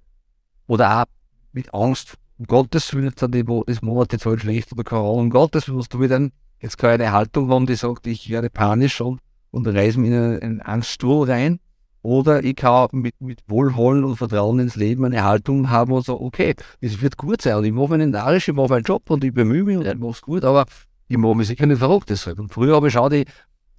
Oder 0.67 1.03
auch 1.03 1.07
mit 1.53 1.73
Angst, 1.73 2.17
um 2.39 2.47
Gottes 2.47 2.93
Willen, 2.93 3.07
jetzt 3.07 3.35
die, 3.35 3.45
das 3.67 3.83
Monat 3.83 4.13
jetzt 4.13 4.27
halt 4.27 4.41
schlecht 4.41 4.73
oder 4.73 4.85
Corona, 4.85 5.23
um 5.23 5.31
Gottes 5.31 5.69
Willen, 5.69 5.85
du 5.89 6.07
dann 6.07 6.33
jetzt 6.61 6.79
keine 6.79 7.05
eine 7.05 7.13
Haltung 7.13 7.51
haben, 7.51 7.67
die 7.67 7.75
sagt, 7.75 8.07
ich 8.07 8.29
werde 8.31 8.51
panisch 8.51 9.01
und, 9.01 9.21
und 9.51 9.67
reiße 9.67 9.99
mir 9.99 10.37
in 10.37 10.43
einen 10.43 10.61
Angststuhl 10.61 11.31
rein. 11.31 11.61
Oder 12.07 12.45
ich 12.45 12.55
kann 12.55 12.87
mit, 12.93 13.21
mit 13.21 13.41
Wohlwollen 13.49 14.05
und 14.05 14.15
Vertrauen 14.15 14.61
ins 14.61 14.77
Leben 14.77 15.05
eine 15.05 15.25
Haltung 15.25 15.71
haben 15.71 15.91
und 15.91 16.05
sagen, 16.05 16.21
okay, 16.23 16.55
es 16.81 17.03
wird 17.03 17.17
gut 17.17 17.43
sein 17.43 17.57
und 17.57 17.65
ich 17.65 17.73
mache 17.73 17.89
meinen 17.89 18.11
Narisch, 18.11 18.47
ich 18.47 18.55
mache 18.55 18.69
meinen 18.69 18.85
Job 18.85 19.11
und 19.11 19.25
ich 19.25 19.35
bemühe 19.35 19.65
mich 19.65 19.77
und 19.77 19.87
ich 19.87 19.99
mache 19.99 20.13
es 20.13 20.23
gut, 20.23 20.45
aber 20.45 20.67
ich 21.09 21.17
mache 21.17 21.35
mich 21.35 21.49
sicher 21.49 21.67
nicht 21.67 21.81
verrückt 21.81 22.09
deshalb. 22.09 22.39
Und 22.39 22.53
früher 22.53 22.77
habe 22.77 22.87
ich 22.87 22.97
auch 22.97 23.09
die, 23.09 23.25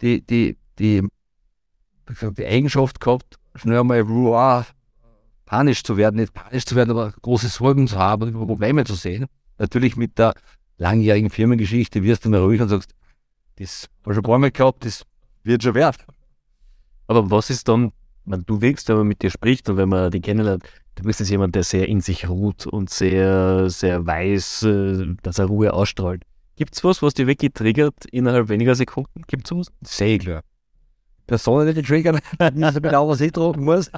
die, 0.02 0.22
die, 0.24 0.58
die, 0.78 1.08
die 2.38 2.46
Eigenschaft 2.46 3.00
gehabt, 3.00 3.38
schnell 3.56 3.80
einmal 3.80 4.06
wow, 4.10 4.70
panisch 5.46 5.84
zu 5.84 5.96
werden, 5.96 6.18
nicht 6.18 6.34
panisch 6.34 6.66
zu 6.66 6.76
werden, 6.76 6.92
aber 6.92 7.14
große 7.22 7.48
Sorgen 7.48 7.88
zu 7.88 7.98
haben 7.98 8.24
und 8.24 8.34
Probleme 8.34 8.84
zu 8.84 8.96
sehen. 8.96 9.28
Natürlich 9.58 9.96
mit 9.96 10.20
der 10.20 10.34
langjährigen 10.78 11.30
Firmengeschichte 11.30 12.04
wirst 12.04 12.26
du 12.26 12.30
mal 12.30 12.42
ruhig 12.42 12.60
und 12.60 12.68
sagst, 12.68 12.92
das 13.56 13.88
habe 14.04 14.12
ich 14.12 14.16
schon 14.16 14.26
ein 14.26 14.30
paar 14.30 14.38
Mal 14.38 14.52
gehabt, 14.52 14.84
das 14.84 15.06
wird 15.44 15.64
schon 15.64 15.76
wert. 15.76 16.06
Aber 17.08 17.32
was 17.32 17.50
ist 17.50 17.70
dann 17.70 17.94
man, 18.28 18.46
du 18.46 18.62
wirkst, 18.62 18.90
wenn 18.90 18.98
man 18.98 19.08
mit 19.08 19.22
dir 19.22 19.32
spricht 19.32 19.70
und 19.70 19.78
wenn 19.78 19.90
man 19.90 20.12
dich 20.12 20.22
kennenlernt, 20.22 20.64
du 20.96 21.04
bist 21.04 21.20
jetzt 21.20 21.30
jemand, 21.30 21.56
der 21.56 21.64
sehr 21.64 21.88
in 21.88 22.02
sich 22.02 22.28
ruht 22.28 22.66
und 22.68 22.90
sehr, 22.90 23.70
sehr 23.70 24.06
weiß, 24.06 24.64
äh, 24.64 25.16
dass 25.24 25.40
er 25.40 25.46
Ruhe 25.46 25.74
ausstrahlt. 25.74 26.24
Gibt 26.56 26.76
es 26.76 26.84
was, 26.84 27.02
was 27.02 27.14
dich 27.14 27.28
wirklich 27.28 27.54
triggert 27.54 28.06
innerhalb 28.12 28.50
weniger 28.50 28.76
Sekunden? 28.76 29.22
Gibt 29.28 29.46
es 29.46 29.50
sowas? 29.50 29.68
Sehr 29.82 30.18
klar. 30.18 30.42
Personen, 31.28 31.74
die 31.74 31.82
triggern, 31.82 32.20
also 32.40 32.82
genau, 32.82 33.10
was 33.10 33.22
ich 33.22 33.32
tragen 33.32 33.64
muss. 33.64 33.92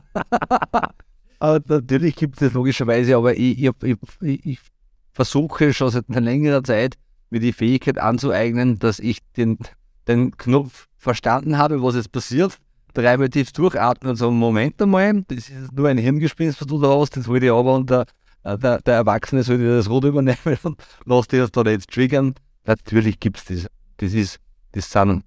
aber 1.39 1.61
natürlich 1.67 2.15
gibt 2.15 2.41
es 2.41 2.53
logischerweise, 2.53 3.15
aber 3.15 3.35
ich, 3.35 3.63
ich, 3.63 3.71
ich, 4.21 4.45
ich 4.45 4.59
versuche 5.13 5.73
schon 5.73 5.91
seit 5.91 6.09
einer 6.09 6.21
längeren 6.21 6.63
Zeit, 6.63 6.95
mir 7.29 7.39
die 7.39 7.53
Fähigkeit 7.53 7.99
anzueignen, 7.99 8.79
dass 8.79 8.99
ich 8.99 9.19
den, 9.37 9.59
den 10.07 10.35
Knopf 10.37 10.87
verstanden 10.97 11.57
habe, 11.57 11.83
was 11.83 11.95
jetzt 11.95 12.11
passiert 12.11 12.59
dreimal 13.01 13.29
tief 13.29 13.51
durchatmen 13.51 14.11
und 14.11 14.15
sagen, 14.15 14.37
Moment 14.37 14.81
einmal, 14.81 15.23
das 15.27 15.49
ist 15.49 15.71
nur 15.71 15.87
ein 15.87 15.97
Hirngespinst, 15.97 16.59
was 16.59 16.67
du 16.67 16.79
da 16.79 16.89
hast, 16.99 17.17
das 17.17 17.27
wollte 17.27 17.47
ich 17.47 17.51
aber 17.51 17.75
und 17.75 17.89
der, 17.89 18.05
der, 18.45 18.81
der 18.81 18.95
Erwachsene 18.95 19.43
soll 19.43 19.57
dir 19.57 19.75
das 19.75 19.89
Rot 19.89 20.03
übernehmen 20.03 20.37
und 20.63 20.81
lass 21.05 21.27
dir 21.27 21.41
das 21.41 21.51
da 21.51 21.61
jetzt 21.63 21.89
triggern. 21.89 22.35
Natürlich 22.65 23.19
gibt 23.19 23.37
es 23.37 23.45
das. 23.45 23.67
Das 23.97 24.13
ist, 24.13 24.39
das 24.71 24.89
sind 24.89 25.23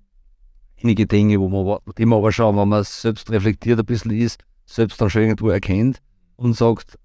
einige 0.82 1.06
Dinge, 1.06 1.38
wo 1.40 1.48
man, 1.48 1.78
die 1.96 2.06
man 2.06 2.18
aber 2.18 2.32
schon, 2.32 2.56
wenn 2.56 2.68
man 2.68 2.84
selbst 2.84 3.30
reflektiert 3.30 3.78
ein 3.78 3.86
bisschen 3.86 4.12
ist, 4.12 4.40
selbst 4.66 5.00
dann 5.00 5.10
schon 5.10 5.22
irgendwo 5.22 5.48
erkennt 5.48 5.98
und 6.36 6.56
sagt, 6.56 6.98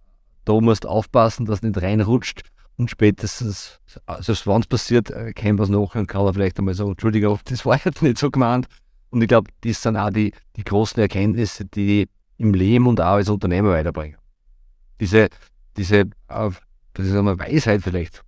da 0.45 0.59
musst 0.59 0.85
du 0.85 0.87
aufpassen, 0.87 1.45
dass 1.45 1.61
du 1.61 1.67
nicht 1.67 1.81
reinrutscht 1.81 2.43
und 2.77 2.89
spätestens, 2.89 3.79
selbst 4.19 4.47
wenn 4.47 4.61
es 4.61 4.67
passiert, 4.67 5.09
erkennt 5.09 5.59
man 5.59 5.65
es 5.65 5.69
nachher 5.69 5.99
und 5.99 6.07
kann 6.07 6.25
er 6.25 6.33
vielleicht 6.33 6.57
einmal 6.59 6.73
sagen, 6.73 6.91
Entschuldigung, 6.91 7.39
das 7.45 7.65
war 7.65 7.79
jetzt 7.83 8.01
nicht 8.01 8.17
so 8.17 8.31
gemeint 8.31 8.67
und 9.09 9.21
ich 9.21 9.27
glaube, 9.27 9.51
das 9.61 9.81
sind 9.81 9.97
auch 9.97 10.09
die, 10.09 10.33
die 10.55 10.63
großen 10.63 11.01
Erkenntnisse, 11.01 11.65
die 11.65 12.07
im 12.37 12.53
Leben 12.53 12.87
und 12.87 13.01
auch 13.01 13.15
als 13.15 13.29
Unternehmer 13.29 13.71
weiterbringen. 13.71 14.17
Diese, 14.99 15.29
diese, 15.75 16.05
das 16.27 16.59
ist 16.97 17.15
eine 17.15 17.39
Weisheit 17.39 17.81
vielleicht. 17.81 18.23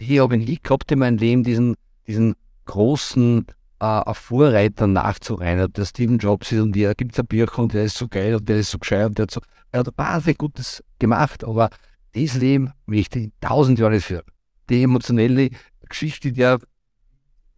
Die 0.00 0.20
habe 0.20 0.36
ich 0.36 0.46
nie 0.46 0.58
gehabt 0.62 0.90
in 0.90 0.98
meinem 0.98 1.18
Leben, 1.18 1.44
diesen, 1.44 1.74
diesen 2.06 2.34
großen 2.66 3.46
äh, 3.80 4.14
Vorreiter 4.14 4.86
nachzureinen. 4.86 5.72
Der 5.72 5.84
Steven 5.84 6.18
Jobs 6.18 6.52
ist 6.52 6.60
und 6.60 6.74
der 6.74 6.94
gibt 6.94 7.18
ein 7.18 7.26
Bücher 7.26 7.58
und 7.58 7.72
der 7.72 7.84
ist 7.84 7.96
so 7.96 8.08
geil 8.08 8.34
und 8.34 8.48
der 8.48 8.58
ist 8.58 8.70
so 8.70 8.78
gescheit 8.78 9.06
und 9.06 9.18
der 9.18 9.24
hat 9.24 9.30
so, 9.30 9.40
er 9.70 9.80
hat 9.80 9.88
wahnsinnig 9.96 10.38
Gutes 10.38 10.82
gemacht, 10.98 11.44
aber 11.44 11.70
das 12.12 12.34
Leben 12.34 12.72
möchte 12.86 13.18
ich 13.18 13.30
tausend 13.40 13.78
Jahre 13.78 13.94
nicht 13.94 14.06
führen. 14.06 14.24
Die 14.70 14.82
emotionelle 14.82 15.50
Geschichte, 15.88 16.32
die 16.32 16.40
ja, 16.40 16.58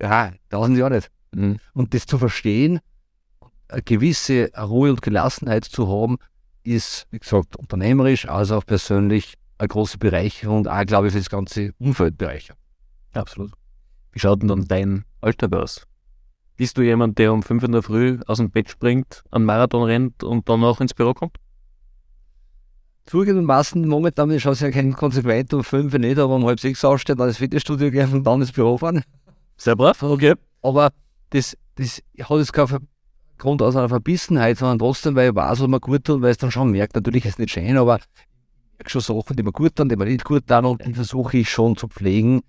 ja, 0.01 0.33
tausend 0.51 0.79
Jahre 0.79 0.97
nicht. 0.97 1.11
Mhm. 1.37 1.59
Und 1.75 1.93
das 1.93 2.07
zu 2.07 2.19
verstehen, 2.19 2.81
eine 3.69 3.83
gewisse 3.83 4.51
Ruhe 4.59 4.91
und 4.91 5.03
Gelassenheit 5.03 5.65
zu 5.65 5.89
haben, 5.89 6.17
ist, 6.63 7.07
wie 7.11 7.19
gesagt, 7.19 7.57
unternehmerisch, 7.57 8.27
also 8.27 8.57
auch 8.57 8.67
persönlich 8.67 9.35
eine 9.59 9.69
große 9.69 9.99
Bereicherung 9.99 10.59
und 10.59 10.69
auch, 10.69 10.85
glaube 10.85 11.09
ich, 11.09 11.13
für 11.13 11.19
das 11.19 11.31
ganze 11.31 11.73
Umfeld 11.79 12.17
bereichert. 12.19 12.57
Absolut. 13.13 13.53
Wie 14.13 14.19
schaut 14.19 14.43
denn 14.43 14.49
dann 14.49 14.67
dein 14.67 15.05
Alltag 15.21 15.53
aus? 15.55 15.87
Bist 16.57 16.79
du 16.79 16.83
jemand, 16.83 17.19
der 17.19 17.33
um 17.33 17.43
5 17.43 17.65
in 17.65 17.73
der 17.73 17.83
Früh 17.83 18.19
aus 18.27 18.39
dem 18.39 18.51
Bett 18.51 18.71
springt, 18.71 19.23
einen 19.31 19.45
Marathon 19.45 19.85
rennt 19.85 20.25
und 20.25 20.49
dann 20.49 20.65
auch 20.65 20.81
ins 20.81 20.95
Büro 20.95 21.13
kommt? 21.13 21.37
Zugegebenermaßen, 23.05 23.87
momentan 23.87 24.31
ist 24.31 24.47
es 24.47 24.61
ja 24.61 24.71
kein 24.71 24.95
konsequent 24.95 25.53
um 25.53 25.63
5 25.63 25.93
nicht, 25.99 26.19
aber 26.19 26.35
um 26.35 26.47
halb 26.47 26.61
sechs 26.61 26.85
aufstehen, 26.85 27.19
dann 27.19 27.29
ins 27.29 27.37
Fitnessstudio 27.37 27.91
gehen 27.91 28.13
und 28.13 28.25
dann 28.25 28.41
ins 28.41 28.53
Büro 28.53 28.79
fahren. 28.79 29.05
Sehr 29.59 29.77
brav, 29.77 30.03
okay. 30.03 30.35
Aber 30.63 30.91
das, 31.31 31.57
das 31.77 32.03
hat 32.21 32.39
jetzt 32.39 32.53
keinen 32.53 32.89
Grund 33.39 33.63
aus 33.63 33.77
einer 33.77 33.89
Verbissenheit, 33.89 34.59
sondern 34.59 34.79
trotzdem, 34.79 35.15
weil 35.15 35.31
ich 35.31 35.35
weiß, 35.35 35.61
was 35.61 35.69
man 35.69 35.81
gut 35.81 36.05
tut, 36.05 36.23
weil 36.23 36.31
es 36.31 36.39
dann 36.39 36.51
schon 36.51 36.71
merkt. 36.71 36.95
Natürlich 36.95 37.25
ist 37.25 37.33
es 37.33 37.39
nicht 37.39 37.51
schön, 37.51 37.77
aber 37.77 37.97
ich 37.97 38.79
merke 38.79 38.91
schon 38.91 39.01
Sachen, 39.01 39.37
die 39.37 39.43
mir 39.43 39.53
gut 39.53 39.77
tun, 39.77 39.89
die 39.89 39.97
mir 39.97 40.07
nicht 40.07 40.25
gut 40.25 40.47
tun 40.47 40.65
und 40.65 40.85
die 40.87 40.95
versuche 40.95 41.39
ich 41.39 41.51
schon 41.51 41.77
zu 41.77 41.89
pflegen. 41.89 42.43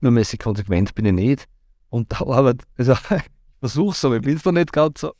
Übermäßig 0.00 0.40
konsequent 0.40 0.94
bin 0.94 1.06
ich 1.06 1.12
nicht. 1.12 1.46
Und 1.88 2.10
der 2.12 2.26
Arbeit, 2.26 2.62
also 2.76 2.92
ich 3.10 3.22
versuche 3.60 3.92
es, 3.92 4.04
aber 4.04 4.16
ich 4.16 4.22
bin 4.22 4.36
es 4.36 4.42
doch 4.42 4.52
nicht 4.52 4.72
ganz 4.72 5.00
so. 5.00 5.12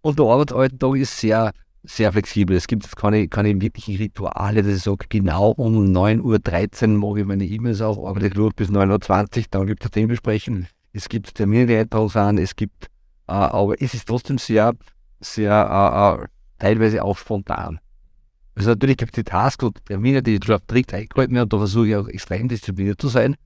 Und 0.00 0.18
der 0.18 0.26
Arbeitsalltag 0.26 0.96
ist 0.96 1.18
sehr, 1.18 1.52
sehr 1.82 2.12
flexibel. 2.12 2.56
Es 2.56 2.66
gibt 2.66 2.96
keine, 2.96 3.28
keine 3.28 3.60
wirklichen 3.60 3.96
Rituale, 3.96 4.62
dass 4.62 4.76
ich 4.76 4.82
sage, 4.82 5.06
genau 5.08 5.50
um 5.50 5.92
9.13 5.92 6.92
Uhr 6.92 6.98
mache 6.98 7.20
ich 7.20 7.26
meine 7.26 7.44
E-Mails 7.44 7.80
auf, 7.82 7.98
arbeite 7.98 8.28
ich 8.28 8.34
durch 8.34 8.54
bis 8.54 8.70
9.20 8.70 9.38
Uhr, 9.38 9.44
dann 9.50 9.66
gibt 9.66 9.82
es 9.82 9.86
eine 9.86 9.90
Themenbesprechung 9.92 10.66
es 10.92 11.08
gibt 11.08 11.34
Termine, 11.34 11.66
die 11.66 11.76
eintragen 11.76 12.38
es 12.38 12.54
gibt, 12.56 12.86
äh, 13.28 13.32
aber 13.32 13.80
es 13.80 13.94
ist 13.94 14.06
trotzdem 14.06 14.38
sehr, 14.38 14.74
sehr, 15.20 16.18
äh, 16.18 16.24
äh, 16.24 16.28
teilweise 16.58 17.02
auch 17.02 17.16
spontan. 17.16 17.80
Also 18.54 18.70
natürlich 18.70 18.98
gibt 18.98 19.12
es 19.12 19.24
die 19.24 19.30
Tasks 19.30 19.64
und 19.64 19.84
Termine, 19.86 20.22
die 20.22 20.38
schon 20.44 20.60
strikt 20.60 20.92
eingehalten 20.92 21.34
werden, 21.34 21.48
da 21.48 21.58
versuche 21.58 21.88
ich 21.88 21.96
auch 21.96 22.08
extrem 22.08 22.48
diszipliniert 22.48 23.00
zu 23.00 23.08
sein 23.08 23.36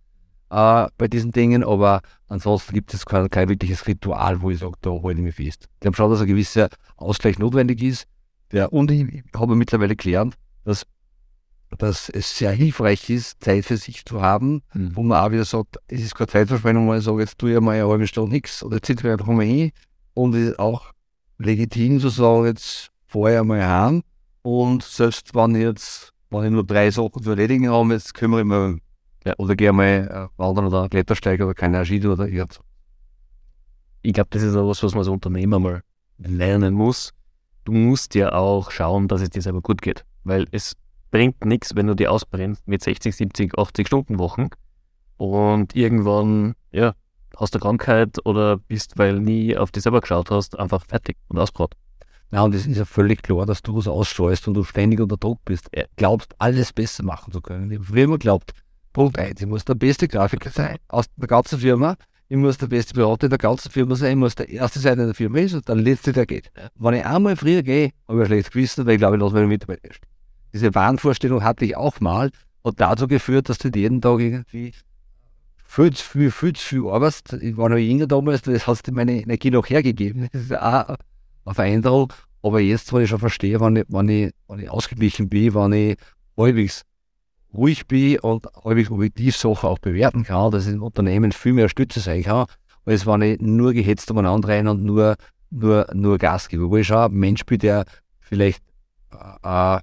äh, 0.50 0.86
bei 0.98 1.08
diesen 1.08 1.30
Dingen, 1.30 1.64
aber 1.64 2.02
ansonsten 2.28 2.74
gibt 2.74 2.92
es 2.94 3.06
kein, 3.06 3.28
kein 3.30 3.48
wirkliches 3.48 3.86
Ritual, 3.86 4.40
wo 4.42 4.50
ich 4.50 4.58
sage, 4.58 4.74
da 4.80 4.90
halte 4.90 5.20
ich 5.20 5.24
mich 5.24 5.34
fest. 5.34 5.68
Ich 5.74 5.80
glaube 5.80 5.96
schon, 5.96 6.10
dass 6.10 6.20
ein 6.20 6.26
gewisser 6.26 6.68
Ausgleich 6.96 7.38
notwendig 7.38 7.82
ist. 7.82 8.06
Der, 8.52 8.72
und 8.72 8.90
ich, 8.90 9.02
ich 9.02 9.24
habe 9.34 9.56
mittlerweile 9.56 9.96
gelernt, 9.96 10.34
dass 10.64 10.86
dass 11.78 12.08
es 12.08 12.36
sehr 12.36 12.52
hilfreich 12.52 13.10
ist, 13.10 13.42
Zeit 13.42 13.64
für 13.64 13.76
sich 13.76 14.04
zu 14.04 14.22
haben, 14.22 14.62
mhm. 14.72 14.94
wo 14.94 15.02
man 15.02 15.24
auch 15.24 15.30
wieder 15.30 15.44
sagt, 15.44 15.78
es 15.88 16.02
ist 16.02 16.14
keine 16.14 16.28
Zeitverschwendung, 16.28 16.88
weil 16.88 17.00
ich 17.00 17.04
sage, 17.04 17.20
jetzt 17.20 17.38
tue 17.38 17.54
ich 17.54 17.60
mal 17.60 17.72
eine 17.72 17.88
halbe 17.88 18.06
Stunde 18.06 18.32
nichts 18.32 18.62
oder 18.62 18.76
jetzt 18.76 18.86
sitze 18.86 19.06
ich 19.06 19.12
einfach 19.12 19.26
mal 19.26 19.44
hin 19.44 19.72
und 20.14 20.34
es 20.34 20.50
ist 20.50 20.58
auch 20.58 20.92
legitim 21.38 22.00
zu 22.00 22.08
sagen, 22.08 22.46
jetzt 22.46 22.90
fahre 23.06 23.34
ich 23.34 23.40
einmal 23.40 23.66
heim 23.66 24.02
und 24.42 24.82
selbst 24.82 25.34
wenn 25.34 25.54
ich 25.54 25.62
jetzt, 25.62 26.12
wenn 26.30 26.44
ich 26.44 26.50
nur 26.50 26.64
drei 26.64 26.90
Sachen 26.90 27.22
zu 27.22 27.30
erledigen 27.30 27.68
habe, 27.68 27.94
jetzt 27.94 28.14
kümmere 28.14 28.40
ich 28.40 28.46
mich 28.46 28.80
ja. 29.24 29.34
oder 29.38 29.56
gehe 29.56 29.72
mal 29.72 30.30
äh, 30.36 30.40
wandern 30.40 30.66
oder 30.66 30.88
Klettersteiger 30.88 31.44
oder 31.44 31.54
keine 31.54 31.84
Skitour 31.84 32.12
oder 32.12 32.28
irgendwas. 32.28 32.60
Ich 34.02 34.12
glaube, 34.12 34.28
das 34.30 34.42
ist 34.42 34.54
auch 34.54 34.68
was, 34.68 34.82
was 34.82 34.92
man 34.92 35.00
als 35.00 35.08
Unternehmer 35.08 35.58
mal 35.58 35.82
lernen 36.18 36.74
muss. 36.74 37.12
Du 37.64 37.72
musst 37.72 38.14
ja 38.14 38.32
auch 38.32 38.70
schauen, 38.70 39.08
dass 39.08 39.20
es 39.20 39.30
dir 39.30 39.42
selber 39.42 39.60
gut 39.60 39.82
geht, 39.82 40.04
weil 40.22 40.46
es 40.52 40.76
bringt 41.10 41.44
nichts, 41.44 41.74
wenn 41.74 41.86
du 41.86 41.94
die 41.94 42.08
ausbrennst 42.08 42.66
mit 42.66 42.82
60, 42.82 43.14
70, 43.14 43.58
80 43.58 43.86
Stunden 43.86 44.18
Wochen 44.18 44.48
und 45.16 45.74
irgendwann, 45.74 46.54
ja, 46.72 46.94
hast 47.36 47.54
du 47.54 47.58
Krankheit 47.58 48.24
oder 48.24 48.56
bist, 48.56 48.98
weil 48.98 49.20
nie 49.20 49.56
auf 49.56 49.70
dich 49.70 49.82
selber 49.82 50.00
geschaut 50.00 50.30
hast, 50.30 50.58
einfach 50.58 50.84
fertig 50.86 51.16
und 51.28 51.38
ausgebracht. 51.38 51.74
Na, 52.30 52.42
und 52.42 52.54
es 52.54 52.66
ist 52.66 52.76
ja 52.76 52.84
völlig 52.84 53.22
klar, 53.22 53.46
dass 53.46 53.62
du 53.62 53.76
was 53.76 53.86
ausstreust 53.86 54.48
und 54.48 54.54
du 54.54 54.64
ständig 54.64 55.00
unter 55.00 55.16
Druck 55.16 55.44
bist. 55.44 55.68
Ja. 55.74 55.84
Glaubst, 55.96 56.34
alles 56.38 56.72
besser 56.72 57.04
machen 57.04 57.32
zu 57.32 57.40
können. 57.40 57.70
Ich 57.70 57.78
habe 57.78 57.86
früher 57.86 58.04
immer 58.04 58.18
geglaubt, 58.18 58.52
Punkt 58.92 59.18
eins, 59.18 59.40
ich 59.40 59.46
muss 59.46 59.64
der 59.64 59.74
beste 59.74 60.08
Grafiker 60.08 60.50
sein 60.50 60.78
aus 60.88 61.06
der 61.16 61.28
ganzen 61.28 61.60
Firma. 61.60 61.96
Ich 62.28 62.36
muss 62.36 62.58
der 62.58 62.66
beste 62.66 62.94
Berater 62.94 63.26
in 63.26 63.30
der 63.30 63.38
ganzen 63.38 63.70
Firma 63.70 63.94
sein. 63.94 64.12
Ich 64.12 64.16
muss 64.16 64.34
der 64.34 64.48
Erste 64.48 64.80
sein, 64.80 64.96
der 64.96 65.04
in 65.04 65.08
der 65.10 65.14
Firma 65.14 65.38
ist 65.38 65.54
und 65.54 65.68
der 65.68 65.76
Letzte, 65.76 66.12
der 66.12 66.26
geht. 66.26 66.50
Wenn 66.74 66.94
ich 66.94 67.06
einmal 67.06 67.36
früher 67.36 67.62
gehe, 67.62 67.92
habe 68.08 68.18
ich 68.18 68.24
ein 68.24 68.26
schlechtes 68.26 68.52
Gewissen, 68.52 68.86
weil 68.86 68.94
ich 68.94 68.98
glaube, 68.98 69.16
ich 69.16 69.22
lasse 69.22 69.34
meine 69.34 69.46
Mitarbeiter 69.46 69.84
erst. 69.84 70.00
Diese 70.52 70.74
Wahnvorstellung 70.74 71.42
hatte 71.42 71.64
ich 71.64 71.76
auch 71.76 72.00
mal 72.00 72.30
und 72.62 72.80
dazu 72.80 73.06
geführt, 73.06 73.48
dass 73.48 73.58
du 73.58 73.68
jeden 73.68 74.00
Tag 74.00 74.20
irgendwie 74.20 74.72
viel 75.64 75.92
zu 75.92 76.04
viel, 76.04 76.30
viel 76.30 76.52
zu 76.54 76.66
viel 76.66 76.88
arbeitest. 76.88 77.34
Ich 77.34 77.56
war 77.56 77.68
noch 77.68 77.76
jünger 77.76 78.06
damals, 78.06 78.42
das 78.42 78.66
hast 78.66 78.86
du 78.86 78.92
meine 78.92 79.22
Energie 79.22 79.50
noch 79.50 79.68
hergegeben. 79.68 80.28
Das 80.32 80.42
ist 80.42 80.52
auch 80.52 80.96
eine 81.44 81.54
Veränderung. 81.54 82.12
Aber 82.42 82.60
jetzt, 82.60 82.92
wo 82.92 82.98
ich 82.98 83.10
schon 83.10 83.18
verstehe, 83.18 83.60
wenn 83.60 83.76
ich, 83.76 83.84
wenn 83.88 84.08
ich, 84.08 84.32
wenn 84.48 84.60
ich 84.60 84.70
ausgeglichen 84.70 85.28
bin, 85.28 85.54
wenn 85.54 85.72
ich 85.72 85.96
halbwegs 86.36 86.82
ruhig 87.52 87.86
bin 87.86 88.18
und 88.20 88.46
halbwegs 88.64 88.90
objektiv 88.90 89.36
Sachen 89.36 89.68
auch 89.68 89.78
bewerten 89.78 90.24
kann, 90.24 90.50
dass 90.50 90.66
ich 90.66 90.74
im 90.74 90.82
Unternehmen 90.82 91.32
viel 91.32 91.52
mehr 91.52 91.68
Stütze 91.68 92.00
sein 92.00 92.22
kann, 92.22 92.46
als 92.84 93.06
wenn 93.06 93.22
ich 93.22 93.40
nur 93.40 93.72
gehetzt 93.72 94.10
umeinander 94.10 94.48
rein 94.48 94.68
und 94.68 94.84
nur, 94.84 95.16
nur, 95.50 95.86
nur 95.92 96.18
Gas 96.18 96.48
gebe. 96.48 96.70
Wo 96.70 96.76
ich 96.76 96.86
schon 96.86 96.98
ein 96.98 97.12
Mensch 97.12 97.44
bin, 97.44 97.58
der 97.58 97.84
vielleicht 98.20 98.62
äh, 99.42 99.78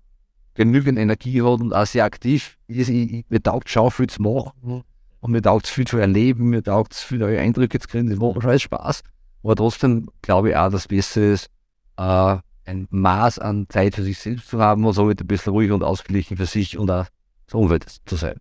genügend 0.55 0.99
Energie 0.99 1.41
hat 1.41 1.61
und 1.61 1.73
auch 1.73 1.85
sehr 1.85 2.05
aktiv 2.05 2.57
ist. 2.67 2.89
Ich, 2.89 3.13
ich, 3.13 3.25
mir 3.29 3.41
taugt 3.41 3.69
schon 3.69 3.91
viel 3.91 4.07
zu 4.07 4.21
machen 4.21 4.83
und 5.19 5.31
mir 5.31 5.41
taugt 5.41 5.65
es 5.65 5.71
viel 5.71 5.85
zu 5.85 5.97
erleben, 5.97 6.49
mir 6.49 6.63
taugt 6.63 6.93
es 6.93 7.03
viel 7.03 7.19
neue 7.19 7.39
Eindrücke 7.39 7.79
zu 7.79 7.87
kriegen, 7.87 8.09
das 8.09 8.19
macht 8.19 8.41
schon 8.41 8.49
alles 8.49 8.61
Spaß. 8.61 9.03
Aber 9.43 9.55
trotzdem 9.55 10.09
glaube 10.21 10.49
ich 10.49 10.55
auch, 10.55 10.69
dass 10.69 10.81
es 10.81 10.87
besser 10.87 11.21
ist, 11.33 11.49
äh, 11.97 12.37
ein 12.65 12.87
Maß 12.89 13.39
an 13.39 13.67
Zeit 13.69 13.95
für 13.95 14.03
sich 14.03 14.17
selbst 14.19 14.49
zu 14.49 14.59
haben 14.59 14.85
und 14.85 14.93
somit 14.93 15.19
ein 15.19 15.27
bisschen 15.27 15.51
ruhig 15.51 15.71
und 15.71 15.83
ausgeglichen 15.83 16.37
für 16.37 16.45
sich 16.45 16.77
und 16.77 16.89
auch 16.89 17.07
das 17.45 17.53
Umfeld 17.55 17.85
zu 18.05 18.15
sein. 18.15 18.37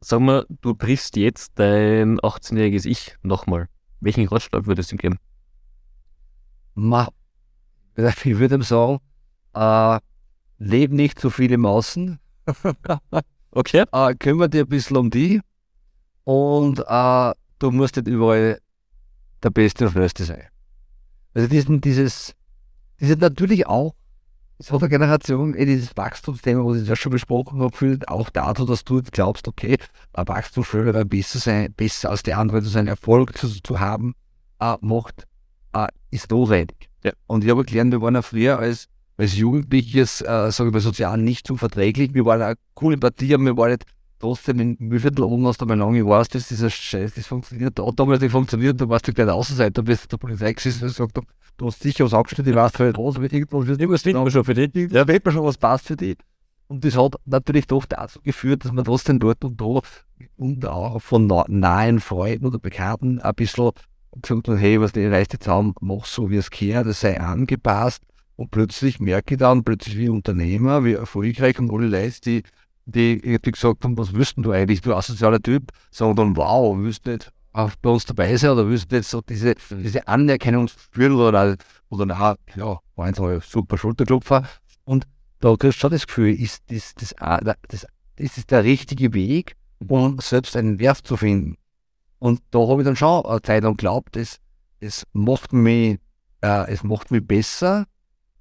Sag 0.00 0.20
mal, 0.20 0.46
du 0.60 0.74
triffst 0.74 1.16
jetzt 1.16 1.58
dein 1.58 2.20
18-jähriges 2.20 2.86
Ich 2.86 3.16
nochmal. 3.22 3.68
Welchen 4.00 4.28
Ratschlag 4.28 4.66
würdest 4.66 4.92
du 4.92 4.94
ihm 4.94 4.98
geben? 4.98 5.18
Ma, 6.74 7.08
ich 7.96 8.38
würde 8.38 8.54
ihm 8.54 8.62
sagen, 8.62 8.98
äh, 9.54 9.98
leb 10.58 10.92
nicht 10.92 11.18
zu 11.18 11.30
viel 11.30 11.52
im 11.52 11.66
Außen, 11.66 12.18
Okay. 13.50 13.84
äh, 13.92 14.14
kümmere 14.14 14.50
dich 14.50 14.60
ein 14.60 14.68
bisschen 14.68 14.96
um 14.96 15.10
die 15.10 15.40
und 16.24 16.80
äh, 16.86 17.32
du 17.58 17.70
musst 17.70 17.96
nicht 17.96 18.08
überall 18.08 18.60
der 19.42 19.50
Beste 19.50 19.86
und 19.86 19.92
Schnellste 19.92 20.24
sein. 20.24 20.44
Also 21.34 21.48
diesen, 21.48 21.80
dieses, 21.80 22.34
dieses 23.00 23.18
natürlich 23.18 23.66
auch, 23.66 23.94
es 24.58 24.72
hat 24.72 24.82
eine 24.82 24.88
Generation, 24.88 25.54
eh 25.54 25.64
dieses 25.64 25.96
Wachstumsthema, 25.96 26.64
was 26.64 26.82
ich 26.82 26.88
ja 26.88 26.96
schon 26.96 27.12
besprochen 27.12 27.60
habe, 27.60 27.74
führt 27.74 28.08
auch 28.08 28.28
dazu, 28.28 28.64
dass 28.64 28.84
du 28.84 29.00
glaubst, 29.02 29.46
okay, 29.46 29.78
ein 30.12 30.26
Wachstumsförderer 30.28 31.04
besser 31.04 31.38
sein, 31.38 31.72
besser 31.72 32.10
als 32.10 32.24
der 32.24 32.38
andere, 32.38 32.60
so 32.62 32.78
einen 32.78 32.88
Erfolg 32.88 33.38
zu, 33.38 33.48
zu 33.62 33.78
haben, 33.78 34.14
äh, 34.58 34.74
macht, 34.80 35.26
äh, 35.72 35.86
ist 36.10 36.30
notwendig. 36.30 36.88
Ja. 37.04 37.12
Und 37.28 37.44
ich 37.44 37.50
habe 37.50 37.64
gelernt, 37.64 37.92
wir 37.92 38.02
waren 38.02 38.16
ja 38.16 38.22
früher 38.22 38.58
als, 38.58 38.88
als 39.18 39.36
Jugendliches, 39.36 40.22
äh, 40.22 40.50
sage 40.50 40.68
ich 40.68 40.72
mal, 40.72 40.80
sozial 40.80 41.18
nicht 41.18 41.46
so 41.46 41.56
verträglich. 41.56 42.14
Wir 42.14 42.24
waren 42.24 42.40
eine 42.40 42.54
coole 42.74 42.96
Partie, 42.96 43.34
aber 43.34 43.44
wir 43.44 43.56
waren 43.56 43.72
nicht 43.72 43.84
trotzdem 44.20 44.60
in 44.60 44.76
Mühlviertel 44.78 45.24
oben 45.24 45.46
aus 45.46 45.58
der 45.58 45.66
Melange, 45.66 46.06
weiß, 46.06 46.28
dass 46.28 46.48
dieser 46.48 46.70
Scheiß, 46.70 47.14
das 47.14 47.26
funktioniert, 47.26 47.78
da 47.78 47.86
hat 47.86 47.98
damals 47.98 48.20
nicht 48.20 48.32
funktioniert, 48.32 48.80
du 48.80 48.88
warst 48.88 49.06
du 49.06 49.12
gleich 49.12 49.28
Außenseiter, 49.28 49.82
bist 49.82 50.04
du 50.04 50.08
der 50.08 50.16
Polizei 50.16 50.52
gesessen 50.52 50.82
und 50.84 50.88
gesagt, 50.88 51.18
du 51.56 51.66
hast 51.66 51.82
sicher 51.82 52.04
was 52.04 52.14
angestellt, 52.14 52.48
ich 52.48 52.54
weiß 52.54 52.78
halt 52.78 52.98
was, 52.98 53.16
aber 53.16 53.32
irgendwas 53.32 53.66
wird 53.66 53.80
irgendwas 53.80 54.02
finden 54.02 54.24
wir 54.24 54.30
schon 54.30 54.44
für 54.44 54.54
dich. 54.54 54.90
Ja, 54.92 55.06
wird 55.06 55.24
man 55.24 55.34
schon 55.34 55.44
was 55.44 55.58
passt 55.58 55.86
für 55.86 55.96
dich. 55.96 56.16
Und 56.68 56.84
das 56.84 56.96
hat 56.96 57.14
natürlich 57.24 57.66
doch 57.66 57.86
dazu 57.86 58.20
geführt, 58.20 58.64
dass 58.64 58.72
man 58.72 58.84
trotzdem 58.84 59.18
dort 59.18 59.42
und 59.44 59.60
da 59.60 59.80
und 60.36 60.66
auch 60.66 61.00
von 61.00 61.26
na- 61.26 61.44
nahen 61.48 62.00
Freunden 62.00 62.46
oder 62.46 62.58
Bekannten 62.58 63.20
ein 63.20 63.34
bisschen 63.34 63.70
gesagt 64.20 64.48
hat, 64.48 64.58
hey, 64.58 64.80
was 64.80 64.92
die 64.92 65.06
reißt 65.06 65.32
jetzt 65.32 65.48
an, 65.48 65.74
mach 65.80 66.04
so 66.04 66.30
wie 66.30 66.36
es 66.36 66.50
gehört, 66.50 66.86
das 66.86 67.00
sei 67.00 67.18
angepasst. 67.20 68.02
Und 68.38 68.52
plötzlich 68.52 69.00
merke 69.00 69.34
ich 69.34 69.40
dann, 69.40 69.64
plötzlich 69.64 69.98
wie 69.98 70.08
Unternehmer, 70.08 70.84
wie 70.84 70.92
erfolgreich 70.92 71.58
und 71.58 71.72
alle 71.72 71.88
Leute, 71.88 72.20
die, 72.20 72.42
die 72.86 73.14
irgendwie 73.14 73.50
gesagt 73.50 73.82
haben, 73.82 73.98
was 73.98 74.14
wüssten 74.14 74.44
du 74.44 74.52
eigentlich, 74.52 74.80
du 74.80 74.94
asozialer 74.94 75.42
Typ, 75.42 75.72
sagen 75.90 76.14
dann, 76.14 76.36
wow, 76.36 76.76
willst 76.78 77.04
du 77.04 77.10
nicht 77.10 77.32
bei 77.52 77.90
uns 77.90 78.04
dabei 78.04 78.36
sein 78.36 78.50
oder 78.50 78.68
willst 78.68 78.92
du 78.92 78.96
nicht 78.96 79.08
so 79.08 79.22
diese, 79.22 79.56
diese 79.70 80.06
Anerkennung 80.06 80.68
spüren 80.68 81.16
oder, 81.16 81.56
oder 81.88 82.06
na, 82.06 82.36
ja, 82.54 82.78
war 82.94 83.06
ein 83.06 83.40
super 83.40 83.76
Schulterklopfer. 83.76 84.46
Und 84.84 85.08
da 85.40 85.56
kriegst 85.56 85.78
du 85.78 85.80
schon 85.80 85.90
das 85.90 86.06
Gefühl, 86.06 86.32
ist 86.40 86.62
das, 86.68 86.94
das, 86.94 87.16
das, 87.18 87.56
das, 87.66 87.86
das 88.14 88.38
ist 88.38 88.52
der 88.52 88.62
richtige 88.62 89.14
Weg, 89.14 89.56
um 89.80 90.20
selbst 90.20 90.56
einen 90.56 90.78
Wert 90.78 90.98
zu 90.98 91.16
finden. 91.16 91.56
Und 92.20 92.40
da 92.52 92.60
habe 92.60 92.82
ich 92.82 92.86
dann 92.86 92.94
schon 92.94 93.26
eine 93.26 93.42
Zeit 93.42 93.64
lang 93.64 93.76
geglaubt, 93.76 94.16
es, 94.16 94.38
es 94.78 95.04
macht 95.12 95.52
mich, 95.52 95.98
äh, 96.40 96.70
es 96.70 96.84
macht 96.84 97.10
mich 97.10 97.26
besser 97.26 97.86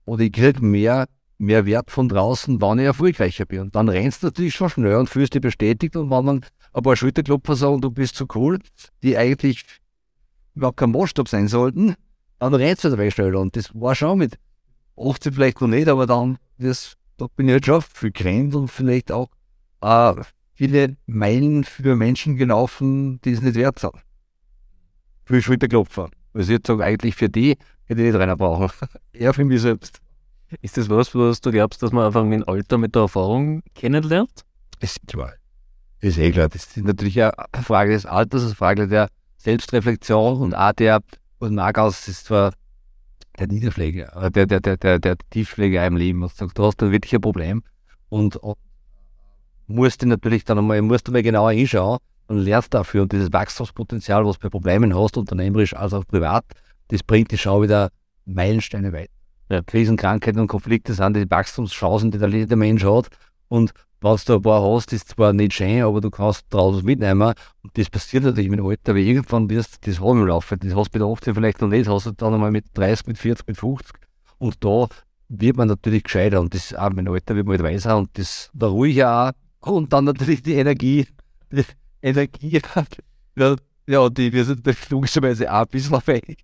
und 0.08 0.22
ich 0.22 0.32
kriege 0.32 0.64
mehr, 0.64 1.08
mehr 1.38 1.66
Wert 1.66 1.92
von 1.92 2.08
draußen, 2.08 2.62
wenn 2.62 2.80
ich 2.80 2.86
erfolgreicher 2.86 3.46
bin. 3.46 3.60
Und 3.60 3.76
dann 3.76 3.90
rennst 3.90 4.24
du 4.24 4.28
natürlich 4.28 4.56
schon 4.56 4.70
schnell 4.70 4.96
und 4.96 5.10
fühlst 5.10 5.34
dich 5.34 5.42
bestätigt 5.42 5.98
und 5.98 6.10
wenn 6.10 6.26
dann 6.26 6.46
ein 6.72 6.84
paar 6.84 6.96
Schulterklopfer 6.96 7.56
sagen, 7.58 7.82
du 7.82 7.92
bist 7.92 8.16
so 8.16 8.26
cool, 8.34 8.60
die 9.04 9.18
eigentlich 9.18 9.66
überhaupt 10.56 10.78
kein 10.78 10.92
Maßstab 10.92 11.28
sein 11.28 11.50
sollten, 11.50 11.96
dann 12.40 12.54
rennst 12.54 12.86
du 12.86 12.90
dabei 12.90 13.12
schneller. 13.12 13.42
Und 13.42 13.58
das 13.58 13.70
war 13.74 13.96
schon 13.96 14.20
mit 14.20 14.40
18 14.98 15.34
vielleicht 15.34 15.60
noch 15.60 15.68
nicht, 15.68 15.90
aber 15.90 16.08
dann, 16.08 16.38
das, 16.58 16.94
da 17.18 17.28
bin 17.36 17.50
ich 17.50 17.56
jetzt 17.56 17.66
schon 17.66 17.82
viel 17.82 18.12
gerannt 18.12 18.56
und 18.56 18.70
vielleicht 18.70 19.12
auch 19.12 19.28
äh, 19.82 20.14
viele 20.54 20.96
Meilen 21.06 21.66
für 21.66 21.98
Menschen 21.98 22.38
gelaufen, 22.38 23.20
die 23.26 23.32
es 23.32 23.42
nicht 23.42 23.56
wert 23.56 23.80
sind. 23.80 23.94
Für 25.26 25.42
Schulterklopfer. 25.42 26.10
Also 26.34 26.54
ich 26.54 26.62
sage, 26.66 26.84
eigentlich 26.84 27.16
für 27.16 27.30
die 27.30 27.58
hätte 27.88 28.02
ich 28.02 28.08
nicht 28.08 28.20
reiner 28.20 28.38
brauchen. 28.38 28.70
Eher 29.14 29.34
für 29.34 29.46
mich 29.46 29.62
selbst. 29.62 30.00
Ist 30.62 30.78
das 30.78 30.90
was, 30.90 31.14
was 31.14 31.42
du 31.42 31.52
glaubst, 31.52 31.84
dass 31.84 31.92
man 31.92 32.06
einfach 32.06 32.24
mit 32.24 32.42
dem 32.42 32.48
Alter, 32.48 32.78
mit 32.78 32.96
der 32.96 33.04
Erfahrung 33.04 33.64
kennenlernt? 33.76 34.46
Das 34.80 34.92
ist 34.92 35.08
klar. 35.08 35.34
Das 36.02 36.12
ist 36.12 36.18
eh 36.20 36.32
klar. 36.32 36.48
Das 36.48 36.66
ist 36.66 36.78
natürlich 36.78 37.22
eine 37.22 37.34
Frage 37.64 37.92
des 37.92 38.06
Alters, 38.06 38.44
eine 38.44 38.56
Frage 38.56 38.88
der 38.88 39.10
Selbstreflexion 39.38 40.42
und 40.42 40.54
auch 40.54 40.72
der, 40.74 41.02
und 41.40 41.56
Margaus 41.56 42.08
ist 42.08 42.26
zwar 42.26 42.54
der 43.40 43.48
Niederschläge, 43.48 44.10
der, 44.34 44.46
der, 44.46 44.60
der, 44.60 44.78
der, 44.78 45.00
der 45.00 45.18
Tiefschläge 45.30 45.86
im 45.86 45.98
Leben. 45.98 46.24
Und 46.24 46.34
sagt, 46.34 46.58
du 46.58 46.66
hast 46.66 46.82
ein 46.82 46.92
wirklich 46.92 47.14
ein 47.14 47.22
Problem 47.22 47.64
und, 48.10 48.38
und 48.38 48.58
musst 49.68 50.02
du 50.02 50.08
natürlich 50.08 50.44
dann 50.46 50.58
einmal, 50.58 50.82
musst 50.82 51.08
du 51.08 51.12
mal 51.12 51.22
genauer 51.22 51.52
hinschauen 51.52 52.00
und 52.28 52.40
lernst 52.40 52.74
dafür. 52.74 53.04
Und 53.04 53.12
dieses 53.12 53.32
Wachstumspotenzial, 53.32 54.26
was 54.26 54.38
du 54.38 54.44
bei 54.44 54.50
Problemen 54.50 54.98
hast, 54.98 55.18
unternehmerisch 55.18 55.76
als 55.76 55.94
auch 55.94 56.06
privat, 56.06 56.46
das 56.90 57.04
bringt 57.04 57.32
dich 57.32 57.42
schon 57.42 57.64
wieder 57.64 57.90
Meilensteine 58.26 58.94
weiter. 58.94 59.12
Ja. 59.50 59.62
Krisen, 59.62 59.98
Krankheiten 59.98 60.40
und 60.40 60.48
Konflikte 60.48 60.94
sind 60.94 61.16
die 61.16 61.30
Wachstumschancen, 61.30 62.12
die 62.12 62.18
der 62.18 62.30
jeder 62.30 62.56
Mensch 62.56 62.84
hat. 62.84 63.08
Und 63.48 63.72
was 64.02 64.26
du 64.26 64.36
ein 64.36 64.42
paar 64.42 64.62
hast, 64.62 64.94
ist 64.94 65.10
zwar 65.10 65.34
nicht 65.34 65.54
schön, 65.54 65.82
aber 65.82 66.02
du 66.02 66.10
kannst 66.10 66.46
was 66.52 66.84
mitnehmen. 66.84 67.34
Und 67.64 67.78
das 67.78 67.90
passiert 67.90 68.24
natürlich 68.24 68.50
mit 68.50 68.60
dem 68.60 68.68
Alter, 68.68 68.94
weil 68.94 69.04
irgendwann 69.04 69.50
wirst 69.50 69.86
du 69.86 69.90
das 69.90 70.00
haben 70.00 70.22
im 70.22 70.28
Laufe. 70.28 70.58
Das 70.58 70.76
hast 70.76 70.94
du 70.94 71.00
mit 71.00 71.08
18 71.08 71.34
vielleicht 71.34 71.62
noch 71.62 71.70
nicht, 71.70 71.88
hast 71.88 72.06
du 72.06 72.12
dann 72.12 72.34
einmal 72.34 72.52
mit 72.52 72.66
30, 72.74 73.08
mit 73.08 73.18
40, 73.18 73.48
mit 73.48 73.58
50. 73.58 73.96
Und 74.38 74.64
da 74.64 74.88
wird 75.30 75.58
man 75.58 75.68
natürlich 75.68 76.04
gescheiter. 76.04 76.42
Und 76.42 76.54
das 76.54 76.76
auch 76.76 76.90
mit 76.90 77.08
dem 77.08 77.14
Alter 77.14 77.36
wird 77.36 77.48
man 77.48 77.58
halt 77.58 77.64
weiser 77.64 77.98
und 77.98 78.16
das 78.18 78.52
da 78.54 78.68
ruhiger 78.68 79.34
auch. 79.62 79.72
Und 79.72 79.92
dann 79.92 80.06
natürlich 80.06 80.44
die 80.44 80.54
Energie, 80.54 81.08
die 81.52 81.64
Energie, 82.02 82.62
ja, 83.36 84.10
die 84.10 84.34
wird 84.34 84.48
natürlich 84.50 84.90
logischerweise 84.90 85.52
auch 85.52 85.62
ein 85.62 85.68
bisschen 85.68 86.02
fähig. 86.02 86.38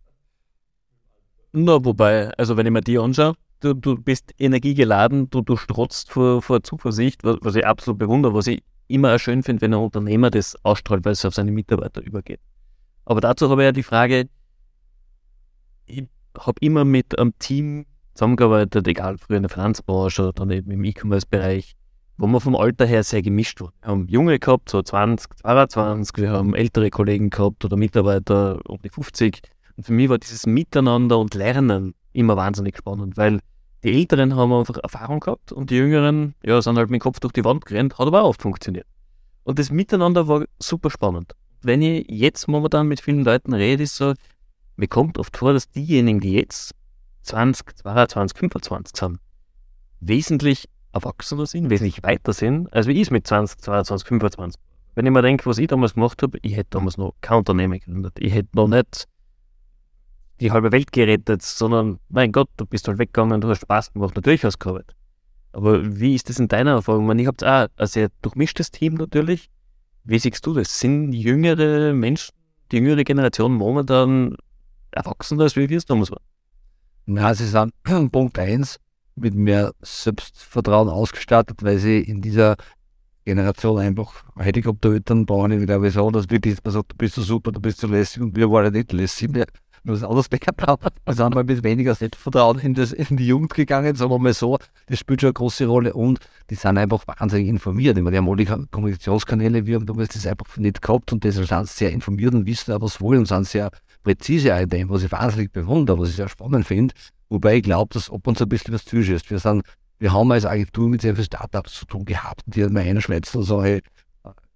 Na, 1.56 1.86
wobei, 1.86 2.32
also 2.32 2.58
wenn 2.58 2.66
ich 2.66 2.72
mir 2.72 2.82
die 2.82 2.98
anschaue, 2.98 3.36
du, 3.60 3.76
du 3.76 3.96
bist 3.96 4.34
energiegeladen, 4.40 5.30
du, 5.30 5.42
du 5.42 5.56
strotzt 5.56 6.12
vor, 6.12 6.42
vor 6.42 6.64
Zuversicht, 6.64 7.24
was, 7.24 7.38
was 7.42 7.56
ich 7.56 7.66
absolut 7.66 8.00
bewundere, 8.00 8.34
was 8.34 8.48
ich 8.48 8.64
immer 8.88 9.14
auch 9.14 9.20
schön 9.20 9.44
finde, 9.44 9.62
wenn 9.62 9.74
ein 9.76 9.80
Unternehmer 9.80 10.32
das 10.32 10.56
ausstrahlt, 10.64 11.06
weil 11.06 11.14
es 11.14 11.24
auf 11.26 11.36
seine 11.36 11.52
Mitarbeiter 11.52 12.02
übergeht. 12.02 12.40
Aber 13.06 13.22
dazu 13.22 13.52
habe 13.52 13.62
ich 13.62 13.66
ja 13.66 13.72
die 13.72 13.84
Frage, 13.84 14.30
ich 15.86 16.06
habe 16.40 16.58
immer 16.60 16.86
mit 16.86 17.18
einem 17.20 17.38
Team 17.38 17.86
zusammengearbeitet, 18.16 18.88
egal 18.88 19.20
früher 19.20 19.38
in 19.38 19.44
der 19.44 19.50
Finanzbranche 19.50 20.24
oder 20.24 20.34
dann 20.34 20.50
eben 20.50 20.72
im 20.72 20.84
E-Commerce-Bereich, 20.84 21.76
wo 22.18 22.26
man 22.26 22.42
vom 22.42 22.56
Alter 22.56 22.88
her 22.88 23.04
sehr 23.04 23.22
gemischt 23.22 23.62
war. 23.62 23.74
Wir 23.82 23.90
haben 23.90 24.08
Junge 24.08 24.40
gehabt, 24.40 24.70
so 24.70 24.82
20, 24.82 25.38
22, 25.38 26.18
wir 26.18 26.32
haben 26.32 26.56
ältere 26.56 26.90
Kollegen 26.90 27.30
gehabt 27.30 27.64
oder 27.64 27.78
Mitarbeiter 27.78 28.60
um 28.68 28.80
die 28.82 28.90
50. 28.90 29.42
Und 29.76 29.86
für 29.86 29.94
mich 29.94 30.10
war 30.10 30.18
dieses 30.18 30.46
Miteinander 30.46 31.18
und 31.18 31.34
Lernen 31.34 31.96
immer 32.12 32.38
wahnsinnig 32.38 32.78
spannend, 32.78 33.18
weil 33.18 33.40
die 33.84 33.92
Älteren 33.92 34.36
haben 34.36 34.54
einfach 34.54 34.78
Erfahrung 34.82 35.20
gehabt 35.20 35.52
und 35.52 35.70
die 35.70 35.76
Jüngeren, 35.76 36.36
ja, 36.44 36.62
sind 36.62 36.78
halt 36.78 36.90
mit 36.90 37.02
dem 37.02 37.04
Kopf 37.04 37.20
durch 37.20 37.34
die 37.34 37.44
Wand 37.44 37.66
gerannt, 37.66 37.98
hat 37.98 38.08
aber 38.08 38.24
auch 38.24 38.30
oft 38.30 38.42
funktioniert. 38.42 38.88
Und 39.44 39.60
das 39.60 39.72
Miteinander 39.72 40.28
war 40.28 40.46
super 40.60 40.90
spannend. 40.90 41.34
Wenn 41.62 41.82
ich 41.82 42.06
jetzt 42.10 42.48
momentan 42.48 42.88
mit 42.88 43.02
vielen 43.02 43.26
Leuten 43.26 43.54
rede, 43.54 43.84
ist 43.84 43.96
so, 43.96 44.14
mir 44.76 44.88
kommt 44.88 45.18
oft 45.18 45.36
vor, 45.36 45.54
dass 45.54 45.70
diejenigen, 45.70 46.20
die 46.20 46.34
jetzt 46.34 46.74
20, 47.24 47.76
22, 47.78 48.38
25 48.38 48.98
sind, 48.98 49.20
wesentlich 50.00 50.70
erwachsener 50.94 51.46
sind, 51.46 51.70
wesentlich 51.70 52.04
weiter 52.04 52.34
sind, 52.34 52.72
als 52.72 52.88
wie 52.88 52.94
ich 52.94 53.04
es 53.04 53.12
mit 53.12 53.28
20, 53.28 53.60
22, 53.60 54.08
25. 54.08 54.62
Wenn 54.96 55.06
ich 55.06 55.12
mir 55.12 55.22
denke, 55.22 55.46
was 55.46 55.58
ich 55.58 55.68
damals 55.68 55.96
gemacht 55.96 56.22
habe, 56.22 56.38
ich 56.42 56.56
hätte 56.56 56.72
damals 56.72 56.98
noch 56.98 57.14
kein 57.22 57.40
Unternehmen 57.40 57.80
gegründet. 57.80 58.14
Ich 58.20 58.34
hätte 58.34 58.50
noch 58.54 58.68
nicht 58.68 59.08
die 60.40 60.52
halbe 60.52 60.72
Welt 60.72 60.92
gerettet, 60.92 61.42
sondern, 61.42 62.00
mein 62.10 62.32
Gott, 62.32 62.50
du 62.58 62.66
bist 62.66 62.88
halt 62.88 62.98
weggegangen, 62.98 63.42
du 63.42 63.50
hast 63.50 63.62
Spaß 63.62 63.94
gemacht, 63.94 64.16
natürlich 64.16 64.44
hast 64.44 64.58
du 64.58 64.66
gearbeitet. 64.66 64.96
Aber 65.52 66.00
wie 66.00 66.16
ist 66.16 66.30
das 66.30 66.40
in 66.40 66.48
deiner 66.48 66.72
Erfahrung? 66.72 67.04
Ich 67.04 67.08
meine, 67.08 67.22
ihr 67.22 67.28
habt 67.28 67.44
auch 67.44 67.68
ein 67.76 67.88
sehr 67.88 68.10
durchmischtes 68.22 68.72
Team 68.72 68.96
natürlich. 68.96 69.50
Wie 70.04 70.20
siehst 70.20 70.46
du 70.46 70.54
das? 70.54 70.80
Sind 70.80 71.14
jüngere 71.14 71.94
Menschen, 71.94 72.34
die 72.72 72.78
jüngere 72.78 73.04
Generation 73.04 73.54
momentan 73.54 74.36
erwachsener 74.92 75.44
als 75.44 75.56
wir 75.56 75.70
es 75.72 75.86
damals 75.86 76.12
waren? 76.12 76.24
Na, 77.06 77.34
sie 77.34 77.46
sind 77.46 77.72
Punkt 78.12 78.40
1 78.40 78.80
mit 79.16 79.36
mehr 79.36 79.74
Selbstvertrauen 79.82 80.90
ausgestattet, 80.90 81.62
weil 81.62 81.78
sie 81.78 82.00
in 82.00 82.22
dieser 82.22 82.56
Generation 83.26 83.80
einfach 83.80 84.24
Helikopterhüttern 84.38 85.26
bauen, 85.26 85.52
ich 85.52 85.66
glaube 85.66 85.92
so, 85.92 86.10
dass 86.12 86.30
wirklich 86.30 86.58
man 86.64 86.74
sagt, 86.74 86.92
du 86.92 86.98
bist 86.98 87.16
so 87.16 87.22
super, 87.22 87.52
du 87.52 87.62
bist 87.62 87.80
so 87.80 87.88
lässig 87.88 88.22
und 88.22 88.36
wir 88.36 88.50
waren 88.50 88.74
nicht 88.74 88.92
lässig. 88.92 89.30
Wir 89.84 89.94
haben 89.94 90.02
was 90.02 90.04
anderes 90.04 90.30
gehabt. 90.30 90.94
Wir 91.06 91.14
sind 91.14 91.36
mal 91.36 91.44
mit 91.44 91.64
weniger 91.64 91.94
Selbstvertrauen 91.94 92.60
in, 92.60 92.74
das, 92.74 92.94
in 92.94 93.18
die 93.18 93.28
Jugend 93.28 93.54
gegangen, 93.54 93.96
sagen 93.96 94.12
wir 94.12 94.20
mal 94.20 94.34
so. 94.34 94.58
Das 94.88 95.00
spielt 95.00 95.22
schon 95.22 95.28
eine 95.28 95.34
große 95.34 95.66
Rolle 95.66 95.94
und 95.94 96.20
die 96.50 96.56
sind 96.56 96.78
einfach 96.78 97.04
wahnsinnig 97.06 97.48
informiert. 97.48 97.98
Ich 97.98 98.04
meine, 98.04 98.16
die 98.16 98.18
haben 98.18 98.30
alle 98.30 98.68
Kommunikationskanäle, 98.72 99.66
wir 99.66 99.76
haben 99.76 99.86
damals 99.86 100.14
das 100.14 100.26
einfach 100.26 100.58
nicht 100.58 100.82
gehabt 100.82 101.12
und 101.12 101.24
deshalb 101.24 101.48
sind 101.48 101.68
sie 101.68 101.74
sehr 101.76 101.92
informiert 101.92 102.34
und 102.34 102.46
wissen 102.46 102.74
auch, 102.74 102.82
was 102.82 103.02
wollen 103.02 103.20
und 103.20 103.28
sind 103.28 103.46
sehr 103.46 103.72
präzise 104.04 104.50
in 104.50 104.70
dem, 104.70 104.90
was 104.90 105.04
ich 105.04 105.12
wahnsinnig 105.12 105.52
bewundere, 105.52 106.00
was 106.00 106.10
ich 106.10 106.16
sehr 106.16 106.30
spannend 106.30 106.66
finde. 106.66 106.94
Wobei 107.30 107.58
ich 107.58 107.64
glaube, 107.64 107.94
dass 107.94 108.10
ob 108.10 108.26
uns 108.28 108.42
ein 108.42 108.50
bisschen 108.50 108.74
was 108.74 108.86
zuschießt. 108.86 109.30
Wir 109.30 109.40
sind 109.40 109.64
wir 110.00 110.12
haben 110.12 110.32
als 110.34 110.46
Agentur 110.46 110.90
mit 110.90 111.02
sehr 111.02 111.16
vielen 111.16 111.26
Startups 111.26 111.76
zu 111.76 111.86
tun 111.86 112.04
gehabt, 112.04 112.42
die 112.46 112.64
hat 112.64 112.72
mir 112.72 112.82
einschwätzen 112.82 113.38
und 113.38 113.44
sagen, 113.46 113.64
hey, 113.64 113.82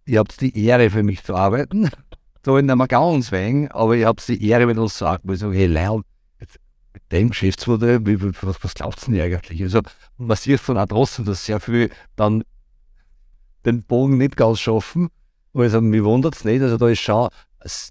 ihr 0.05 0.19
habt 0.19 0.41
die 0.41 0.65
Ehre 0.65 0.89
für 0.89 1.03
mich 1.03 1.23
zu 1.23 1.36
arbeiten. 1.36 1.89
So 2.46 2.58
in 2.58 2.68
ganz 2.88 3.32
wegen, 3.32 3.70
aber 3.72 3.96
ihr 3.96 4.08
habt 4.08 4.28
die 4.28 4.48
Ehre, 4.48 4.66
mit 4.66 4.78
uns 4.78 4.98
zu 4.98 5.06
arbeiten. 5.06 5.32
Ich 5.34 5.40
sage, 5.40 5.58
hey, 5.58 5.68
Leon, 5.68 6.04
mit 6.94 7.12
dem 7.12 7.30
Geschäftsmodell, 7.30 8.00
was, 8.42 8.64
was 8.64 8.74
ihr 8.80 9.06
denn 9.08 9.22
eigentlich? 9.22 9.62
Also, 9.62 9.82
man 10.18 10.38
sieht 10.38 10.60
von 10.60 10.78
auch 10.78 10.88
trotzdem, 10.88 11.26
dass 11.26 11.46
sehr 11.46 11.60
viel 11.60 11.90
dann 12.16 12.44
den 13.66 13.84
Bogen 13.84 14.18
nicht 14.18 14.38
ganz 14.38 14.60
schaffen. 14.60 15.10
Also, 15.54 15.82
mich 15.82 16.04
wundert 16.04 16.36
es 16.36 16.46
nicht. 16.46 16.62
Also, 16.62 16.78
da 16.78 16.88
ist 16.88 17.02
schon, 17.02 17.30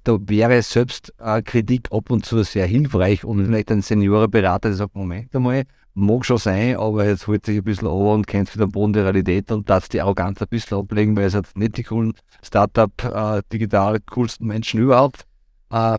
da 0.05 0.19
wäre 0.21 0.63
selbst 0.63 1.13
äh, 1.19 1.43
Kritik 1.43 1.89
ab 1.93 2.11
und 2.11 2.25
zu 2.25 2.43
sehr 2.43 2.67
hilfreich 2.67 3.25
und 3.25 3.45
vielleicht 3.45 3.71
ein 3.71 3.83
Seniorenberater, 3.83 4.71
der 4.71 4.77
sagt, 4.77 4.95
Moment 4.95 5.35
einmal, 5.35 5.65
Mag 5.99 6.27
schon 6.27 6.37
sein, 6.37 6.77
aber 6.77 7.07
jetzt 7.07 7.27
holt 7.27 7.47
sich 7.47 7.57
ein 7.57 7.65
bisschen 7.65 7.89
over 7.89 8.13
und 8.13 8.27
kennt 8.27 8.55
wieder 8.55 8.67
den 8.67 8.73
Boden 8.73 8.93
der 8.93 9.05
Realität 9.05 9.51
und 9.51 9.71
darf 9.71 9.89
die 9.89 10.03
Arroganz 10.03 10.43
ein 10.43 10.49
bisschen 10.49 10.77
ablegen, 10.77 11.17
weil 11.17 11.25
es 11.25 11.35
hat 11.35 11.47
nicht 11.55 11.79
die 11.79 11.85
coolen 11.85 12.13
Startup, 12.43 12.93
äh, 13.03 13.41
digital 13.51 13.99
coolsten 14.01 14.47
Menschen 14.47 14.79
überhaupt. 14.81 15.23
Äh, 15.71 15.97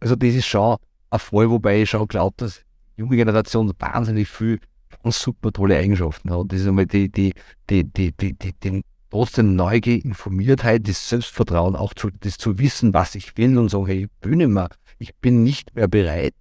also 0.00 0.16
das 0.16 0.34
ist 0.34 0.46
schon 0.46 0.76
ein 1.08 1.18
Fall, 1.18 1.48
wobei 1.48 1.80
ich 1.80 1.88
schon 1.88 2.06
glaube, 2.06 2.34
dass 2.36 2.60
junge 2.98 3.16
Generation 3.16 3.72
wahnsinnig 3.78 4.28
viel 4.28 4.60
super 5.04 5.50
tolle 5.50 5.78
Eigenschaften 5.78 6.30
hat. 6.30 6.52
Das 6.52 6.60
ist 6.60 6.66
einmal 6.66 6.84
die, 6.84 7.10
die, 7.10 7.32
die, 7.70 7.84
die, 7.84 8.12
die, 8.12 8.34
die, 8.34 8.52
die 8.52 8.82
trotzdem 9.08 9.56
Neugier, 9.56 10.04
Informiertheit, 10.04 10.86
das 10.86 11.08
Selbstvertrauen, 11.08 11.74
auch 11.74 11.94
zu, 11.94 12.10
das 12.20 12.36
zu 12.36 12.58
wissen, 12.58 12.92
was 12.92 13.14
ich 13.14 13.34
will 13.38 13.56
und 13.56 13.70
sagen, 13.70 13.86
hey, 13.86 14.02
ich 14.04 14.10
bin 14.20 14.52
mehr, 14.52 14.68
ich 14.98 15.14
bin 15.16 15.42
nicht 15.42 15.74
mehr 15.74 15.88
bereit, 15.88 16.34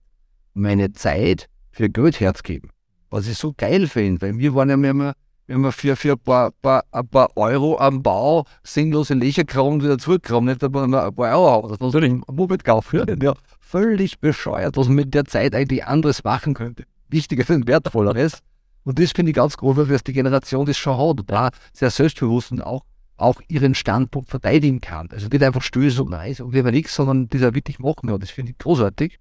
meine 0.54 0.92
Zeit 0.92 1.48
für 1.72 1.90
Geld 1.90 2.20
herzugeben. 2.20 2.70
Was 3.10 3.28
ich 3.28 3.38
so 3.38 3.54
geil 3.56 3.88
finde, 3.88 4.22
weil 4.22 4.38
wir 4.38 4.54
waren 4.54 4.70
ja 4.70 4.76
immer, 4.76 5.14
wenn 5.48 5.62
wir 5.62 5.72
für, 5.72 5.96
für 5.96 6.14
ein, 6.14 6.20
paar, 6.20 6.52
paar, 6.62 6.84
ein 6.92 7.08
paar 7.08 7.30
Euro 7.36 7.78
am 7.80 8.04
Bau 8.04 8.46
sinnlose 8.64 9.14
Löcher 9.14 9.46
graben 9.46 9.82
wieder 9.82 9.98
zurückgraben, 9.98 10.46
nicht 10.46 10.64
aber 10.64 10.84
ein 10.84 10.92
paar 10.92 11.38
Euro 11.38 11.52
haben, 11.52 11.70
das 11.70 11.80
muss 11.80 11.94
man 11.94 12.24
Moped 12.30 12.64
kaufen. 12.64 13.06
Ja, 13.22 13.34
völlig 13.60 14.20
bescheuert, 14.20 14.76
was 14.76 14.88
man 14.88 14.96
mit 14.96 15.14
der 15.14 15.26
Zeit 15.26 15.56
eigentlich 15.56 15.86
anderes 15.86 16.24
machen 16.24 16.54
könnte. 16.54 16.84
Wichtiger 17.10 17.54
und 17.54 17.68
wertvolleres. 17.68 18.40
Und 18.84 19.00
das 19.00 19.12
finde 19.12 19.32
ich 19.32 19.36
ganz 19.36 19.58
groß, 19.58 19.78
weil 19.78 19.98
die 20.00 20.14
Generation 20.14 20.66
das 20.66 20.78
schon 20.78 20.98
hat 20.98 21.20
und 21.20 21.30
da 21.30 21.50
sehr 21.74 21.92
selbstbewusst 21.92 22.52
und 22.52 22.62
auch, 22.62 22.84
auch 23.18 23.42
ihren 23.50 23.76
Standpunkt 23.76 24.30
verteidigen 24.30 24.80
kann. 24.80 25.10
Also 25.12 25.28
nicht 25.28 25.44
einfach 25.44 25.62
still 25.62 25.90
so, 25.90 26.06
nein, 26.06 26.34
sagen 26.34 26.54
wir 26.54 26.64
nichts, 26.64 26.96
sondern 26.96 27.28
das 27.30 27.44
auch 27.44 27.54
wirklich 27.54 27.80
machen. 27.80 28.10
Ja, 28.10 28.18
das 28.18 28.30
finde 28.30 28.52
ich 28.52 28.58
großartig. 28.58 29.20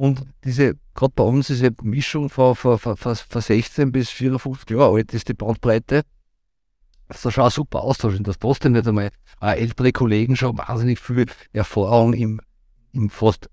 Und 0.00 0.24
diese, 0.44 0.78
gerade 0.94 1.12
bei 1.14 1.24
uns, 1.24 1.48
diese 1.48 1.72
Mischung 1.82 2.30
von, 2.30 2.56
von, 2.56 2.78
von, 2.78 2.96
von 2.96 3.16
16 3.42 3.92
bis 3.92 4.08
54 4.08 4.70
Jahre 4.70 4.94
alt 4.94 5.12
ist 5.12 5.28
die 5.28 5.34
Bandbreite. 5.34 6.04
Das 7.08 7.22
ist 7.22 7.34
schon 7.34 7.50
super 7.50 7.82
Austausch. 7.82 8.16
Und 8.16 8.26
das 8.26 8.38
trotzdem 8.38 8.72
nicht 8.72 8.88
einmal 8.88 9.10
äh, 9.42 9.60
ältere 9.60 9.92
Kollegen 9.92 10.36
schon 10.36 10.56
wahnsinnig 10.56 11.00
viel 11.00 11.26
Erfahrung 11.52 12.14
im, 12.14 12.40
im 12.94 13.10
fast 13.10 13.50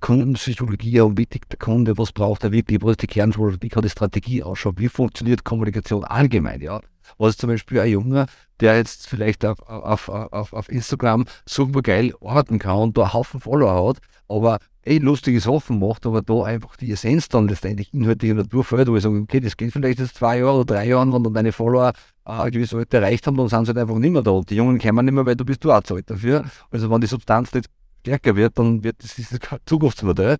Kundenpsychologie 0.00 1.00
und 1.02 1.16
wie 1.16 1.26
tickt 1.26 1.52
der 1.52 1.60
Kunde, 1.60 1.96
was 1.96 2.10
braucht 2.10 2.42
er 2.42 2.50
wirklich, 2.50 2.82
was 2.82 2.92
ist 2.92 3.02
die 3.02 3.06
Kernschule, 3.06 3.56
wie 3.60 3.68
kann 3.68 3.84
die 3.84 3.88
Strategie 3.88 4.42
ausschauen, 4.42 4.78
wie 4.78 4.88
funktioniert 4.88 5.44
Kommunikation 5.44 6.02
allgemein, 6.02 6.60
ja. 6.60 6.80
Was 7.18 7.36
zum 7.36 7.50
Beispiel 7.50 7.80
ein 7.80 7.90
Junge, 7.90 8.26
der 8.60 8.76
jetzt 8.76 9.08
vielleicht 9.08 9.44
auf, 9.44 9.60
auf, 9.68 10.08
auf, 10.08 10.52
auf 10.52 10.68
Instagram 10.68 11.24
super 11.46 11.82
geil 11.82 12.12
arbeiten 12.20 12.58
kann 12.58 12.78
und 12.78 12.96
da 12.96 13.02
einen 13.02 13.12
Haufen 13.12 13.40
Follower 13.40 13.88
hat, 13.88 13.98
aber 14.28 14.58
eh 14.84 14.98
lustige 14.98 15.40
Sachen 15.40 15.78
macht, 15.78 16.06
aber 16.06 16.22
da 16.22 16.42
einfach 16.42 16.76
die 16.76 16.90
Essenz 16.92 17.28
dann 17.28 17.48
letztendlich 17.48 17.92
inhaltliche 17.94 18.34
Natur 18.34 18.64
fällt, 18.64 18.88
wo 18.88 18.96
ich 18.96 19.02
sage, 19.02 19.18
okay, 19.18 19.40
das 19.40 19.56
geht 19.56 19.72
vielleicht 19.72 19.98
jetzt 19.98 20.16
zwei 20.16 20.38
Jahre 20.38 20.60
oder 20.60 20.74
drei 20.74 20.88
Jahre, 20.88 21.12
wenn 21.12 21.22
dann 21.22 21.34
deine 21.34 21.52
Follower 21.52 21.92
äh, 22.26 22.30
ein 22.30 22.50
gewisses 22.50 22.74
Alter 22.74 22.98
erreicht 22.98 23.26
haben, 23.26 23.36
dann 23.36 23.48
sind 23.48 23.64
sie 23.64 23.68
halt 23.68 23.78
einfach 23.78 23.98
nicht 23.98 24.10
mehr 24.10 24.22
da. 24.22 24.40
Die 24.40 24.56
Jungen 24.56 24.78
kommen 24.78 25.04
nicht 25.04 25.14
mehr, 25.14 25.26
weil 25.26 25.36
du 25.36 25.44
bist 25.44 25.64
du 25.64 25.72
auch 25.72 25.82
zu 25.82 25.94
alt 25.94 26.10
dafür. 26.10 26.44
Also 26.70 26.90
wenn 26.90 27.00
die 27.00 27.06
Substanz 27.06 27.52
nicht 27.52 27.68
stärker 28.00 28.36
wird, 28.36 28.58
dann 28.58 28.82
wird 28.82 29.02
das 29.02 29.14
dieses 29.14 29.38
Zukunftsmodell. 29.66 30.36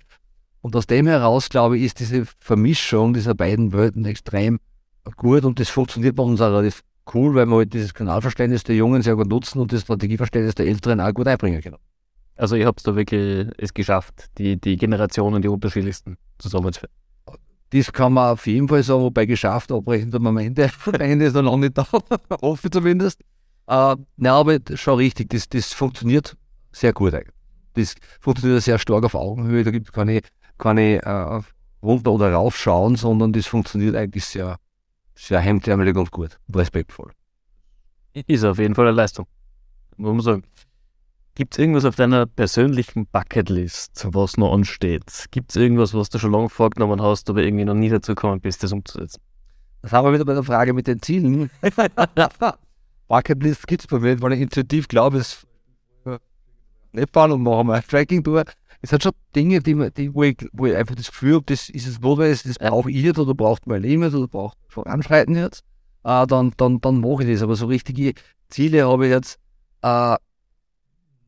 Und 0.61 0.77
aus 0.77 0.87
dem 0.87 1.07
heraus, 1.07 1.49
glaube 1.49 1.77
ich, 1.77 1.85
ist 1.85 2.01
diese 2.01 2.25
Vermischung 2.39 3.15
dieser 3.15 3.35
beiden 3.35 3.73
Welten 3.73 4.05
extrem 4.05 4.61
gut 5.17 5.45
und 5.45 5.59
das 5.59 5.69
funktioniert 5.69 6.17
bei 6.17 6.23
uns 6.23 6.41
auch 6.41 6.51
relativ 6.51 6.83
cool, 7.15 7.35
weil 7.35 7.47
wir 7.47 7.57
halt 7.57 7.73
dieses 7.73 7.95
Kanalverständnis 7.95 8.65
der 8.65 8.77
Jungen 8.77 9.03
sehr 9.03 9.17
gut 9.17 9.29
nutzen 9.29 9.61
und 9.61 9.73
das 9.73 9.83
Strategieverständnis 9.83 10.55
der 10.55 10.67
Älteren 10.67 11.01
auch 11.01 11.13
gut 11.13 11.27
einbringen 11.27 11.61
können. 11.61 11.79
Also 12.37 12.57
ihr 12.57 12.67
habt 12.67 12.87
da 12.87 12.97
wirklich 12.97 13.49
es 13.59 13.75
geschafft, 13.75 14.31
die, 14.39 14.61
die 14.61 14.77
Generationen, 14.77 15.43
die 15.43 15.49
unterschiedlichsten 15.49 16.17
zusammenzuführen. 16.39 16.93
Das 17.71 17.93
kann 17.93 18.13
man 18.13 18.33
auf 18.33 18.47
jeden 18.47 18.69
Fall 18.69 18.83
sagen, 18.83 19.03
wobei 19.03 19.27
geschafft, 19.27 19.73
abbrechen 19.73 20.15
am 20.15 20.37
Ende. 20.37 20.71
Am 20.87 20.95
Ende 20.95 21.25
ist 21.25 21.35
er 21.35 21.43
noch 21.43 21.57
nicht 21.57 21.77
da, 21.77 21.87
hoffe 22.43 22.71
zumindest. 22.71 23.21
Äh, 23.67 23.97
na, 24.17 24.35
aber 24.35 24.59
schon 24.75 24.97
richtig, 24.97 25.31
das, 25.31 25.49
das 25.49 25.73
funktioniert 25.73 26.37
sehr 26.71 26.93
gut 26.93 27.15
eigentlich. 27.15 27.35
Das 27.75 27.95
funktioniert 28.21 28.63
sehr 28.63 28.79
stark 28.79 29.05
auf 29.05 29.15
Augenhöhe, 29.15 29.65
da 29.65 29.71
gibt 29.71 29.87
es 29.89 29.93
keine, 29.93 30.21
keine 30.59 31.03
äh, 31.03 31.41
runter- 31.83 32.13
oder 32.13 32.33
raufschauen, 32.33 32.97
sondern 32.97 33.33
das 33.33 33.47
funktioniert 33.47 33.97
eigentlich 33.97 34.27
sehr, 34.27 34.57
sehr 35.27 35.41
hemdärmelig 35.41 35.97
und 35.97 36.11
gut 36.11 36.39
respektvoll. 36.55 37.13
Ist 38.13 38.45
auf 38.45 38.59
jeden 38.59 38.75
Fall 38.75 38.87
eine 38.87 38.97
Leistung, 38.97 39.27
muss 39.97 40.13
man 40.13 40.21
sagen. 40.21 40.43
Gibt 41.35 41.55
es 41.55 41.59
irgendwas 41.59 41.87
auf 41.87 41.97
deiner 41.97 42.27
persönlichen 42.27 43.07
Bucketlist, 43.07 44.07
was 44.11 44.37
noch 44.37 44.53
ansteht? 44.53 45.27
Gibt 45.31 45.51
es 45.51 45.57
irgendwas, 45.57 45.95
was 45.95 46.11
du 46.11 46.19
schon 46.19 46.33
lange 46.33 46.51
vorgenommen 46.51 47.01
hast, 47.01 47.31
aber 47.31 47.43
irgendwie 47.43 47.65
noch 47.65 47.75
nie 47.75 47.89
dazu 47.89 48.15
gekommen 48.15 48.41
bist, 48.41 48.63
das 48.63 48.73
umzusetzen? 48.73 49.23
Das 49.81 49.93
haben 49.93 50.07
wir 50.07 50.13
wieder 50.13 50.27
bei 50.27 50.35
der 50.35 50.43
Frage 50.43 50.75
mit 50.75 50.87
den 50.87 51.01
Zielen. 51.01 51.51
Bucketlist 53.09 53.67
gibt 53.67 53.83
es 53.83 53.87
bei 53.87 53.99
mir, 53.99 54.21
weil 54.21 54.35
ich 54.35 54.41
intuitiv 54.43 54.89
glaube, 54.89 55.19
es 55.19 55.47
Nepal 56.93 57.33
und 57.33 57.43
machen 57.43 57.69
wir 57.69 57.75
ein 57.75 57.83
Tracking 57.87 58.23
durch. 58.23 58.47
Es 58.83 58.93
hat 58.93 59.05
schon 59.05 59.13
Dinge, 59.35 59.61
die, 59.61 59.91
die, 59.97 60.13
wo, 60.13 60.25
ich, 60.25 60.37
wo 60.53 60.67
ich 60.67 60.75
einfach 60.75 60.97
das 60.97 61.07
Gefühl 61.07 61.37
habe, 61.37 61.45
das 61.47 61.69
ist 61.69 61.87
es 61.87 62.01
notwendig, 62.01 62.43
das 62.43 62.59
brauche 62.59 62.91
ich 62.91 63.03
jetzt 63.03 63.19
oder 63.19 63.33
braucht 63.33 63.67
mein 63.67 63.81
Leben 63.81 64.03
jetzt 64.03 64.15
oder 64.15 64.27
braucht 64.27 64.59
voranschreiten 64.69 65.37
jetzt. 65.37 65.63
Äh, 66.03 66.27
dann, 66.27 66.53
dann, 66.57 66.81
dann 66.81 67.01
mache 67.01 67.23
ich 67.23 67.31
das. 67.31 67.43
Aber 67.43 67.55
so 67.55 67.67
richtige 67.67 68.15
Ziele 68.49 68.89
habe 68.89 69.07
ich 69.07 69.13
jetzt 69.13 69.39
äh, 69.83 70.17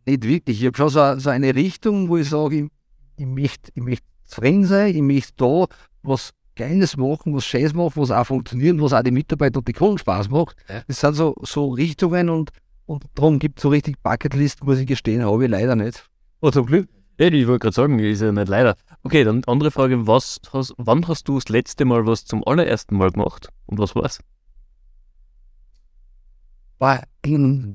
nicht 0.05 0.25
wirklich. 0.25 0.61
Ich 0.61 0.67
habe 0.67 0.77
schon 0.77 0.89
so, 0.89 1.19
so, 1.19 1.31
eine 1.31 1.55
Richtung, 1.55 2.09
wo 2.09 2.17
ich 2.17 2.29
sage, 2.29 2.57
ich, 2.57 2.71
ich 3.17 3.27
möchte, 3.27 3.71
ich 3.75 3.83
möchte 3.83 4.07
zufrieden 4.25 4.65
sein, 4.65 4.95
ich 4.95 5.03
möchte 5.03 5.33
da 5.37 5.67
was 6.03 6.33
Geiles 6.57 6.97
machen, 6.97 7.35
was 7.35 7.47
Scheiß 7.47 7.73
machen, 7.73 7.93
was 7.95 8.11
auch 8.11 8.27
funktioniert, 8.27 8.81
was 8.81 8.93
auch 8.93 9.03
die 9.03 9.11
Mitarbeiter 9.13 9.59
und 9.59 9.69
die 9.69 9.73
Kunden 9.73 9.99
Spaß 9.99 10.29
macht. 10.29 10.57
Ja. 10.69 10.83
Das 10.87 11.01
sind 11.01 11.15
so, 11.15 11.35
so 11.43 11.71
Richtungen 11.71 12.29
und, 12.29 12.51
und 12.87 13.05
darum 13.15 13.39
gibt 13.39 13.59
es 13.59 13.63
so 13.63 13.69
richtig 13.69 14.03
Bucketlist, 14.03 14.65
muss 14.65 14.79
ich 14.79 14.87
gestehen, 14.87 15.25
habe 15.25 15.45
ich 15.45 15.51
leider 15.51 15.77
nicht. 15.77 16.09
Oh, 16.41 16.51
zum 16.51 16.67
Glück. 16.67 16.89
Ja, 17.19 17.29
ich 17.29 17.47
wollte 17.47 17.61
gerade 17.61 17.75
sagen, 17.75 17.99
ist 18.01 18.23
ja 18.23 18.33
nicht 18.33 18.49
leider. 18.49 18.77
Okay, 19.05 19.23
dann 19.25 19.45
andere 19.45 19.71
Frage, 19.71 20.07
was 20.07 20.41
hast, 20.53 20.75
wann 20.79 21.07
hast 21.07 21.29
du 21.29 21.37
das 21.37 21.49
letzte 21.49 21.85
Mal 21.85 22.07
was 22.07 22.25
zum 22.25 22.43
allerersten 22.47 22.97
Mal 22.97 23.13
gemacht 23.13 23.49
und 23.67 23.79
was 23.79 23.95
war's? 23.95 24.19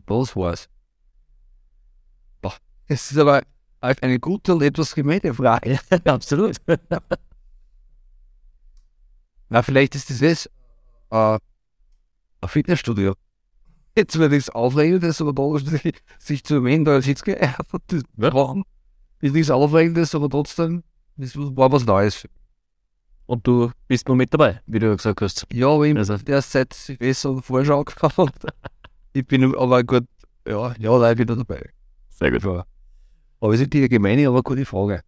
Was 0.08 0.36
war's? 0.36 0.68
Es 2.92 3.12
ist 3.12 3.18
aber 3.20 3.44
eine 3.80 4.20
gute 4.20 4.56
und 4.56 4.64
etwas 4.64 4.96
gemeine 4.96 5.34
Frage. 5.34 5.80
Absolut. 6.06 6.58
Na, 9.50 9.62
vielleicht 9.62 9.96
ist 9.96 10.10
das 10.10 10.22
es. 10.22 10.48
Äh, 11.12 11.38
ein 12.42 12.50
Fitnessstudio. 12.50 13.14
Jetzt 13.96 14.18
wird 14.18 14.32
nichts 14.32 14.50
Aufregendes, 14.50 15.22
aber 15.22 15.34
da 15.34 15.60
sich, 15.60 15.94
sich 16.20 16.44
zu 16.44 16.56
erwähnen, 16.56 16.84
da 16.84 17.02
sitzt 17.02 17.28
das 17.28 18.04
Ja. 18.18 18.64
Ist 19.22 19.34
nichts 19.34 19.50
Aufregendes, 19.52 20.16
aber 20.16 20.30
trotzdem, 20.30 20.84
das 21.18 21.36
war 21.36 21.72
was 21.72 21.86
Neues. 21.86 22.28
Und 23.26 23.46
du 23.46 23.72
bist 23.88 24.08
nur 24.08 24.18
mit 24.18 24.34
dabei, 24.34 24.62
wie 24.66 24.80
du 24.80 24.96
gesagt 24.96 25.22
hast. 25.22 25.46
Ja, 25.52 25.68
aber 25.70 25.86
ich 25.86 25.96
Also- 25.98 26.18
der 26.18 26.42
Zeit 26.42 26.74
Silvester 26.74 27.32
und 27.32 27.44
Vorschau 27.44 27.84
gehabt. 27.86 28.46
Ich 29.14 29.26
bin 29.28 29.56
aber 29.56 29.84
gut, 29.84 30.06
ja, 30.48 30.74
ja, 30.80 30.98
da 31.00 31.18
wieder 31.18 31.36
dabei. 31.36 31.70
Sehr 32.10 32.32
gut. 32.32 32.44
Ja. 32.44 32.66
Aber 33.42 33.54
es 33.54 33.62
ist 33.62 33.72
die 33.74 33.82
allgemeine, 33.84 34.28
aber 34.28 34.42
gute 34.42 34.66
Frage. 34.66 35.02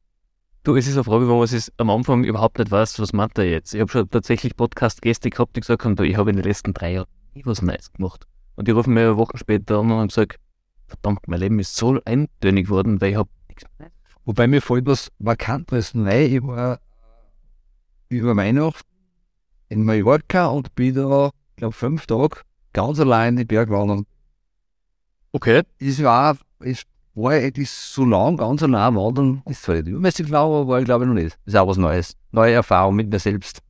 Du, 0.64 0.76
es 0.76 0.88
ist 0.88 0.94
eine 0.94 1.04
Frage, 1.04 1.28
wo 1.28 1.38
man 1.40 1.48
sich 1.48 1.70
am 1.78 1.90
Anfang 1.90 2.24
überhaupt 2.24 2.60
nicht 2.60 2.70
weiß, 2.70 3.00
was 3.00 3.14
meint 3.14 3.36
er 3.40 3.50
jetzt. 3.50 3.74
Ich 3.74 3.82
habe 3.82 3.92
schon 3.92 4.08
tatsächlich 4.10 4.56
Podcast-Gäste 4.56 5.30
gehabt, 5.32 5.56
die 5.56 5.62
gesagt 5.62 5.84
haben, 5.84 6.02
ich 6.04 6.16
habe 6.18 6.30
in 6.30 6.36
den 6.36 6.46
letzten 6.46 6.74
drei 6.74 6.94
Jahren 6.94 7.08
nie 7.34 7.42
was 7.46 7.62
Neues 7.64 7.92
gemacht. 7.92 8.28
Und 8.56 8.68
die 8.68 8.72
rufen 8.72 8.94
mir 8.94 9.18
Wochen 9.18 9.38
später 9.38 9.80
an 9.80 9.90
und 9.92 9.98
haben 9.98 10.08
gesagt, 10.10 10.36
verdammt, 10.86 11.28
mein 11.28 11.40
Leben 11.40 11.58
ist 11.60 11.76
so 11.76 12.00
eintönig 12.06 12.68
geworden, 12.68 13.02
weil 13.02 13.12
ich 13.12 13.16
habe 13.18 13.30
nichts 13.50 13.64
mehr 13.80 13.88
Neues. 13.90 13.94
Wobei 14.26 14.48
mir 14.48 14.62
fällt 14.62 14.86
was 14.86 15.12
Markantes 15.20 15.96
rein. 15.96 16.34
Ich 16.34 16.44
war 16.44 16.80
über 18.10 18.36
Weihnachten 18.36 18.88
in 19.70 19.84
Mallorca 19.84 20.48
und 20.48 20.76
bin 20.76 20.96
da, 20.96 21.32
ich 21.52 21.56
glaube, 21.56 21.74
fünf 21.74 22.06
Tage 22.06 22.42
ganz 22.74 23.00
allein 23.00 23.34
in 23.34 23.38
die 23.38 23.46
Bergwandern. 23.46 24.06
Okay. 25.32 25.64
Es 25.80 26.04
war, 26.04 26.38
es 26.60 26.84
war 27.14 27.32
eigentlich 27.32 27.70
so 27.72 28.06
lang 28.06 28.38
ganz 28.38 28.64
allein 28.64 28.96
wandern, 28.96 29.42
ist 29.46 29.64
zwar 29.64 29.76
nicht 29.76 29.88
übermäßig 29.88 30.30
lang, 30.30 30.46
aber 30.46 30.68
war 30.68 30.80
ich 30.80 30.86
glaube 30.86 31.06
ich 31.06 31.08
noch 31.08 31.16
nicht. 31.16 31.38
Ist 31.46 31.56
auch 31.56 31.68
was 31.68 31.78
Neues. 31.78 32.16
Neue 32.32 32.54
Erfahrung 32.54 32.96
mit 32.96 33.10
mir 33.10 33.20
selbst. 33.20 33.62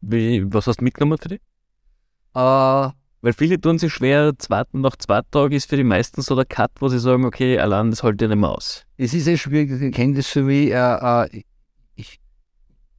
Wie, 0.00 0.52
was 0.52 0.66
hast 0.66 0.80
du 0.80 0.84
mitgenommen 0.84 1.18
für 1.20 1.28
dich? 1.28 1.40
Äh, 2.34 2.88
Weil 3.20 3.32
viele 3.32 3.60
tun 3.60 3.78
sich 3.78 3.92
schwer, 3.92 4.32
zweiten 4.38 4.80
nach 4.80 4.94
zwei 4.96 5.22
Tagen 5.30 5.52
ist 5.54 5.68
für 5.68 5.76
die 5.76 5.84
meisten 5.84 6.22
so 6.22 6.36
der 6.36 6.44
Cut, 6.44 6.70
wo 6.78 6.88
sie 6.88 7.00
sagen, 7.00 7.24
okay, 7.24 7.58
allein 7.58 7.90
das 7.90 8.02
halte 8.02 8.24
ich 8.24 8.28
nicht 8.28 8.38
mehr 8.40 8.50
aus. 8.50 8.84
es 8.96 9.12
ist 9.12 9.24
sehr 9.24 9.36
schwierig, 9.36 9.80
ich 9.82 9.92
kenne 9.94 10.14
das 10.14 10.28
für 10.28 10.42
mich. 10.42 10.70
Äh, 10.70 11.24
äh, 11.26 11.42
ich 11.96 12.20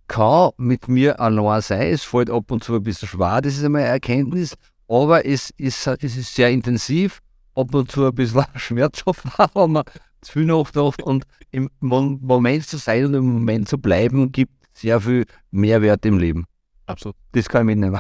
kann 0.08 0.52
mit 0.58 0.88
mir 0.90 1.20
allein 1.20 1.62
sein. 1.62 1.94
Es 1.94 2.04
fällt 2.04 2.30
ab 2.30 2.52
und 2.52 2.64
zu 2.64 2.76
ein 2.76 2.84
bisschen 2.84 3.08
schwer, 3.08 3.42
das 3.42 3.56
ist 3.58 3.64
einmal 3.64 3.84
eine 3.84 3.92
Erkenntnis. 3.92 4.56
Aber 4.90 5.26
es 5.26 5.52
ist, 5.52 5.88
es 5.88 6.18
ist 6.18 6.36
sehr 6.36 6.50
intensiv, 6.50 7.20
ab 7.56 7.74
und 7.74 7.92
zu 7.92 8.06
ein 8.06 8.14
bisschen 8.16 8.44
schmerzhaft, 8.56 9.24
wenn 9.54 9.72
man 9.72 9.84
zu 10.22 10.34
viel 10.34 10.46
nachdenkt. 10.46 11.02
Und 11.04 11.24
im 11.52 11.70
Mo- 11.80 12.18
Moment 12.22 12.66
zu 12.68 12.78
sein 12.78 13.06
und 13.06 13.14
im 13.14 13.26
Moment 13.34 13.70
zu 13.70 13.78
bleiben, 13.78 14.32
gibt 14.32 14.52
sehr 14.74 15.00
viel 15.00 15.26
Mehrwert 15.52 16.06
im 16.06 16.18
Leben. 16.18 16.46
Absolut. 16.88 17.16
Das 17.34 17.48
kann 17.48 17.62
ich 17.70 17.76
mitnehmen. 17.76 18.00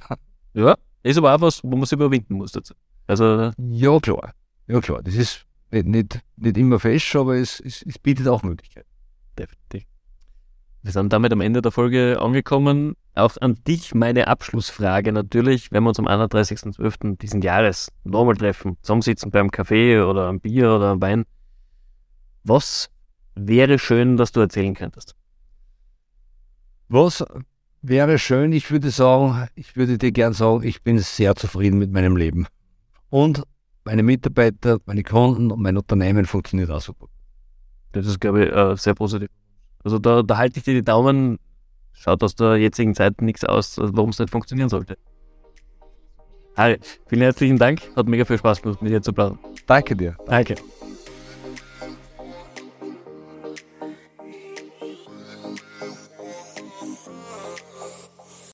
Ja, 0.54 0.76
ist 1.10 1.18
aber 1.18 1.36
auch 1.36 1.42
was, 1.42 1.64
wo 1.64 1.76
man 1.76 1.86
sich 1.86 1.94
überwinden 1.94 2.36
muss 2.36 2.52
dazu. 2.52 2.74
Also, 3.08 3.52
Ja, 3.58 4.00
klar. 4.00 4.34
Ja, 4.68 4.80
klar. 4.82 5.02
Das 5.02 5.16
ist 5.16 5.46
nicht, 5.72 5.88
nicht, 5.88 6.20
nicht 6.38 6.58
immer 6.58 6.80
fest, 6.80 7.16
aber 7.16 7.36
es, 7.36 7.60
es, 7.60 7.82
es 7.84 7.98
bietet 8.00 8.28
auch 8.28 8.44
Möglichkeiten. 8.44 8.88
definitiv. 9.38 9.86
Wir 10.82 10.92
sind 10.94 11.12
damit 11.12 11.34
am 11.34 11.42
Ende 11.42 11.62
der 11.62 11.72
Folge 11.72 12.20
angekommen. 12.22 12.96
Auch 13.14 13.36
an 13.42 13.56
dich 13.68 13.94
meine 13.94 14.28
Abschlussfrage 14.28 15.12
natürlich, 15.12 15.72
wenn 15.72 15.84
wir 15.84 15.90
uns 15.90 16.00
am 16.00 16.08
31.12. 16.08 17.18
diesen 17.18 17.42
Jahres 17.42 17.92
nochmal 18.06 18.38
treffen, 18.38 18.78
zusammensitzen 18.82 19.30
beim 19.30 19.52
Kaffee 19.52 20.00
oder 20.00 20.28
am 20.28 20.40
Bier 20.40 20.74
oder 20.74 20.92
am 20.92 21.02
Wein. 21.02 21.26
Was 22.44 22.90
wäre 23.36 23.78
schön, 23.78 24.16
dass 24.16 24.32
du 24.32 24.40
erzählen 24.40 24.74
könntest? 24.74 25.16
Was 26.88 27.26
wäre 27.82 28.20
schön, 28.20 28.52
ich 28.52 28.72
würde 28.72 28.92
sagen, 28.92 29.48
ich 29.56 29.76
würde 29.76 29.98
dir 29.98 30.12
gern 30.12 30.34
sagen, 30.34 30.64
ich 30.64 30.82
bin 30.84 31.00
sehr 31.00 31.36
zufrieden 31.36 31.80
mit 31.80 31.92
meinem 31.92 32.18
Leben. 32.18 32.48
Und 33.10 33.44
meine 33.86 34.04
Mitarbeiter, 34.04 34.80
meine 34.86 35.04
Kunden 35.04 35.52
und 35.52 35.62
mein 35.62 35.78
Unternehmen 35.78 36.26
funktioniert 36.26 36.70
auch 36.70 36.82
super. 36.82 37.08
Das 37.92 38.06
ist, 38.06 38.20
glaube 38.20 38.46
ich, 38.46 38.52
äh, 38.52 38.76
sehr 38.76 38.94
positiv. 38.94 39.30
Also 39.84 39.98
da, 39.98 40.22
da 40.22 40.38
halte 40.38 40.60
ich 40.60 40.64
dir 40.64 40.74
die 40.74 40.84
Daumen. 40.84 41.40
Schaut 41.94 42.24
aus 42.24 42.36
der 42.36 42.58
jetzigen 42.58 42.96
Zeit 42.96 43.22
nichts 43.22 43.44
aus, 43.44 43.78
warum 43.78 44.12
es 44.12 44.20
nicht 44.20 44.30
funktionieren 44.30 44.70
sollte. 44.70 44.98
Harry, 46.56 46.80
vielen 47.08 47.22
herzlichen 47.22 47.58
Dank. 47.58 47.82
Hat 47.96 48.08
mega 48.08 48.26
viel 48.26 48.38
Spaß 48.38 48.62
gemacht, 48.62 48.82
mit 48.82 48.92
dir 48.92 49.02
zu 49.02 49.14
plaudern. 49.14 49.40
Danke 49.66 49.96
dir. 49.96 50.16
Danke. 50.26 50.56